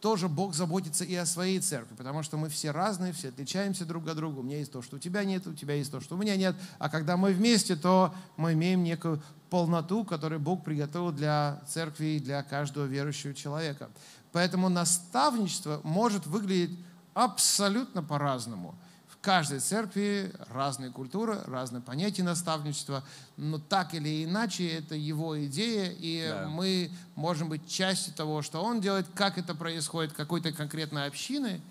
тоже 0.01 0.27
Бог 0.27 0.55
заботится 0.55 1.05
и 1.05 1.15
о 1.15 1.27
своей 1.27 1.59
церкви, 1.59 1.93
потому 1.95 2.23
что 2.23 2.35
мы 2.35 2.49
все 2.49 2.71
разные, 2.71 3.13
все 3.13 3.29
отличаемся 3.29 3.85
друг 3.85 4.07
от 4.07 4.17
друга. 4.17 4.39
У 4.39 4.43
меня 4.43 4.57
есть 4.57 4.71
то, 4.71 4.81
что 4.81 4.95
у 4.95 4.99
тебя 4.99 5.23
нет, 5.23 5.45
у 5.45 5.53
тебя 5.53 5.75
есть 5.75 5.91
то, 5.91 6.01
что 6.01 6.15
у 6.15 6.17
меня 6.17 6.35
нет. 6.35 6.55
А 6.79 6.89
когда 6.89 7.17
мы 7.17 7.31
вместе, 7.33 7.75
то 7.75 8.13
мы 8.35 8.53
имеем 8.53 8.83
некую 8.83 9.21
полноту, 9.51 10.03
которую 10.03 10.39
Бог 10.39 10.63
приготовил 10.63 11.11
для 11.11 11.61
церкви 11.67 12.05
и 12.05 12.19
для 12.19 12.41
каждого 12.41 12.85
верующего 12.85 13.33
человека. 13.35 13.89
Поэтому 14.31 14.69
наставничество 14.69 15.81
может 15.83 16.25
выглядеть 16.25 16.77
абсолютно 17.13 18.01
по-разному. 18.01 18.75
Каждой 19.21 19.59
церкви 19.59 20.33
разная 20.49 20.89
культура, 20.89 21.43
разные 21.45 21.81
понятия 21.81 22.23
наставничества, 22.23 23.03
но 23.37 23.59
так 23.59 23.93
или 23.93 24.23
иначе 24.25 24.67
это 24.67 24.95
его 24.95 25.43
идея, 25.45 25.93
и 25.97 26.27
Да. 26.27 26.47
мы 26.49 26.91
можем 27.15 27.49
быть 27.49 27.67
частью 27.69 28.13
того, 28.13 28.41
что 28.41 28.61
он 28.63 28.81
делает, 28.81 29.07
как 29.13 29.37
это 29.37 29.53
происходит 29.55 30.13
какой-то 30.13 30.51
конкретной 30.51 31.05
общины, 31.05 31.61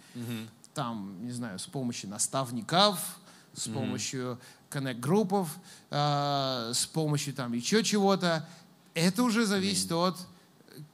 там, 0.75 1.17
не 1.25 1.33
знаю, 1.33 1.59
с 1.59 1.67
помощью 1.67 2.09
наставников, 2.11 3.19
с 3.53 3.67
помощью 3.69 4.39
коннект-группов, 4.69 5.49
э, 5.91 6.71
с 6.73 6.87
помощью 6.87 7.35
там 7.35 7.53
еще 7.53 7.83
чего-то. 7.83 8.49
Это 8.95 9.25
уже 9.25 9.45
зависит 9.47 9.91
от 9.91 10.17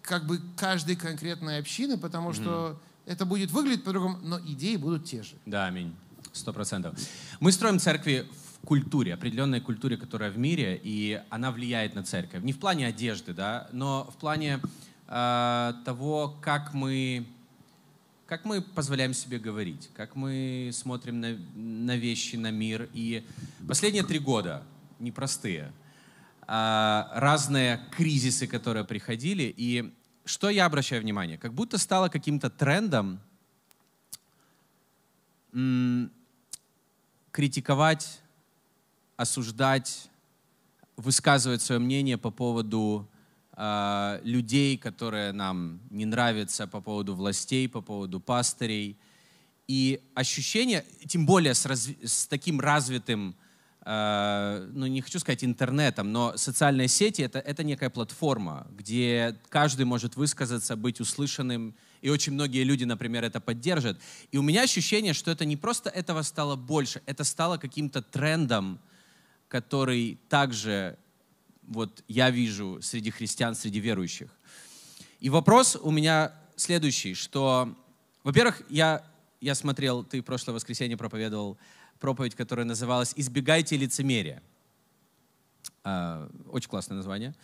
как 0.01 0.27
бы 0.27 0.41
каждой 0.57 0.97
конкретной 0.97 1.59
общины, 1.59 1.99
потому 1.99 2.33
что 2.33 2.81
это 3.05 3.27
будет 3.27 3.51
выглядеть 3.51 3.85
по-другому, 3.85 4.19
но 4.23 4.41
идеи 4.41 4.77
будут 4.77 5.05
те 5.05 5.23
же. 5.23 5.35
Да, 5.45 5.67
аминь. 5.67 5.95
Сто 6.37 6.53
процентов. 6.53 6.95
Мы 7.41 7.51
строим 7.51 7.79
церкви 7.79 8.27
в 8.31 8.67
культуре, 8.67 9.15
определенной 9.15 9.61
культуре, 9.63 9.97
которая 9.97 10.31
в 10.31 10.37
мире, 10.37 10.79
и 10.83 11.23
она 11.31 11.51
влияет 11.51 11.95
на 11.95 12.03
церковь. 12.03 12.43
Не 12.43 12.53
в 12.53 12.59
плане 12.59 12.87
одежды, 12.87 13.33
да, 13.33 13.69
но 13.73 14.05
в 14.05 14.17
плане 14.19 14.61
э, 15.09 15.73
того, 15.87 16.37
как 16.43 16.75
мы, 16.75 17.27
как 18.27 18.45
мы 18.45 18.61
позволяем 18.61 19.15
себе 19.15 19.39
говорить, 19.39 19.89
как 19.97 20.15
мы 20.15 20.71
смотрим 20.75 21.21
на, 21.21 21.39
на 21.55 21.97
вещи, 21.97 22.37
на 22.37 22.51
мир. 22.51 22.91
И 22.93 23.25
последние 23.67 24.05
три 24.05 24.19
года 24.19 24.63
непростые. 24.99 25.73
А, 26.47 27.11
разные 27.15 27.81
кризисы, 27.93 28.47
которые 28.47 28.85
приходили. 28.85 29.55
И 29.57 29.91
что 30.27 30.51
я 30.51 30.67
обращаю 30.67 31.01
внимание? 31.01 31.39
Как 31.39 31.55
будто 31.55 31.79
стало 31.79 32.11
каким-то 32.11 32.51
трендом 32.51 33.21
критиковать, 37.37 38.23
осуждать, 39.19 40.09
высказывать 40.97 41.61
свое 41.61 41.79
мнение 41.79 42.17
по 42.17 42.31
поводу 42.31 43.07
а, 43.53 44.23
людей, 44.25 44.79
которые 44.79 45.33
нам 45.33 45.81
не 45.91 46.07
нравятся, 46.07 46.67
по 46.67 46.81
поводу 46.81 47.15
властей, 47.15 47.69
по 47.69 47.83
поводу 47.83 48.21
пастырей. 48.21 48.97
И 49.69 50.01
ощущение, 50.15 50.87
тем 51.07 51.27
более 51.27 51.53
с, 51.53 51.67
разви- 51.67 52.07
с 52.07 52.27
таким 52.27 52.59
развитым, 52.59 53.37
э, 53.85 54.71
ну 54.73 54.87
не 54.87 55.03
хочу 55.03 55.19
сказать 55.19 55.45
интернетом, 55.45 56.13
но 56.13 56.39
социальные 56.39 56.89
сети 56.89 57.21
это, 57.21 57.39
это 57.39 57.65
некая 57.65 57.91
платформа, 57.91 58.67
где 58.71 59.37
каждый 59.51 59.85
может 59.85 60.17
высказаться, 60.17 60.75
быть 60.75 61.01
услышанным, 61.01 61.75
и 62.07 62.09
очень 62.09 62.35
многие 62.35 62.63
люди, 62.63 62.85
например, 62.85 63.25
это 63.25 63.41
поддержат. 63.41 63.99
И 64.31 64.39
у 64.39 64.43
меня 64.43 64.63
ощущение, 64.63 65.13
что 65.13 65.33
это 65.33 65.45
не 65.45 65.57
просто 65.57 65.91
этого 65.91 66.23
стало 66.23 66.55
больше, 66.55 67.03
это 67.05 67.25
стало 67.25 67.57
каким-то 67.57 68.01
трендом, 68.01 68.79
который 69.49 70.17
также 70.29 70.99
вот 71.67 72.05
я 72.07 72.31
вижу 72.31 72.79
среди 72.81 73.11
христиан, 73.11 73.57
среди 73.57 73.81
верующих. 73.81 74.31
И 75.19 75.29
вопрос 75.31 75.77
у 75.83 75.91
меня 75.91 76.33
следующий, 76.55 77.15
что, 77.15 77.75
во-первых, 78.23 78.63
я, 78.69 79.05
я 79.41 79.57
смотрел, 79.57 80.05
ты 80.05 80.21
в 80.21 80.25
прошлое 80.25 80.55
воскресенье 80.55 80.97
проповедовал 80.97 81.59
проповедь, 81.99 82.37
которая 82.37 82.67
называлась 82.67 83.15
«Избегайте 83.17 83.77
лицемерия». 83.77 84.45
А, 85.83 86.31
очень 86.53 86.71
классное 86.71 86.95
название. 86.95 87.35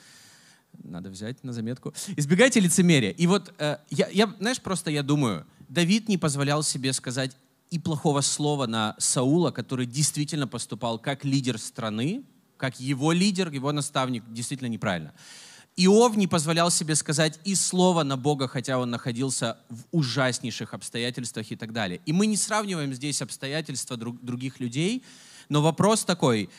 Надо 0.82 1.10
взять 1.10 1.42
на 1.44 1.52
заметку. 1.52 1.94
«Избегайте 2.16 2.60
лицемерия». 2.60 3.10
И 3.10 3.26
вот 3.26 3.52
э, 3.58 3.78
я, 3.90 4.08
я, 4.08 4.34
знаешь, 4.38 4.60
просто 4.60 4.90
я 4.90 5.02
думаю, 5.02 5.46
Давид 5.68 6.08
не 6.08 6.18
позволял 6.18 6.62
себе 6.62 6.92
сказать 6.92 7.36
и 7.70 7.78
плохого 7.78 8.20
слова 8.20 8.66
на 8.66 8.94
Саула, 8.98 9.50
который 9.50 9.86
действительно 9.86 10.46
поступал 10.46 10.98
как 10.98 11.24
лидер 11.24 11.58
страны, 11.58 12.24
как 12.56 12.78
его 12.78 13.12
лидер, 13.12 13.50
его 13.50 13.72
наставник, 13.72 14.24
действительно 14.28 14.68
неправильно. 14.68 15.12
Иов 15.76 16.16
не 16.16 16.26
позволял 16.26 16.70
себе 16.70 16.94
сказать 16.94 17.40
и 17.44 17.54
слова 17.54 18.04
на 18.04 18.18
Бога, 18.18 18.46
хотя 18.46 18.78
он 18.78 18.90
находился 18.90 19.58
в 19.70 19.84
ужаснейших 19.90 20.74
обстоятельствах 20.74 21.50
и 21.50 21.56
так 21.56 21.72
далее. 21.72 22.02
И 22.04 22.12
мы 22.12 22.26
не 22.26 22.36
сравниваем 22.36 22.92
здесь 22.92 23.22
обстоятельства 23.22 23.96
друг- 23.96 24.22
других 24.22 24.60
людей, 24.60 25.02
но 25.48 25.62
вопрос 25.62 26.04
такой, 26.04 26.50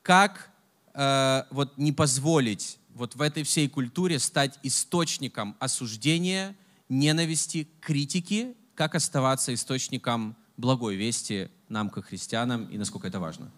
как 0.00 0.50
э, 0.94 1.42
вот 1.50 1.76
не 1.76 1.92
позволить 1.92 2.78
вот 2.94 3.16
в 3.16 3.20
этой 3.20 3.42
всей 3.42 3.68
культуре 3.68 4.18
стать 4.18 4.58
источником 4.62 5.56
осуждения, 5.58 6.56
ненависти, 6.88 7.68
критики, 7.80 8.54
как 8.74 8.94
оставаться 8.94 9.52
источником 9.52 10.36
благой 10.56 10.96
вести 10.96 11.50
нам, 11.68 11.90
как 11.90 12.06
христианам, 12.06 12.64
и 12.66 12.78
насколько 12.78 13.08
это 13.08 13.20
важно. 13.20 13.50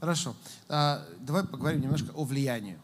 Хорошо. 0.00 0.34
А, 0.68 1.06
давай 1.20 1.44
поговорим 1.44 1.80
немножко 1.80 2.10
о 2.12 2.24
влиянии. 2.24 2.78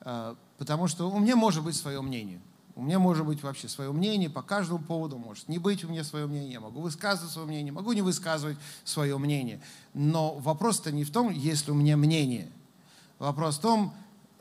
А, 0.00 0.36
потому 0.58 0.86
что 0.86 1.10
у 1.10 1.18
меня 1.18 1.36
может 1.36 1.64
быть 1.64 1.74
свое 1.74 2.00
мнение. 2.00 2.40
У 2.76 2.82
меня 2.82 2.98
может 2.98 3.26
быть 3.26 3.42
вообще 3.42 3.68
свое 3.68 3.92
мнение 3.92 4.30
по 4.30 4.42
каждому 4.42 4.78
поводу, 4.78 5.18
может 5.18 5.48
не 5.48 5.58
быть 5.58 5.84
у 5.84 5.88
меня 5.88 6.04
свое 6.04 6.26
мнение, 6.26 6.52
я 6.52 6.60
могу 6.60 6.80
высказывать 6.80 7.32
свое 7.32 7.46
мнение, 7.46 7.72
могу 7.72 7.92
не 7.92 8.00
высказывать 8.00 8.56
свое 8.84 9.18
мнение. 9.18 9.60
Но 9.92 10.34
вопрос-то 10.36 10.92
не 10.92 11.04
в 11.04 11.10
том, 11.10 11.30
есть 11.30 11.66
ли 11.66 11.72
у 11.72 11.74
меня 11.74 11.96
мнение. 11.96 12.50
Вопрос 13.18 13.58
в 13.58 13.60
том, 13.60 13.92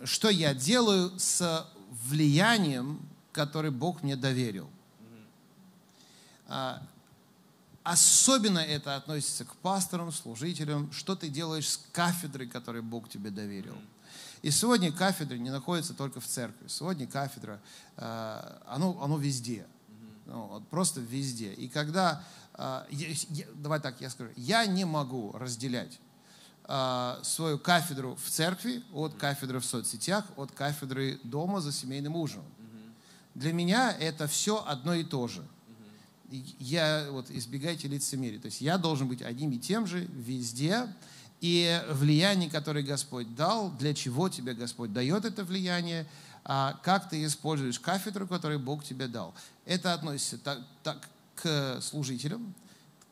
что 0.03 0.29
я 0.29 0.53
делаю 0.53 1.11
с 1.19 1.67
влиянием, 2.05 2.99
которое 3.31 3.71
Бог 3.71 4.03
мне 4.03 4.15
доверил. 4.15 4.69
А, 6.47 6.81
Особенно 7.83 8.59
это 8.59 8.95
относится 8.97 9.45
к 9.45 9.55
пасторам, 9.55 10.11
служителям, 10.11 10.91
что 10.91 11.15
ты 11.15 11.27
делаешь 11.29 11.69
с 11.69 11.77
кафедрой, 11.91 12.45
которую 12.47 12.83
Бог 12.83 13.09
тебе 13.09 13.31
доверил. 13.31 13.75
И 14.43 14.51
сегодня 14.51 14.91
кафедра 14.91 15.35
не 15.37 15.49
находится 15.49 15.93
только 15.93 16.19
в 16.19 16.25
церкви. 16.27 16.67
Сегодня 16.67 17.07
кафедра, 17.07 17.59
э, 17.97 18.57
оно, 18.67 19.01
оно 19.01 19.17
везде. 19.17 19.65
Ну, 20.27 20.45
вот 20.47 20.67
просто 20.67 20.99
везде. 20.99 21.53
И 21.53 21.67
когда, 21.67 22.23
я- 22.91 23.47
давай 23.55 23.79
так 23.79 23.99
я 24.01 24.09
скажу, 24.11 24.29
я 24.35 24.65
не 24.67 24.85
могу 24.85 25.31
разделять 25.31 25.99
свою 27.23 27.57
кафедру 27.57 28.15
в 28.15 28.29
церкви 28.29 28.83
от 28.93 29.15
кафедры 29.15 29.59
в 29.59 29.65
соцсетях, 29.65 30.25
от 30.35 30.51
кафедры 30.51 31.19
дома 31.23 31.61
за 31.61 31.71
семейным 31.71 32.15
ужином. 32.15 32.45
Для 33.33 33.53
меня 33.53 33.91
это 33.91 34.27
все 34.27 34.63
одно 34.63 34.93
и 34.93 35.03
то 35.03 35.27
же. 35.27 35.43
Я 36.59 37.07
вот 37.09 37.31
избегайте 37.31 37.87
лицемерия. 37.87 38.39
То 38.39 38.47
есть 38.47 38.61
я 38.61 38.77
должен 38.77 39.07
быть 39.07 39.21
одним 39.21 39.51
и 39.51 39.57
тем 39.57 39.87
же 39.87 40.05
везде. 40.13 40.87
И 41.41 41.81
влияние, 41.89 42.49
которое 42.49 42.83
Господь 42.83 43.33
дал, 43.33 43.71
для 43.71 43.93
чего 43.93 44.29
тебе 44.29 44.53
Господь 44.53 44.91
дает 44.91 45.23
это 45.25 45.43
влияние, 45.45 46.05
а 46.43 46.77
как 46.83 47.09
ты 47.09 47.23
используешь 47.23 47.79
кафедру, 47.79 48.27
которую 48.27 48.59
Бог 48.59 48.83
тебе 48.83 49.07
дал. 49.07 49.33
Это 49.65 49.93
относится 49.93 50.37
так, 50.37 50.59
так 50.83 51.09
к 51.35 51.79
служителям, 51.81 52.53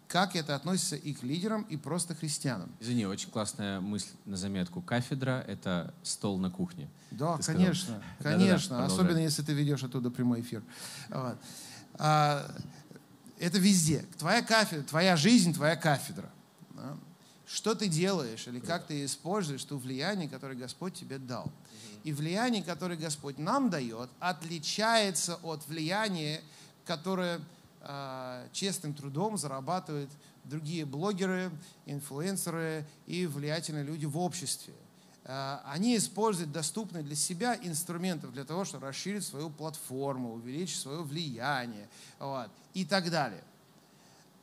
как 0.08 0.36
это 0.36 0.56
относится 0.56 0.96
и 0.96 1.14
к 1.14 1.24
лидерам, 1.24 1.64
и 1.64 1.76
просто 1.76 2.16
христианам. 2.16 2.72
Извини, 2.80 3.06
очень 3.06 3.30
классная 3.30 3.82
мысль 3.82 4.10
на 4.26 4.38
заметку. 4.38 4.82
Кафедра— 4.82 5.44
это 5.48 5.94
стол 6.04 6.38
на 6.38 6.50
кухне. 6.50 6.90
Да, 7.12 7.42
сказал. 7.42 7.62
конечно, 7.62 7.94
Да-да-да, 7.94 8.38
конечно. 8.38 8.70
продолжай. 8.78 8.96
Особенно, 8.96 9.18
если 9.20 9.42
ты 9.44 9.54
ведешь 9.54 9.84
оттуда 9.84 10.10
прямой 10.10 10.42
эфир. 10.42 10.64
Вот. 11.10 11.38
А, 11.96 12.50
это 13.40 13.60
везде. 13.60 14.06
Твоя 14.18 14.42
кафедра, 14.42 14.84
твоя 14.84 15.18
жизнь, 15.18 15.54
твоя 15.54 15.76
кафедра. 15.76 16.30
Да? 16.72 16.98
Что 17.46 17.76
ты 17.76 17.88
делаешь 17.88 18.48
или 18.48 18.60
как 18.60 18.88
ты 18.88 19.06
используешь 19.06 19.64
то 19.64 19.78
влияние, 19.78 20.30
которое 20.30 20.56
Господь 20.56 20.94
тебе 20.94 21.18
дал. 21.18 21.52
И 22.04 22.14
влияние, 22.14 22.64
которое 22.64 22.96
Господь 22.96 23.38
нам 23.38 23.70
дает, 23.70 24.10
отличается 24.20 25.36
от 25.44 25.68
влияния, 25.68 26.42
которое 26.86 27.42
честным 28.52 28.94
трудом 28.94 29.38
зарабатывают 29.38 30.10
другие 30.44 30.86
блогеры, 30.86 31.52
инфлюенсеры 31.86 32.86
и 33.06 33.26
влиятельные 33.26 33.84
люди 33.84 34.06
в 34.06 34.18
обществе. 34.18 34.74
А, 35.26 35.62
Они 35.66 35.98
используют 35.98 36.52
доступные 36.52 37.04
для 37.04 37.16
себя 37.16 37.58
инструментов 37.62 38.32
для 38.32 38.46
того, 38.46 38.64
чтобы 38.64 38.88
расширить 38.88 39.26
свою 39.26 39.50
платформу, 39.50 40.34
увеличить 40.34 40.80
свое 40.80 41.04
влияние 41.04 41.90
вот, 42.18 42.50
и 42.74 42.86
так 42.86 43.12
далее. 43.12 43.44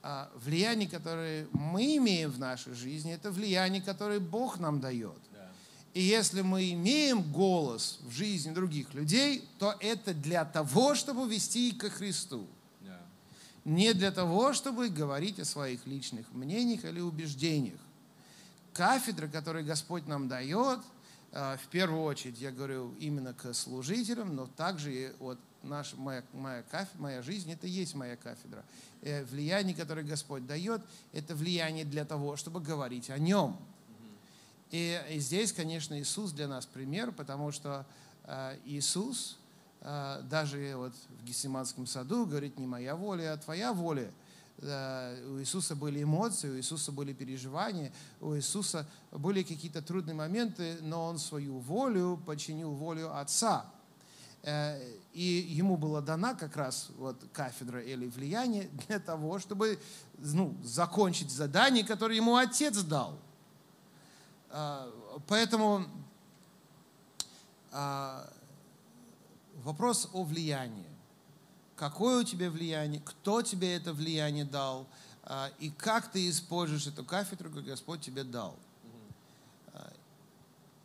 А 0.03 0.30
Влияние, 0.37 0.89
которое 0.89 1.49
мы 1.53 1.97
имеем 1.97 2.30
в 2.30 2.39
нашей 2.39 2.74
жизни, 2.74 3.14
это 3.14 3.30
влияние, 3.30 3.80
которое 3.80 4.20
Бог 4.20 4.59
нам 4.59 4.80
дает. 4.80 5.18
И 5.95 6.03
если 6.03 6.43
мы 6.43 6.72
имеем 6.72 7.22
голос 7.22 8.01
в 8.03 8.11
жизни 8.11 8.53
других 8.53 8.93
людей, 8.95 9.49
то 9.59 9.76
это 9.78 10.12
для 10.12 10.45
того, 10.45 10.97
чтобы 10.97 11.32
вести 11.32 11.70
их 11.70 11.78
ко 11.78 11.89
Христу. 11.89 12.47
Не 13.65 13.95
для 13.95 14.11
того, 14.11 14.53
чтобы 14.53 14.91
говорить 14.91 15.41
о 15.41 15.45
своих 15.45 15.87
личных 15.87 16.31
мнениях 16.33 16.85
или 16.85 17.01
убеждениях. 17.01 17.81
Кафедра, 18.75 19.29
которую 19.29 19.65
Господь 19.65 20.07
нам 20.07 20.29
дает, 20.29 20.81
э, 21.33 21.57
в 21.57 21.69
первую 21.69 22.03
очередь, 22.03 22.41
я 22.41 22.51
говорю 22.51 22.95
именно 22.99 23.33
к 23.33 23.55
служителям, 23.55 24.35
но 24.37 24.47
также 24.47 24.93
и 24.93 25.12
от 25.21 25.39
наша, 25.65 25.97
моя, 25.97 26.23
моя, 26.33 26.62
каф, 26.62 26.89
моя 26.99 27.23
жизнь, 27.23 27.51
это 27.51 27.67
есть 27.67 27.95
моя 27.95 28.17
кафедра. 28.17 28.65
Э, 29.03 29.25
влияние, 29.25 29.75
которое 29.75 30.03
Господь 30.03 30.47
дает, 30.47 30.83
это 31.12 31.35
влияние 31.35 31.85
для 31.85 32.05
того, 32.05 32.37
чтобы 32.37 32.61
говорить 32.61 33.11
о 33.11 33.19
Нем. 33.19 33.57
И, 34.71 35.01
и 35.11 35.19
здесь, 35.19 35.53
конечно, 35.53 35.99
Иисус 36.01 36.33
для 36.33 36.49
нас 36.49 36.67
пример, 36.67 37.12
потому 37.12 37.53
что 37.53 37.87
э, 38.25 38.59
Иисус 38.65 39.39
даже 39.85 40.74
вот 40.76 40.95
в 41.20 41.24
Гессиманском 41.24 41.87
саду 41.87 42.26
говорит, 42.26 42.59
не 42.59 42.66
моя 42.66 42.97
воля, 42.97 43.35
а 43.35 43.37
твоя 43.37 43.72
воля. 43.72 44.11
У 44.59 45.39
Иисуса 45.41 45.76
были 45.76 46.03
эмоции, 46.03 46.49
у 46.49 46.57
Иисуса 46.57 46.91
были 46.91 47.12
переживания, 47.12 47.93
у 48.20 48.35
Иисуса 48.35 48.87
были 49.11 49.43
какие-то 49.43 49.82
трудные 49.82 50.14
моменты, 50.14 50.78
но 50.80 51.07
Он 51.07 51.18
свою 51.18 51.59
волю 51.59 52.22
подчинил 52.24 52.70
волю 52.70 53.14
Отца. 53.18 53.66
Э, 54.43 54.78
И 55.12 55.22
ему 55.22 55.76
была 55.76 56.01
дана 56.01 56.35
как 56.35 56.57
раз 56.57 56.89
вот 56.97 57.16
кафедра 57.32 57.80
или 57.82 58.07
влияние 58.07 58.68
для 58.87 59.01
того, 59.01 59.39
чтобы 59.39 59.78
ну, 60.18 60.57
закончить 60.62 61.30
задание, 61.30 61.85
которое 61.85 62.16
ему 62.16 62.37
Отец 62.37 62.78
дал. 62.82 63.18
А, 64.51 64.89
Поэтому 65.26 65.87
а, 67.72 68.30
вопрос 69.65 70.09
о 70.12 70.23
влиянии. 70.23 70.87
Какое 71.77 72.21
у 72.21 72.25
тебя 72.25 72.51
влияние, 72.51 73.03
кто 73.05 73.43
тебе 73.43 73.75
это 73.75 73.93
влияние 73.93 74.45
дал, 74.45 74.87
а, 75.25 75.51
и 75.59 75.71
как 75.71 76.12
ты 76.12 76.29
используешь 76.31 76.87
эту 76.87 77.05
кафедру, 77.05 77.51
как 77.51 77.65
Господь 77.65 78.01
тебе 78.01 78.23
дал. 78.23 78.55
А, 79.73 79.91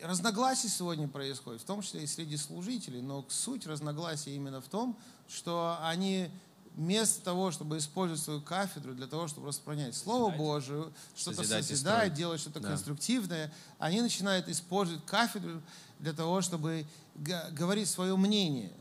Разногласия 0.01 0.69
сегодня 0.69 1.07
происходят, 1.07 1.61
в 1.61 1.65
том 1.65 1.81
числе 1.81 2.03
и 2.03 2.07
среди 2.07 2.37
служителей, 2.37 3.01
но 3.01 3.23
суть 3.29 3.67
разногласия 3.67 4.33
именно 4.33 4.61
в 4.61 4.67
том, 4.67 4.97
что 5.27 5.77
они 5.81 6.31
вместо 6.75 7.21
того, 7.21 7.51
чтобы 7.51 7.77
использовать 7.77 8.23
свою 8.23 8.41
кафедру 8.41 8.93
для 8.93 9.07
того, 9.07 9.27
чтобы 9.27 9.47
распространять 9.49 9.95
Слово. 9.95 10.31
Божие, 10.31 10.91
что-то 11.15 11.43
Созидать 11.43 12.13
делать 12.13 12.39
что-то 12.39 12.61
Да. 12.61 12.69
конструктивное, 12.69 13.53
они 13.79 14.01
начинают 14.01 14.47
использовать 14.47 15.05
кафедру 15.05 15.61
для 15.99 16.13
того, 16.13 16.41
чтобы 16.41 16.85
г- 17.19 17.51
говорить 17.51 17.89
свое 17.89 18.15
мнение. 18.17 18.71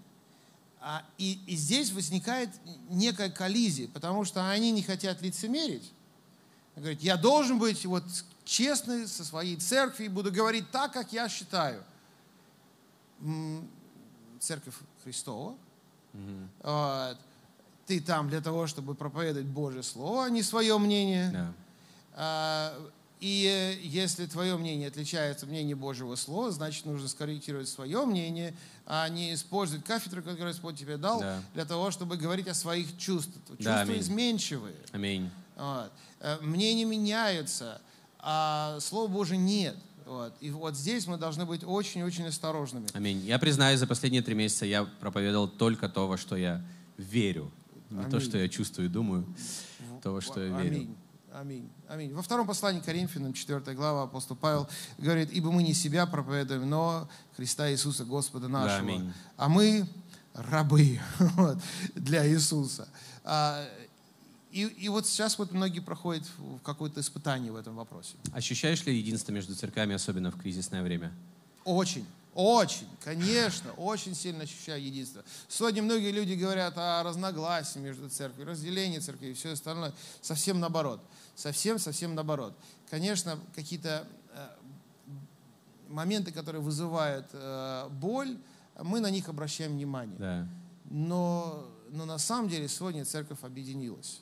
А, 0.81 1.05
и, 1.19 1.41
и 1.47 1.57
здесь 1.57 1.91
возникает 1.93 2.51
некая 2.89 3.31
коллизия, 3.31 3.89
потому 3.89 4.25
что 4.25 4.49
они 4.49 4.71
не 4.71 4.83
хотят 4.83 5.21
лицемерить. 5.23 5.93
Говорит, 6.77 7.01
я 7.03 7.17
должен 7.17 7.59
быть 7.59 7.85
вот 7.85 8.05
честный 8.45 9.09
со 9.09 9.25
своей 9.25 9.57
церковью 9.57 10.07
и 10.07 10.09
буду 10.09 10.31
говорить 10.31 10.71
так, 10.71 10.93
как 10.93 11.13
я 11.13 11.29
считаю. 11.29 11.83
Церковь 14.39 14.75
Христова. 15.03 15.57
Вот. 16.63 17.19
Ты 17.87 18.01
там 18.01 18.29
для 18.29 18.41
того, 18.41 18.67
чтобы 18.67 18.95
проповедовать 18.95 19.49
Божье 19.49 19.83
Слово, 19.83 20.27
а 20.27 20.31
не 20.31 20.43
свое 20.43 20.79
мнение. 20.79 21.53
Да. 22.15 22.75
И 23.21 23.47
э, 23.47 23.81
если 23.87 24.27
твое 24.27 24.57
мнение 24.57 24.89
отличается 24.89 25.45
от 25.45 25.51
мнения 25.51 25.75
Божьего 25.75 26.15
Слова, 26.15 26.51
значит, 26.53 26.87
нужно 26.87 27.09
скорректировать 27.09 27.69
свое 27.69 28.07
мнение, 28.07 28.55
а 28.87 29.09
не 29.09 29.35
использовать 29.35 29.85
кафедру, 29.85 30.23
которую 30.23 30.47
Господь 30.53 30.79
тебе 30.79 30.97
дал, 30.97 31.21
Да. 31.21 31.43
для 31.55 31.65
того, 31.65 31.91
чтобы 31.91 32.17
говорить 32.17 32.47
о 32.47 32.55
своих 32.55 32.97
чувствах. 32.97 33.43
Да, 33.49 33.55
Чувства 33.57 33.81
аминь. 33.81 34.01
изменчивые. 34.01 34.77
Аминь. 34.93 35.31
Вот. 35.57 35.91
Э, 36.21 36.39
Мнения 36.43 36.85
меняются, 36.85 37.81
а 38.21 38.79
Слова 38.81 39.09
Божьего 39.09 39.39
нет. 39.41 39.77
Вот. 40.07 40.33
И 40.41 40.51
вот 40.51 40.77
здесь 40.77 41.07
мы 41.07 41.19
должны 41.19 41.45
быть 41.45 41.65
очень-очень 41.65 42.27
осторожными. 42.27 42.87
Аминь. 42.95 43.19
Я 43.27 43.39
признаюсь, 43.39 43.81
за 43.81 43.87
последние 43.87 44.23
три 44.23 44.35
месяца 44.35 44.65
я 44.65 44.85
проповедовал 44.85 45.49
только 45.49 45.89
то, 45.89 46.07
во 46.07 46.17
что 46.17 46.37
я 46.37 46.65
верю. 46.97 47.51
Не 47.91 48.03
то, 48.05 48.17
Аминь. 48.17 48.21
что 48.21 48.39
я 48.39 48.49
чувствую 48.49 48.87
и 48.87 48.91
думаю, 48.91 49.27
то, 50.03 50.13
во 50.13 50.21
что 50.21 50.41
я 50.41 50.49
верю. 50.61 50.77
Аминь. 50.77 50.97
Аминь. 51.41 51.71
Аминь. 51.87 52.13
Во 52.15 52.23
втором 52.23 52.49
послании 52.49 52.81
Коринфянам, 52.81 53.33
4 53.33 53.61
глава, 53.77 54.03
апостол 54.05 54.37
Павел 54.37 54.69
говорит, 54.99 55.31
ибо 55.31 55.53
мы 55.53 55.63
не 55.63 55.73
себя 55.73 56.05
проповедуем, 56.05 56.69
но 56.69 57.09
Христа 57.37 57.71
Иисуса, 57.71 58.05
Господа 58.05 58.49
нашего. 58.49 58.81
аминь. 58.81 59.13
а 59.37 59.49
мы 59.49 59.87
рабы 60.35 60.99
вот, 61.21 61.59
для 61.95 62.29
Иисуса. 62.29 62.89
А, 63.23 63.65
И, 64.51 64.63
и 64.63 64.89
вот 64.89 65.07
сейчас 65.07 65.39
вот 65.39 65.53
многие 65.53 65.79
проходят 65.79 66.25
в 66.39 66.59
какое-то 66.65 67.01
испытание 67.01 67.53
в 67.53 67.57
этом 67.57 67.77
вопросе. 67.77 68.17
Ощущаешь 68.33 68.85
ли 68.85 68.99
единство 68.99 69.31
между 69.31 69.55
церквями, 69.55 69.95
особенно 69.95 70.33
в 70.33 70.41
кризисное 70.41 70.83
время? 70.83 71.13
Очень, 71.65 72.05
очень, 72.35 72.87
конечно, 73.05 73.73
очень 73.73 74.15
сильно 74.15 74.45
ощущаю 74.45 74.81
единство. 74.85 75.25
Сегодня 75.49 75.83
многие 75.83 76.13
люди 76.13 76.35
говорят 76.35 76.75
о 76.77 77.03
разногласии 77.03 77.79
между 77.79 78.09
церковью, 78.09 78.47
разделении 78.47 78.99
церкви 79.01 79.29
и 79.29 79.35
все 79.35 79.53
остальное. 79.53 79.93
Совсем 80.21 80.61
наоборот. 80.61 81.01
Совсем, 81.39 81.79
совсем 81.79 82.17
наоборот. 82.17 82.53
Конечно, 82.91 83.39
какие-то 83.55 84.09
э, 84.33 84.49
моменты, 85.87 86.33
которые 86.33 86.61
вызывают 86.61 87.29
э, 87.33 87.89
боль, 87.93 88.37
мы 88.83 88.99
на 88.99 89.09
них 89.09 89.29
обращаем 89.29 89.75
внимание. 89.75 90.19
Да. 90.19 90.49
Но, 90.91 91.65
но 91.91 92.07
на 92.07 92.19
самом 92.19 92.49
деле 92.49 92.67
сегодня 92.67 93.05
церковь 93.05 93.39
объединилась. 93.45 94.21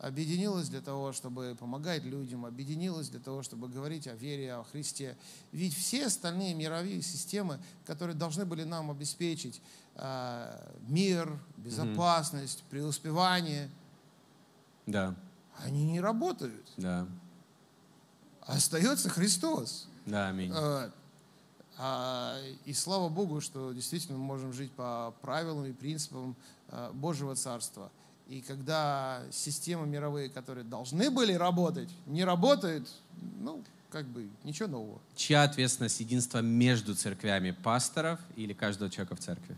Объединилась 0.00 0.68
для 0.68 0.82
того, 0.82 1.12
чтобы 1.12 1.56
помогать 1.58 2.04
людям, 2.04 2.44
объединилась 2.44 3.08
для 3.08 3.20
того, 3.20 3.42
чтобы 3.42 3.66
говорить 3.66 4.06
о 4.06 4.14
вере, 4.14 4.52
о 4.52 4.64
Христе. 4.64 5.16
Ведь 5.52 5.74
все 5.74 6.08
остальные 6.08 6.52
мировые 6.52 7.00
системы, 7.00 7.58
которые 7.86 8.14
должны 8.14 8.44
были 8.44 8.64
нам 8.64 8.90
обеспечить 8.90 9.62
э, 9.94 10.72
мир, 10.88 11.38
безопасность, 11.56 12.64
преуспевание, 12.68 13.70
Да. 14.84 15.16
Они 15.64 15.84
не 15.84 16.00
работают. 16.00 16.66
Да. 16.76 17.06
Остается 18.42 19.08
Христос. 19.08 19.88
Да, 20.06 20.28
аминь. 20.28 20.52
Вот. 20.52 20.92
А, 21.78 22.38
И 22.64 22.72
слава 22.72 23.08
Богу, 23.08 23.40
что 23.40 23.72
действительно 23.72 24.18
мы 24.18 24.24
можем 24.24 24.52
жить 24.52 24.72
по 24.72 25.14
правилам 25.22 25.66
и 25.66 25.72
принципам 25.72 26.36
а, 26.68 26.92
Божьего 26.92 27.34
Царства. 27.34 27.90
И 28.28 28.42
когда 28.42 29.22
системы 29.32 29.86
мировые, 29.86 30.28
которые 30.28 30.64
должны 30.64 31.10
были 31.10 31.32
работать, 31.32 31.88
не 32.06 32.24
работают, 32.24 32.88
ну, 33.40 33.64
как 33.90 34.06
бы 34.06 34.28
ничего 34.44 34.68
нового. 34.68 35.00
Чья 35.16 35.42
ответственность 35.42 35.98
единства 35.98 36.38
между 36.38 36.94
церквями? 36.94 37.50
Пасторов 37.50 38.20
или 38.36 38.52
каждого 38.52 38.88
человека 38.90 39.16
в 39.16 39.20
церкви? 39.20 39.56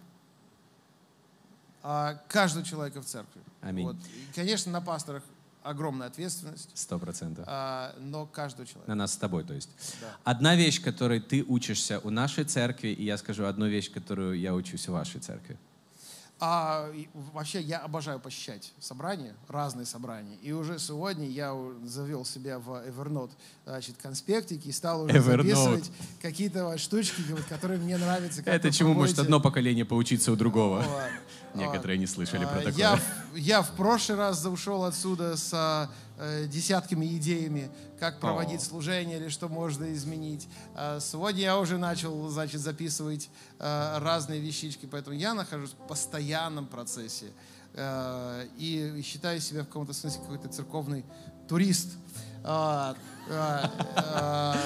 А 1.82 2.14
каждого 2.28 2.64
человека 2.64 3.02
в 3.02 3.04
церкви. 3.04 3.42
Аминь. 3.60 3.86
Вот. 3.86 3.96
И, 3.96 4.32
конечно, 4.34 4.72
на 4.72 4.80
пасторах 4.80 5.22
огромная 5.62 6.06
ответственность, 6.08 6.70
Сто 6.74 6.98
процентов. 6.98 7.44
а, 7.48 7.94
но 7.98 8.26
каждого 8.26 8.66
человека. 8.66 8.88
На 8.90 8.94
нас 8.94 9.12
с 9.12 9.16
тобой, 9.16 9.44
то 9.44 9.54
есть. 9.54 9.70
Да. 10.00 10.08
Одна 10.24 10.56
вещь, 10.56 10.82
которой 10.82 11.20
ты 11.20 11.44
учишься 11.46 12.00
у 12.00 12.10
нашей 12.10 12.44
церкви, 12.44 12.88
и 12.88 13.04
я 13.04 13.16
скажу 13.18 13.44
одну 13.44 13.66
вещь, 13.66 13.90
которую 13.92 14.38
я 14.38 14.54
учусь 14.54 14.88
у 14.88 14.92
вашей 14.92 15.20
церкви. 15.20 15.58
А 16.44 16.90
вообще 17.32 17.60
я 17.60 17.78
обожаю 17.78 18.18
посещать 18.18 18.72
собрания, 18.80 19.32
разные 19.46 19.86
собрания. 19.86 20.36
И 20.42 20.50
уже 20.50 20.80
сегодня 20.80 21.28
я 21.28 21.56
завел 21.84 22.24
себя 22.24 22.58
в 22.58 22.68
Evernote 22.84 23.30
значит, 23.64 23.94
конспектики 24.02 24.66
и 24.66 24.72
стал 24.72 25.02
уже 25.02 25.18
Evernote. 25.18 25.36
записывать 25.36 25.90
какие-то 26.20 26.76
штучки, 26.78 27.22
которые 27.48 27.78
мне 27.78 27.96
нравятся. 27.96 28.42
как 28.42 28.52
Это 28.54 28.72
чему 28.72 28.92
может 28.92 29.20
одно 29.20 29.38
поколение 29.38 29.84
поучиться 29.84 30.32
у 30.32 30.36
другого. 30.36 30.80
Вот. 30.82 31.10
Некоторые 31.54 31.96
не 31.98 32.08
слышали 32.08 32.44
А, 32.44 32.48
про 32.48 32.56
такое. 32.58 32.72
Я, 32.76 32.96
в- 32.96 33.36
я 33.36 33.62
в 33.62 33.70
прошлый 33.76 34.18
раз 34.18 34.44
ушел 34.44 34.82
отсюда 34.84 35.36
с 35.36 35.50
а, 35.54 35.88
десятками 36.46 37.06
идеями, 37.16 37.70
как 37.98 38.20
проводить 38.20 38.60
О. 38.60 38.64
служение 38.64 39.18
или 39.18 39.28
что 39.28 39.48
можно 39.48 39.92
изменить. 39.92 40.48
А 40.74 41.00
сегодня 41.00 41.42
я 41.42 41.58
уже 41.58 41.78
начал, 41.78 42.28
значит, 42.28 42.60
записывать 42.60 43.28
а, 43.58 43.98
разные 44.00 44.40
вещички, 44.40 44.86
поэтому 44.86 45.16
я 45.16 45.34
нахожусь 45.34 45.70
в 45.70 45.88
постоянном 45.88 46.66
процессе 46.66 47.26
А, 47.74 48.44
и 48.58 49.02
считаю 49.04 49.40
себя 49.40 49.62
в 49.62 49.66
каком-то 49.66 49.92
смысле 49.92 50.20
какой-то 50.20 50.48
церковный 50.48 51.04
турист. 51.48 51.88
А, 52.44 52.96
а, 53.30 54.58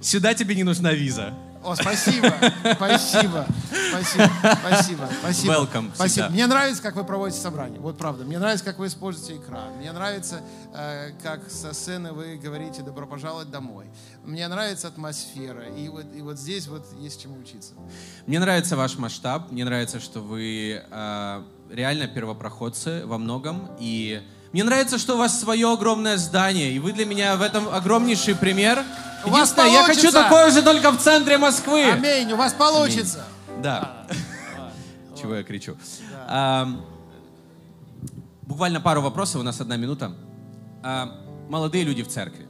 Сюда 0.00 0.34
тебе 0.34 0.54
не 0.54 0.64
нужна 0.64 0.92
виза. 0.92 1.34
О, 1.64 1.74
спасибо, 1.74 2.32
спасибо, 2.74 3.46
спасибо, 3.90 4.30
спасибо, 4.60 5.08
спасибо. 5.20 5.52
Welcome 5.52 5.90
спасибо. 5.94 6.08
всегда. 6.08 6.28
Мне 6.30 6.46
нравится, 6.46 6.82
как 6.82 6.96
вы 6.96 7.04
проводите 7.04 7.40
собрание. 7.40 7.80
Вот 7.80 7.98
правда. 7.98 8.24
Мне 8.24 8.38
нравится, 8.38 8.64
как 8.64 8.78
вы 8.78 8.86
используете 8.86 9.36
экран. 9.36 9.72
Мне 9.78 9.92
нравится, 9.92 10.40
э, 10.74 11.10
как 11.22 11.50
со 11.50 11.72
сцены 11.72 12.12
вы 12.12 12.36
говорите 12.36 12.82
«добро 12.82 13.06
пожаловать 13.06 13.50
домой». 13.50 13.86
Мне 14.24 14.46
нравится 14.48 14.88
атмосфера. 14.88 15.64
И 15.68 15.88
вот, 15.88 16.06
и 16.14 16.22
вот 16.22 16.38
здесь 16.38 16.68
вот 16.68 16.86
есть 16.98 17.22
чему 17.22 17.38
учиться. 17.38 17.74
Мне 18.26 18.38
нравится 18.38 18.76
ваш 18.76 18.96
масштаб, 18.98 19.50
мне 19.50 19.64
нравится, 19.64 20.00
что 20.00 20.20
вы 20.20 20.82
э, 20.88 21.42
реально 21.70 22.06
первопроходцы 22.06 23.04
во 23.06 23.18
многом, 23.18 23.70
и 23.78 24.22
мне 24.52 24.64
нравится, 24.64 24.98
что 24.98 25.14
у 25.14 25.18
вас 25.18 25.38
свое 25.38 25.70
огромное 25.70 26.16
здание, 26.16 26.72
и 26.72 26.78
вы 26.78 26.92
для 26.92 27.04
меня 27.04 27.36
в 27.36 27.42
этом 27.42 27.68
огромнейший 27.68 28.34
пример. 28.34 28.82
У 29.24 29.30
вас 29.30 29.50
Единственное, 29.50 29.70
я 29.70 29.82
хочу 29.84 30.00
получится! 30.00 30.22
такое 30.22 30.50
же 30.50 30.62
только 30.62 30.90
в 30.92 30.98
центре 30.98 31.38
Москвы. 31.38 31.84
Аминь, 31.84 32.32
у 32.32 32.36
вас 32.36 32.52
получится. 32.54 33.24
Да. 33.62 34.06
чего 35.20 35.34
я 35.34 35.42
кричу. 35.42 35.76
А, 36.26 36.66
буквально 38.42 38.80
пару 38.80 39.02
вопросов, 39.02 39.40
у 39.40 39.44
нас 39.44 39.60
одна 39.60 39.76
минута. 39.76 40.14
А, 40.82 41.20
молодые 41.48 41.84
люди 41.84 42.02
в 42.02 42.08
церкви. 42.08 42.46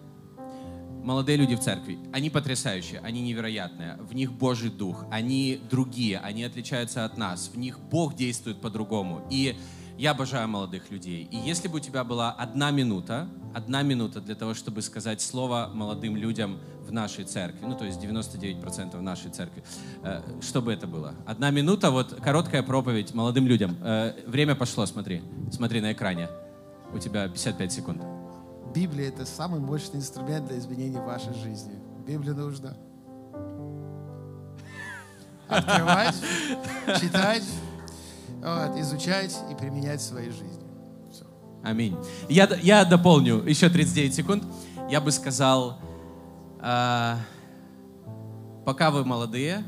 Молодые 1.02 1.38
люди 1.38 1.54
в 1.54 1.60
церкви, 1.60 1.98
они 2.12 2.28
потрясающие, 2.28 3.00
они 3.00 3.22
невероятные, 3.22 3.96
в 4.00 4.14
них 4.14 4.30
Божий 4.30 4.68
Дух, 4.68 5.06
они 5.10 5.58
другие, 5.70 6.18
они 6.18 6.44
отличаются 6.44 7.06
от 7.06 7.16
нас, 7.16 7.50
в 7.54 7.56
них 7.56 7.80
Бог 7.80 8.14
действует 8.14 8.60
по-другому. 8.60 9.26
И 9.30 9.56
я 9.98 10.12
обожаю 10.12 10.48
молодых 10.48 10.90
людей. 10.90 11.28
И 11.30 11.36
если 11.36 11.66
бы 11.66 11.78
у 11.78 11.80
тебя 11.80 12.04
была 12.04 12.30
одна 12.30 12.70
минута, 12.70 13.28
одна 13.52 13.82
минута 13.82 14.20
для 14.20 14.36
того, 14.36 14.54
чтобы 14.54 14.80
сказать 14.80 15.20
слово 15.20 15.70
молодым 15.74 16.16
людям 16.16 16.60
в 16.86 16.92
нашей 16.92 17.24
церкви, 17.24 17.66
ну 17.66 17.76
то 17.76 17.84
есть 17.84 18.00
99% 18.00 18.96
в 18.96 19.02
нашей 19.02 19.30
церкви, 19.30 19.64
э, 20.04 20.22
что 20.40 20.62
бы 20.62 20.72
это 20.72 20.86
было? 20.86 21.14
Одна 21.26 21.50
минута, 21.50 21.90
вот 21.90 22.14
короткая 22.22 22.62
проповедь 22.62 23.12
молодым 23.12 23.48
людям. 23.48 23.76
Э, 23.82 24.14
время 24.24 24.54
пошло, 24.54 24.86
смотри, 24.86 25.20
смотри 25.50 25.80
на 25.80 25.92
экране. 25.92 26.28
У 26.94 26.98
тебя 26.98 27.28
55 27.28 27.72
секунд. 27.72 28.02
Библия— 28.72 29.08
это 29.10 29.26
самый 29.26 29.58
мощный 29.58 29.96
инструмент 29.96 30.46
для 30.46 30.58
изменения 30.58 31.00
вашей 31.00 31.34
жизни. 31.34 31.74
Библию 32.06 32.36
нужно 32.36 32.76
открывать, 35.48 36.14
читать, 37.00 37.44
вот, 38.42 38.78
изучать 38.78 39.36
и 39.50 39.54
применять 39.54 40.00
в 40.00 40.04
своей 40.04 40.30
жизни. 40.30 40.66
Все. 41.10 41.24
Аминь. 41.62 41.96
Я, 42.28 42.48
я 42.62 42.84
дополню 42.84 43.42
еще 43.44 43.68
39 43.68 44.14
секунд. 44.14 44.44
Я 44.90 45.00
бы 45.00 45.10
сказал, 45.12 45.78
э, 46.60 47.14
пока 48.64 48.90
вы 48.90 49.04
молодые, 49.04 49.64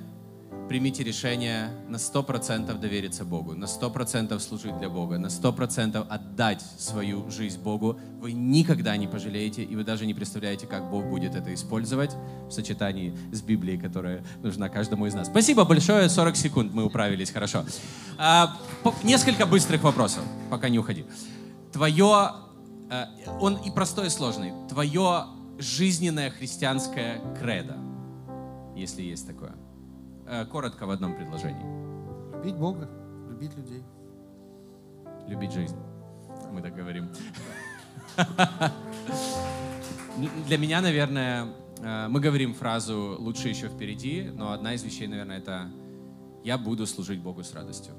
примите 0.71 1.03
решение 1.03 1.69
на 1.89 1.97
100% 1.97 2.79
довериться 2.79 3.25
Богу, 3.25 3.57
на 3.57 3.65
100% 3.65 4.39
служить 4.39 4.79
для 4.79 4.89
Бога, 4.89 5.19
на 5.19 5.27
100% 5.27 6.07
отдать 6.09 6.63
свою 6.79 7.29
жизнь 7.29 7.61
Богу. 7.61 7.99
Вы 8.21 8.31
никогда 8.31 8.97
не 8.97 9.09
пожалеете, 9.09 9.65
и 9.65 9.75
вы 9.75 9.83
даже 9.83 10.07
не 10.07 10.15
представляете, 10.15 10.69
как 10.69 10.89
Бог 10.89 11.07
будет 11.07 11.35
это 11.35 11.53
использовать 11.53 12.15
в 12.47 12.53
сочетании 12.53 13.13
с 13.33 13.43
Библией, 13.43 13.81
которая 13.81 14.25
нужна 14.45 14.69
каждому 14.69 15.07
из 15.07 15.15
нас. 15.15 15.27
Спасибо 15.27 15.65
большое, 15.65 16.09
40 16.09 16.37
секунд, 16.37 16.73
мы 16.73 16.85
управились, 16.85 17.33
хорошо. 17.33 17.65
А, 18.17 18.57
несколько 19.03 19.47
быстрых 19.47 19.83
вопросов, 19.83 20.23
пока 20.51 20.69
не 20.69 20.79
уходи. 20.79 21.05
Твое, 21.73 22.31
э, 22.93 23.07
он 23.41 23.57
и 23.57 23.73
простой, 23.73 24.07
и 24.07 24.11
сложный, 24.11 24.53
твое 24.69 25.25
жизненное 25.59 26.31
христианское 26.31 27.21
кредо, 27.41 27.77
если 28.77 29.03
есть 29.03 29.27
такое. 29.27 29.57
Э, 30.33 30.45
коротко 30.45 30.87
в 30.87 30.91
одном 30.91 31.17
предложении. 31.17 31.67
Любить 32.37 32.55
Бога, 32.55 32.89
любить 33.29 33.53
людей. 33.57 33.83
Любить 35.27 35.53
жизнь. 35.53 35.77
Мы 36.53 36.63
так 36.63 36.73
говорим. 36.77 37.11
Для 40.47 40.57
меня, 40.57 40.83
наверное, 40.83 41.49
э, 41.83 42.07
мы 42.09 42.21
говорим 42.21 42.55
фразу 42.55 43.17
«лучше 43.19 43.49
еще 43.49 43.67
впереди», 43.67 44.31
но 44.33 44.53
одна 44.53 44.75
из 44.75 44.85
вещей, 44.85 45.09
наверное, 45.09 45.39
это 45.39 45.69
«я 46.45 46.59
буду 46.59 46.87
служить 46.87 47.21
Богу 47.21 47.43
с 47.43 47.53
радостью» 47.53 47.95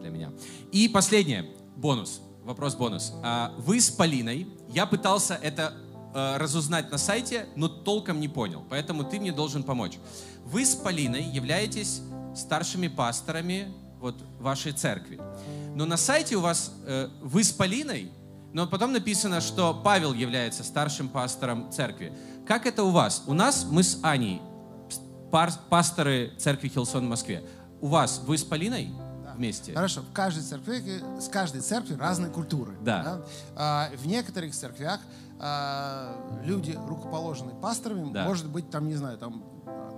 для 0.00 0.10
меня. 0.10 0.30
И 0.70 0.88
последнее, 0.88 1.50
бонус, 1.74 2.22
вопрос-бонус. 2.44 3.12
А 3.24 3.52
вы 3.58 3.80
с 3.80 3.90
Полиной, 3.90 4.46
я 4.68 4.86
пытался 4.86 5.34
это 5.34 5.74
э, 6.14 6.36
разузнать 6.36 6.90
на 6.90 6.98
сайте, 6.98 7.46
но 7.56 7.68
толком 7.68 8.20
не 8.20 8.28
понял, 8.28 8.64
поэтому 8.68 9.04
ты 9.04 9.20
мне 9.20 9.32
должен 9.32 9.62
помочь. 9.62 9.98
Вы 10.44 10.64
с 10.64 10.74
Полиной 10.74 11.24
являетесь 11.24 12.02
старшими 12.34 12.88
пасторами 12.88 13.72
вот, 14.00 14.16
вашей 14.38 14.72
церкви. 14.72 15.20
Но 15.74 15.86
на 15.86 15.96
сайте 15.96 16.36
у 16.36 16.40
вас 16.40 16.72
э, 16.86 17.08
вы 17.20 17.44
с 17.44 17.52
Полиной, 17.52 18.10
но 18.52 18.66
потом 18.66 18.92
написано, 18.92 19.40
что 19.40 19.74
Павел 19.84 20.12
является 20.12 20.64
старшим 20.64 21.08
пастором 21.08 21.70
церкви. 21.70 22.12
Как 22.46 22.66
это 22.66 22.82
у 22.82 22.90
вас? 22.90 23.22
У 23.26 23.34
нас 23.34 23.66
мы 23.70 23.82
с 23.82 23.98
Аней, 24.02 24.40
пар, 25.30 25.52
пасторы 25.68 26.32
церкви 26.38 26.68
Хилсон 26.68 27.06
в 27.06 27.08
Москве. 27.08 27.44
У 27.80 27.86
вас 27.86 28.20
вы 28.26 28.36
с 28.36 28.44
Полиной? 28.44 28.92
вместе. 29.40 29.72
Хорошо. 29.72 30.02
В 30.02 30.12
каждой 30.12 30.42
церкви, 30.42 31.02
с 31.18 31.28
каждой 31.28 31.62
церкви 31.62 31.94
разные 31.94 32.30
культуры. 32.30 32.76
Да. 32.82 33.02
да? 33.02 33.22
А, 33.56 33.90
в 33.96 34.06
некоторых 34.06 34.54
церквях 34.54 35.00
а, 35.40 36.40
люди, 36.44 36.78
рукоположенные 36.86 37.56
пасторами, 37.56 38.12
Да. 38.12 38.24
может 38.24 38.48
быть, 38.48 38.70
там, 38.70 38.86
не 38.88 38.94
знаю, 38.94 39.18
там 39.18 39.42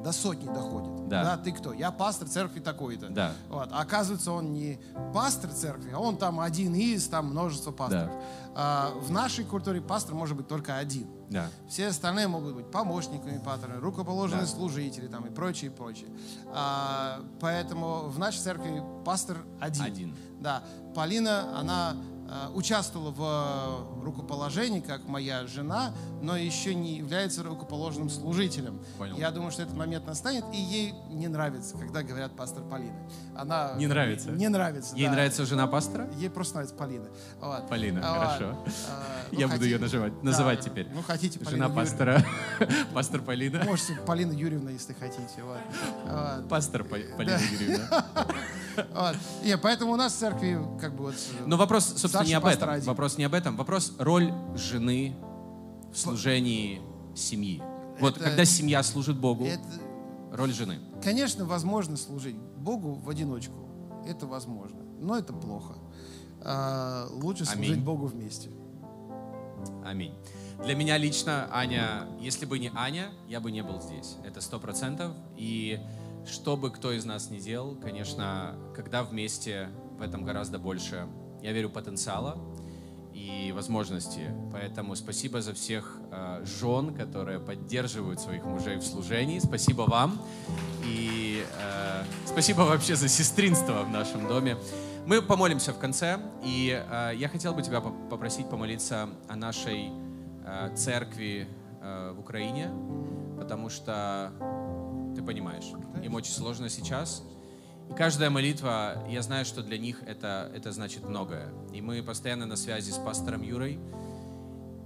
до 0.04 0.10
сотни 0.12 0.46
доходит. 0.46 1.08
Да. 1.08 1.36
ты 1.36 1.52
кто? 1.52 1.72
Я 1.72 1.90
пастор 1.92 2.26
церкви 2.28 2.58
такой-то. 2.60 3.08
Да. 3.10 3.32
Вот. 3.48 3.68
А 3.70 3.80
оказывается, 3.82 4.32
он 4.32 4.52
не 4.52 4.80
пастор 5.14 5.50
церкви, 5.50 5.92
а 5.94 5.98
он 6.00 6.16
там 6.16 6.40
один 6.40 6.74
из, 6.74 7.06
там 7.06 7.26
множество 7.26 7.70
пасторов. 7.70 8.10
А, 8.54 8.90
в 9.00 9.10
нашей 9.12 9.44
культуре 9.44 9.80
пастор 9.80 10.14
может 10.14 10.36
быть 10.36 10.48
только 10.48 10.76
один. 10.76 11.06
Да. 11.30 11.46
Все 11.68 11.86
остальные 11.88 12.26
могут 12.28 12.54
быть 12.54 12.70
помощниками 12.70 13.38
пастора, 13.38 13.78
рукоположенные 13.80 14.42
Да. 14.42 14.48
служители 14.48 15.06
там, 15.06 15.24
и 15.26 15.30
прочее, 15.30 15.70
и 15.70 15.74
прочее. 15.74 16.08
А, 16.52 17.20
поэтому 17.40 18.08
в 18.08 18.18
нашей 18.18 18.40
церкви 18.40 18.82
пастор 19.04 19.38
один. 19.60 19.84
Один. 19.84 20.16
Да. 20.40 20.62
Полина, 20.94 21.58
она 21.58 21.96
участвовала 22.54 23.10
в 23.10 24.00
э, 24.00 24.04
рукоположении, 24.04 24.80
как 24.80 25.04
моя 25.06 25.46
жена, 25.46 25.92
но 26.22 26.36
еще 26.36 26.74
не 26.74 26.96
является 26.96 27.42
рукоположенным 27.42 28.10
служителем. 28.10 28.80
Понял. 28.98 29.16
Я 29.16 29.30
думаю, 29.30 29.50
что 29.52 29.62
этот 29.62 29.76
момент 29.76 30.06
настанет, 30.06 30.44
и 30.52 30.56
ей 30.56 30.94
не 31.10 31.28
нравится, 31.28 31.76
когда 31.76 32.02
говорят 32.02 32.32
пастор 32.36 32.62
Полина. 32.64 32.94
Она 33.36 33.72
Не 33.76 33.86
нравится? 33.86 34.30
Не 34.30 34.48
нравится. 34.48 34.94
Ей 34.96 35.06
да. 35.06 35.12
нравится 35.12 35.44
жена 35.46 35.66
пастора? 35.66 36.08
Ей 36.16 36.30
просто 36.30 36.54
нравится 36.54 36.76
Полина. 36.76 37.08
Вот. 37.40 37.68
Полина, 37.68 38.00
А, 38.02 38.14
хорошо. 38.36 38.56
а, 38.90 39.04
ну, 39.30 39.38
Я 39.38 39.46
буду 39.46 39.58
хотите- 39.58 39.70
ее 39.72 39.78
называть, 39.78 40.12
да, 40.20 40.24
называть 40.30 40.60
теперь. 40.60 40.88
Ну, 40.94 41.02
хотите 41.02 41.38
Полина 41.38 41.64
Жена 41.66 41.74
пастора. 41.74 42.24
Пастор 42.94 43.20
Полина. 43.22 43.62
Можете 43.64 43.94
Полина 44.06 44.32
Юрьевна, 44.32 44.70
если 44.70 44.92
хотите. 44.94 45.42
Вот. 45.42 45.58
Вот. 46.06 46.48
Пастор 46.48 46.84
По- 46.84 46.96
Полина 47.16 47.38
Юрьевна. 47.50 48.04
Вот. 48.94 49.16
Не, 49.44 49.58
поэтому 49.58 49.92
у 49.92 49.96
нас 49.96 50.14
в 50.14 50.16
церкви 50.16 50.58
как 50.80 50.94
бы 50.96 51.04
вот... 51.04 51.14
Но 51.44 51.58
вопрос, 51.58 51.84
собственно, 51.88 52.21
Старший 52.24 52.28
не 52.30 52.34
об 52.34 52.46
этом. 52.46 52.80
Вопрос 52.86 53.18
не 53.18 53.24
об 53.24 53.34
этом. 53.34 53.56
Вопрос 53.56 53.94
роль 53.98 54.32
жены 54.54 55.14
в 55.92 55.96
служении 55.98 56.80
семьи. 57.14 57.62
Вот 58.00 58.16
Это- 58.16 58.24
когда 58.24 58.44
семья 58.44 58.82
служит 58.82 59.18
Богу, 59.18 59.44
Это, 59.44 59.62
роль 60.32 60.52
жены. 60.52 60.78
конечно, 61.02 61.44
возможно 61.44 61.96
служить 61.96 62.36
Богу 62.36 62.94
в 62.94 63.08
одиночку. 63.08 63.54
Это 64.06 64.26
возможно. 64.26 64.78
Но 65.00 65.16
это 65.16 65.32
плохо. 65.32 65.74
А, 66.40 67.06
лучше 67.10 67.44
Аминь. 67.44 67.66
служить 67.66 67.84
Богу 67.84 68.06
вместе. 68.06 68.50
Аминь. 69.84 70.12
Для 70.64 70.74
меня 70.74 70.96
лично, 70.96 71.48
Аня, 71.52 72.06
если 72.20 72.46
бы 72.46 72.58
не 72.58 72.70
Аня, 72.74 73.10
я 73.28 73.40
бы 73.40 73.50
не 73.50 73.62
был 73.62 73.80
здесь. 73.80 74.16
Это 74.24 74.40
сто 74.40 74.58
процентов. 74.58 75.12
И 75.36 75.80
что 76.26 76.56
бы 76.56 76.70
кто 76.70 76.92
из 76.92 77.04
нас 77.04 77.30
ни 77.30 77.38
делал, 77.38 77.76
конечно, 77.76 78.54
когда 78.74 79.02
вместе, 79.02 79.68
в 79.98 80.02
этом 80.02 80.24
гораздо 80.24 80.58
больше, 80.58 81.06
я 81.42 81.52
верю, 81.52 81.70
потенциала 81.70 82.38
и 83.12 83.52
возможностей. 83.54 84.28
Поэтому 84.52 84.96
спасибо 84.96 85.42
за 85.42 85.52
всех 85.52 85.98
э, 86.10 86.44
жен, 86.44 86.94
которые 86.94 87.38
поддерживают 87.38 88.20
своих 88.20 88.44
мужей 88.44 88.76
в 88.76 88.84
служении. 88.84 89.38
Спасибо 89.38 89.82
вам. 89.82 90.20
И 90.84 91.44
э, 91.60 92.04
спасибо 92.26 92.62
вообще 92.62 92.96
за 92.96 93.08
сестринство 93.08 93.82
в 93.82 93.90
нашем 93.90 94.28
доме. 94.28 94.56
Мы 95.06 95.20
помолимся 95.20 95.72
в 95.72 95.78
конце, 95.78 96.20
и 96.44 96.80
э, 96.88 97.12
я 97.16 97.28
хотел 97.28 97.54
бы 97.54 97.62
тебя 97.62 97.80
поп- 97.80 98.08
попросить 98.08 98.48
помолиться 98.48 99.08
о 99.28 99.36
нашей 99.36 99.90
э, 100.44 100.74
церкви 100.76 101.48
э, 101.82 102.12
в 102.16 102.20
Украине, 102.20 102.70
потому 103.38 103.68
что 103.68 104.32
ты 105.16 105.22
понимаешь, 105.22 105.66
им 106.02 106.14
очень 106.14 106.32
сложно 106.32 106.68
сейчас. 106.68 107.22
Каждая 107.96 108.30
молитва, 108.30 109.04
я 109.06 109.20
знаю, 109.20 109.44
что 109.44 109.62
для 109.62 109.76
них 109.76 110.02
это, 110.06 110.50
это 110.54 110.72
значит 110.72 111.06
многое. 111.06 111.52
И 111.74 111.82
мы 111.82 112.02
постоянно 112.02 112.46
на 112.46 112.56
связи 112.56 112.90
с 112.90 112.96
пастором 112.96 113.42
Юрой, 113.42 113.78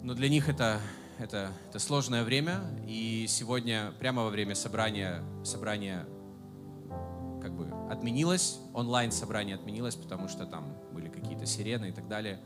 но 0.02 0.12
для 0.14 0.28
них 0.28 0.48
это, 0.48 0.80
это, 1.18 1.52
это 1.68 1.78
сложное 1.78 2.24
время. 2.24 2.62
И 2.84 3.26
сегодня, 3.28 3.92
прямо 4.00 4.24
во 4.24 4.30
время 4.30 4.56
собрания, 4.56 5.22
собрание 5.44 6.04
как 7.40 7.52
бы 7.52 7.70
отменилось, 7.88 8.58
онлайн 8.74 9.12
собрание 9.12 9.54
отменилось, 9.54 9.94
потому 9.94 10.26
что 10.26 10.44
там 10.44 10.76
были 10.92 11.08
какие-то 11.08 11.46
сирены 11.46 11.90
и 11.90 11.92
так 11.92 12.08
далее. 12.08 12.40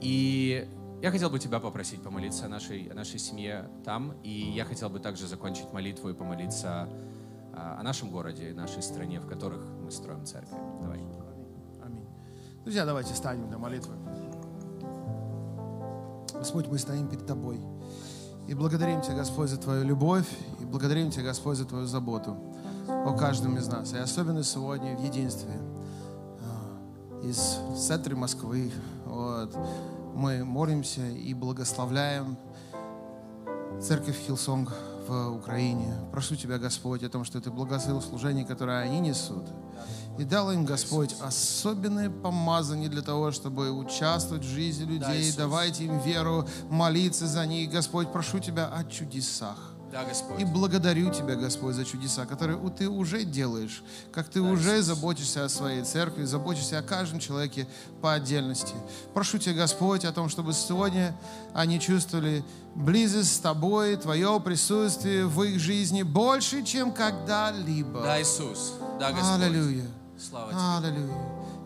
И 0.00 0.68
я 1.02 1.12
хотел 1.12 1.30
бы 1.30 1.38
тебя 1.38 1.60
попросить 1.60 2.02
помолиться 2.02 2.46
о 2.46 2.48
нашей, 2.48 2.88
о 2.88 2.94
нашей 2.94 3.20
семье 3.20 3.70
там, 3.84 4.20
и 4.24 4.30
я 4.30 4.64
хотел 4.64 4.90
бы 4.90 4.98
также 4.98 5.28
закончить 5.28 5.72
молитву 5.72 6.10
и 6.10 6.14
помолиться 6.14 6.88
о 7.58 7.82
нашем 7.82 8.10
городе 8.10 8.52
нашей 8.54 8.82
стране, 8.82 9.20
в 9.20 9.26
которых 9.26 9.60
мы 9.82 9.90
строим 9.90 10.24
церковь. 10.24 10.58
Давай. 10.80 11.04
Аминь. 11.84 12.06
Друзья, 12.62 12.84
давайте 12.84 13.14
станем 13.14 13.48
для 13.48 13.58
молитвы. 13.58 13.94
Господь, 16.34 16.68
мы 16.68 16.78
стоим 16.78 17.08
перед 17.08 17.26
Тобой. 17.26 17.60
И 18.46 18.54
благодарим 18.54 19.00
Тебя, 19.02 19.16
Господь, 19.16 19.50
за 19.50 19.56
Твою 19.56 19.84
любовь. 19.84 20.28
И 20.60 20.64
благодарим 20.64 21.10
Тебя, 21.10 21.24
Господь, 21.24 21.56
за 21.56 21.64
Твою 21.64 21.86
заботу 21.86 22.36
о 22.86 23.12
каждом 23.16 23.56
из 23.58 23.66
нас. 23.66 23.92
И 23.92 23.98
особенно 23.98 24.42
сегодня 24.42 24.96
в 24.96 25.02
единстве. 25.02 25.52
из 27.22 27.58
центра 27.76 28.14
Москвы. 28.16 28.72
Вот. 29.04 29.56
Мы 30.14 30.44
молимся 30.44 31.06
и 31.06 31.34
благословляем 31.34 32.36
церковь 33.80 34.18
Hillsong 34.26 34.72
в 35.08 35.36
Украине. 35.36 35.94
Прошу 36.12 36.36
Тебя, 36.36 36.58
Господь, 36.58 37.02
о 37.02 37.08
том, 37.08 37.24
что 37.24 37.40
Ты 37.40 37.50
благословил 37.50 38.02
служение, 38.02 38.44
которое 38.44 38.82
они 38.82 39.00
несут. 39.00 39.44
И 40.18 40.24
дал 40.24 40.50
им, 40.52 40.64
Господь, 40.64 41.14
особенное 41.20 42.10
помазание 42.10 42.88
для 42.88 43.02
того, 43.02 43.30
чтобы 43.30 43.70
участвовать 43.70 44.44
в 44.44 44.48
жизни 44.48 44.84
людей. 44.84 45.32
Давайте 45.36 45.84
им 45.84 45.98
веру, 46.00 46.46
молиться 46.68 47.26
за 47.26 47.46
них. 47.46 47.70
Господь, 47.70 48.12
прошу 48.12 48.40
Тебя 48.40 48.66
о 48.66 48.84
чудесах. 48.84 49.77
Да, 49.90 50.04
Господь. 50.04 50.40
И 50.40 50.44
благодарю 50.44 51.10
Тебя, 51.10 51.34
Господь, 51.34 51.74
за 51.74 51.84
чудеса, 51.84 52.26
которые 52.26 52.58
Ты 52.70 52.88
уже 52.88 53.24
делаешь, 53.24 53.82
как 54.12 54.28
Ты 54.28 54.40
уже 54.42 54.82
заботишься 54.82 55.44
о 55.44 55.48
своей 55.48 55.82
церкви, 55.82 56.24
заботишься 56.24 56.78
о 56.78 56.82
каждом 56.82 57.20
человеке 57.20 57.66
по 58.02 58.12
отдельности. 58.12 58.74
Прошу 59.14 59.38
Тебя, 59.38 59.54
Господь, 59.54 60.04
о 60.04 60.12
том, 60.12 60.28
чтобы 60.28 60.52
сегодня 60.52 61.16
они 61.54 61.80
чувствовали 61.80 62.44
близость 62.74 63.36
с 63.36 63.38
Тобой, 63.38 63.96
Твое 63.96 64.38
присутствие 64.40 65.26
в 65.26 65.42
их 65.42 65.58
жизни 65.58 66.02
больше, 66.02 66.62
чем 66.64 66.92
когда-либо. 66.92 68.02
Да, 68.02 68.20
Иисус. 68.20 68.74
Да, 69.00 69.12
Господь. 69.12 69.42
Аллилуйя. 69.42 69.86
Слава 70.18 70.50
Тебе. 70.50 70.88
Аллилуйя. 70.88 71.18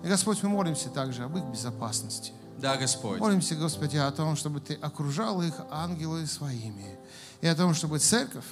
И, 0.05 0.09
Господь, 0.09 0.43
мы 0.43 0.49
молимся 0.49 0.91
также 0.91 1.25
об 1.25 1.37
их 1.37 1.45
безопасности. 1.45 2.33
Да, 2.59 2.77
Господь. 2.77 3.19
Молимся, 3.19 3.57
Господи, 3.57 3.97
о 3.97 4.11
том, 4.13 4.37
чтобы 4.37 4.61
Ты 4.61 4.75
окружал 4.75 5.43
их 5.43 5.55
ангелы 5.71 6.27
своими. 6.27 6.99
И 7.43 7.47
о 7.49 7.57
том, 7.57 7.75
чтобы 7.75 7.99
церковь 7.99 8.45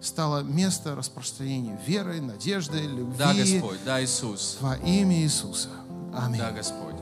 стала 0.00 0.42
место 0.42 0.96
распространения 0.96 1.78
веры, 1.86 2.22
надежды, 2.22 2.80
любви 2.80 3.18
Да, 3.18 3.34
Господь. 3.34 3.78
Да, 3.84 4.02
Иисус. 4.02 4.56
во 4.60 4.76
имя 4.76 5.18
Иисуса. 5.22 5.68
Аминь. 6.16 6.40
Да, 6.40 6.50
Господь. 6.50 6.94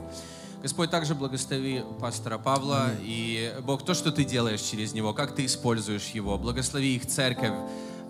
Господь, 0.61 0.91
также 0.91 1.15
благослови 1.15 1.81
пастора 2.01 2.37
Павла 2.37 2.89
и, 2.99 3.55
Бог, 3.63 3.85
то, 3.85 3.93
что 3.93 4.11
Ты 4.11 4.25
делаешь 4.25 4.59
через 4.59 4.91
него, 4.91 5.13
как 5.13 5.33
Ты 5.33 5.45
используешь 5.45 6.07
его. 6.07 6.37
Благослови 6.37 6.97
их 6.97 7.07
церковь 7.07 7.53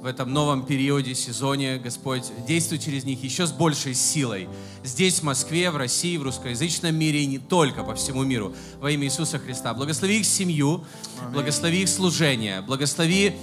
этом 0.07 0.33
новом 0.33 0.65
периоде, 0.65 1.13
сезоне. 1.13 1.77
Господь, 1.77 2.23
действуй 2.47 2.79
через 2.79 3.03
них 3.03 3.23
еще 3.23 3.45
с 3.45 3.51
большей 3.51 3.93
силой. 3.93 4.49
Здесь, 4.83 5.19
в 5.19 5.23
Москве, 5.23 5.69
в 5.69 5.77
России, 5.77 6.17
в 6.17 6.23
русскоязычном 6.23 6.95
мире 6.95 7.23
и 7.23 7.25
не 7.25 7.39
только, 7.39 7.83
по 7.83 7.93
всему 7.95 8.23
миру. 8.23 8.55
Во 8.79 8.89
имя 8.89 9.05
Иисуса 9.05 9.37
Христа. 9.39 9.73
Благослови 9.73 10.19
их 10.19 10.25
семью, 10.25 10.83
благослови 11.31 11.83
их 11.83 11.89
служение, 11.89 12.61
благослови 12.61 13.33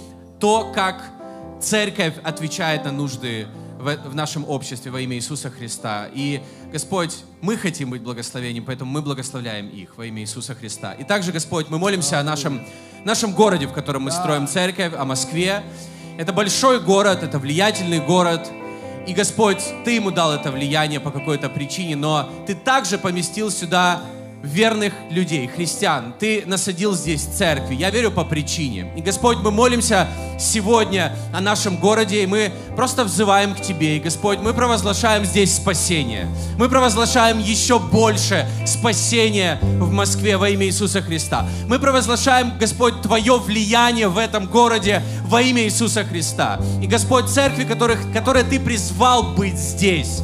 то, 0.41 0.73
как 0.75 1.13
церковь 1.61 2.15
отвечает 2.23 2.85
на 2.85 2.93
нужды 2.93 3.47
в, 3.79 4.11
в 4.11 4.15
нашем 4.15 4.49
обществе 4.49 4.91
во 4.91 5.01
имя 5.01 5.17
Иисуса 5.17 5.51
Христа. 5.51 6.09
И, 6.13 6.41
Господь, 6.73 7.17
мы 7.41 7.57
хотим 7.57 7.91
быть 7.91 8.03
благословением, 8.03 8.65
поэтому 8.65 8.91
мы 8.91 9.03
благословляем 9.03 9.69
их 9.69 9.97
во 9.97 10.07
имя 10.07 10.23
Иисуса 10.23 10.55
Христа. 10.55 10.93
И 10.95 11.05
также, 11.05 11.33
Господь, 11.33 11.69
мы 11.69 11.79
молимся 11.79 12.19
о 12.19 12.23
нашем, 12.23 12.63
нашем 13.05 13.33
городе, 13.33 13.67
в 13.67 13.73
котором 13.73 14.05
мы 14.05 14.11
строим 14.11 14.47
церковь, 14.49 14.95
о 14.95 15.05
Москве. 15.05 15.63
Это 16.17 16.33
большой 16.33 16.81
город, 16.81 17.25
это 17.25 17.41
влиятельный 17.41 17.99
город. 17.99 18.49
И, 19.07 19.13
Господь, 19.13 19.59
Ты 19.85 19.93
ему 19.93 20.13
дал 20.13 20.33
это 20.33 20.53
влияние 20.53 21.01
по 21.01 21.11
какой-то 21.11 21.49
причине, 21.49 21.97
но 21.97 22.29
Ты 22.47 22.55
также 22.55 22.99
поместил 22.99 23.51
сюда 23.51 24.01
верных 24.45 24.93
людей, 25.11 25.47
христиан. 25.47 26.15
Ты 26.19 26.45
насадил 26.47 26.95
здесь 26.95 27.23
церкви. 27.23 27.75
Я 27.75 27.91
верю 27.91 28.11
по 28.11 28.25
причине. 28.25 28.93
И, 28.97 29.01
Господь, 29.01 29.39
мы 29.39 29.51
молимся 29.51 30.07
сегодня 30.39 31.17
о 31.33 31.41
нашем 31.41 31.79
городе, 31.79 32.23
и 32.23 32.27
мы 32.27 32.53
просто 32.77 33.05
взываем 33.05 33.55
к 33.55 33.61
Тебе. 33.61 33.97
И, 33.97 34.01
Господь, 34.01 34.39
мы 34.41 34.53
провозглашаем 34.53 35.25
здесь 35.25 35.55
спасение. 35.55 36.29
Мы 36.59 36.69
провозглашаем 36.69 37.39
еще 37.39 37.79
больше 37.79 38.47
спасения 38.67 39.59
в 39.63 39.91
Москве 39.91 40.37
во 40.37 40.49
имя 40.51 40.67
Иисуса 40.67 41.01
Христа. 41.01 41.47
Мы 41.67 41.79
провозглашаем, 41.79 42.53
Господь, 42.59 43.01
Твое 43.03 43.39
влияние 43.39 44.09
в 44.09 44.19
этом 44.19 44.47
городе 44.47 45.03
во 45.25 45.41
имя 45.41 45.63
Иисуса 45.65 46.05
Христа. 46.05 46.61
И, 46.83 46.87
Господь, 46.87 47.29
церкви, 47.29 47.65
которых, 47.65 48.13
которые 48.13 48.45
Ты 48.45 48.61
призвал 48.61 49.35
быть 49.35 49.57
здесь, 49.59 50.23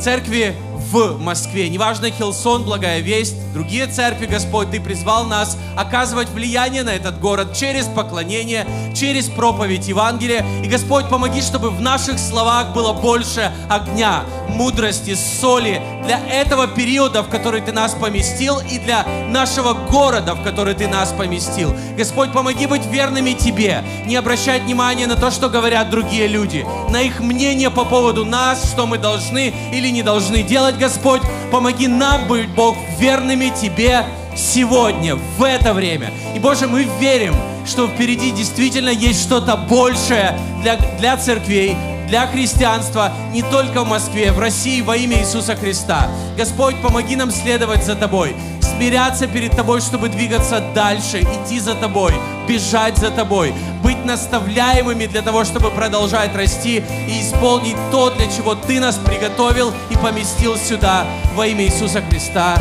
церкви 0.00 0.54
в 0.90 1.18
Москве. 1.20 1.68
Неважно, 1.68 2.10
Хилсон, 2.10 2.64
Благая 2.64 3.00
Весть, 3.00 3.36
другие 3.52 3.86
церкви, 3.86 4.26
Господь, 4.26 4.70
Ты 4.70 4.80
призвал 4.80 5.24
нас 5.24 5.56
оказывать 5.76 6.28
влияние 6.30 6.82
на 6.82 6.90
этот 6.90 7.20
город 7.20 7.54
через 7.54 7.86
поклонение, 7.86 8.66
через 8.94 9.28
проповедь 9.28 9.86
Евангелия. 9.86 10.44
И, 10.64 10.68
Господь, 10.68 11.08
помоги, 11.08 11.42
чтобы 11.42 11.70
в 11.70 11.80
наших 11.80 12.18
словах 12.18 12.74
было 12.74 12.92
больше 12.92 13.52
огня, 13.68 14.24
мудрости, 14.48 15.14
соли 15.14 15.80
для 16.04 16.18
этого 16.28 16.66
периода, 16.66 17.22
в 17.22 17.28
который 17.28 17.60
Ты 17.60 17.72
нас 17.72 17.94
поместил, 17.94 18.58
и 18.58 18.78
для 18.78 19.06
нашего 19.28 19.74
города, 19.74 20.34
в 20.34 20.42
который 20.42 20.74
Ты 20.74 20.88
нас 20.88 21.12
поместил. 21.12 21.74
Господь, 21.96 22.32
помоги 22.32 22.66
быть 22.66 22.84
верными 22.86 23.32
Тебе, 23.32 23.84
не 24.06 24.16
обращать 24.16 24.62
внимания 24.62 25.06
на 25.06 25.16
то, 25.16 25.30
что 25.30 25.48
говорят 25.48 25.90
другие 25.90 26.26
люди, 26.26 26.66
на 26.88 27.00
их 27.00 27.20
мнение 27.20 27.70
по 27.70 27.84
поводу 27.84 28.24
нас, 28.24 28.64
что 28.72 28.86
мы 28.86 28.98
должны 28.98 29.54
или 29.72 29.88
не 29.90 30.02
должны 30.02 30.42
делать, 30.42 30.76
Господь. 30.80 31.20
Помоги 31.52 31.86
нам 31.86 32.26
быть, 32.26 32.48
Бог, 32.48 32.76
верными 32.98 33.52
Тебе 33.60 34.04
сегодня, 34.36 35.16
в 35.36 35.42
это 35.42 35.74
время. 35.74 36.10
И, 36.34 36.38
Боже, 36.38 36.66
мы 36.66 36.84
верим, 36.98 37.34
что 37.66 37.86
впереди 37.86 38.30
действительно 38.30 38.88
есть 38.88 39.22
что-то 39.22 39.56
большее 39.56 40.38
для, 40.62 40.76
для 40.98 41.16
церквей, 41.18 41.76
для 42.08 42.26
христианства 42.26 43.12
не 43.32 43.42
только 43.42 43.84
в 43.84 43.88
Москве, 43.88 44.32
в 44.32 44.38
России 44.38 44.80
во 44.80 44.96
имя 44.96 45.20
Иисуса 45.20 45.54
Христа. 45.54 46.08
Господь, 46.36 46.80
помоги 46.80 47.14
нам 47.14 47.30
следовать 47.30 47.84
за 47.84 47.94
Тобой, 47.94 48.34
смиряться 48.60 49.26
перед 49.26 49.54
Тобой, 49.54 49.80
чтобы 49.80 50.08
двигаться 50.08 50.62
дальше, 50.74 51.20
идти 51.20 51.60
за 51.60 51.74
Тобой, 51.74 52.14
бежать 52.48 52.96
за 52.96 53.10
Тобой, 53.10 53.52
быть 53.90 54.04
наставляемыми 54.04 55.06
для 55.06 55.20
того, 55.20 55.44
чтобы 55.44 55.70
продолжать 55.70 56.34
расти 56.36 56.76
и 57.08 57.20
исполнить 57.20 57.76
то, 57.90 58.10
для 58.10 58.30
чего 58.30 58.54
Ты 58.54 58.78
нас 58.78 58.96
приготовил 58.98 59.72
и 59.90 59.96
поместил 59.96 60.56
сюда 60.56 61.06
во 61.34 61.46
имя 61.46 61.64
Иисуса 61.64 62.00
Христа. 62.00 62.56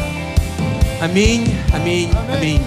Аминь, 0.99 1.55
аминь, 1.71 2.11
аминь. 2.33 2.63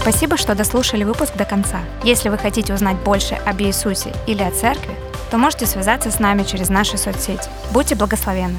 Спасибо, 0.00 0.38
что 0.38 0.54
дослушали 0.54 1.04
выпуск 1.04 1.36
до 1.36 1.44
конца. 1.44 1.80
Если 2.02 2.30
вы 2.30 2.38
хотите 2.38 2.72
узнать 2.72 2.96
больше 2.96 3.34
об 3.34 3.60
Иисусе 3.60 4.14
или 4.26 4.42
о 4.42 4.50
церкви, 4.50 4.94
то 5.30 5.36
можете 5.36 5.66
связаться 5.66 6.10
с 6.10 6.20
нами 6.20 6.42
через 6.44 6.70
наши 6.70 6.96
соцсети. 6.96 7.50
Будьте 7.72 7.96
благословенны! 7.96 8.58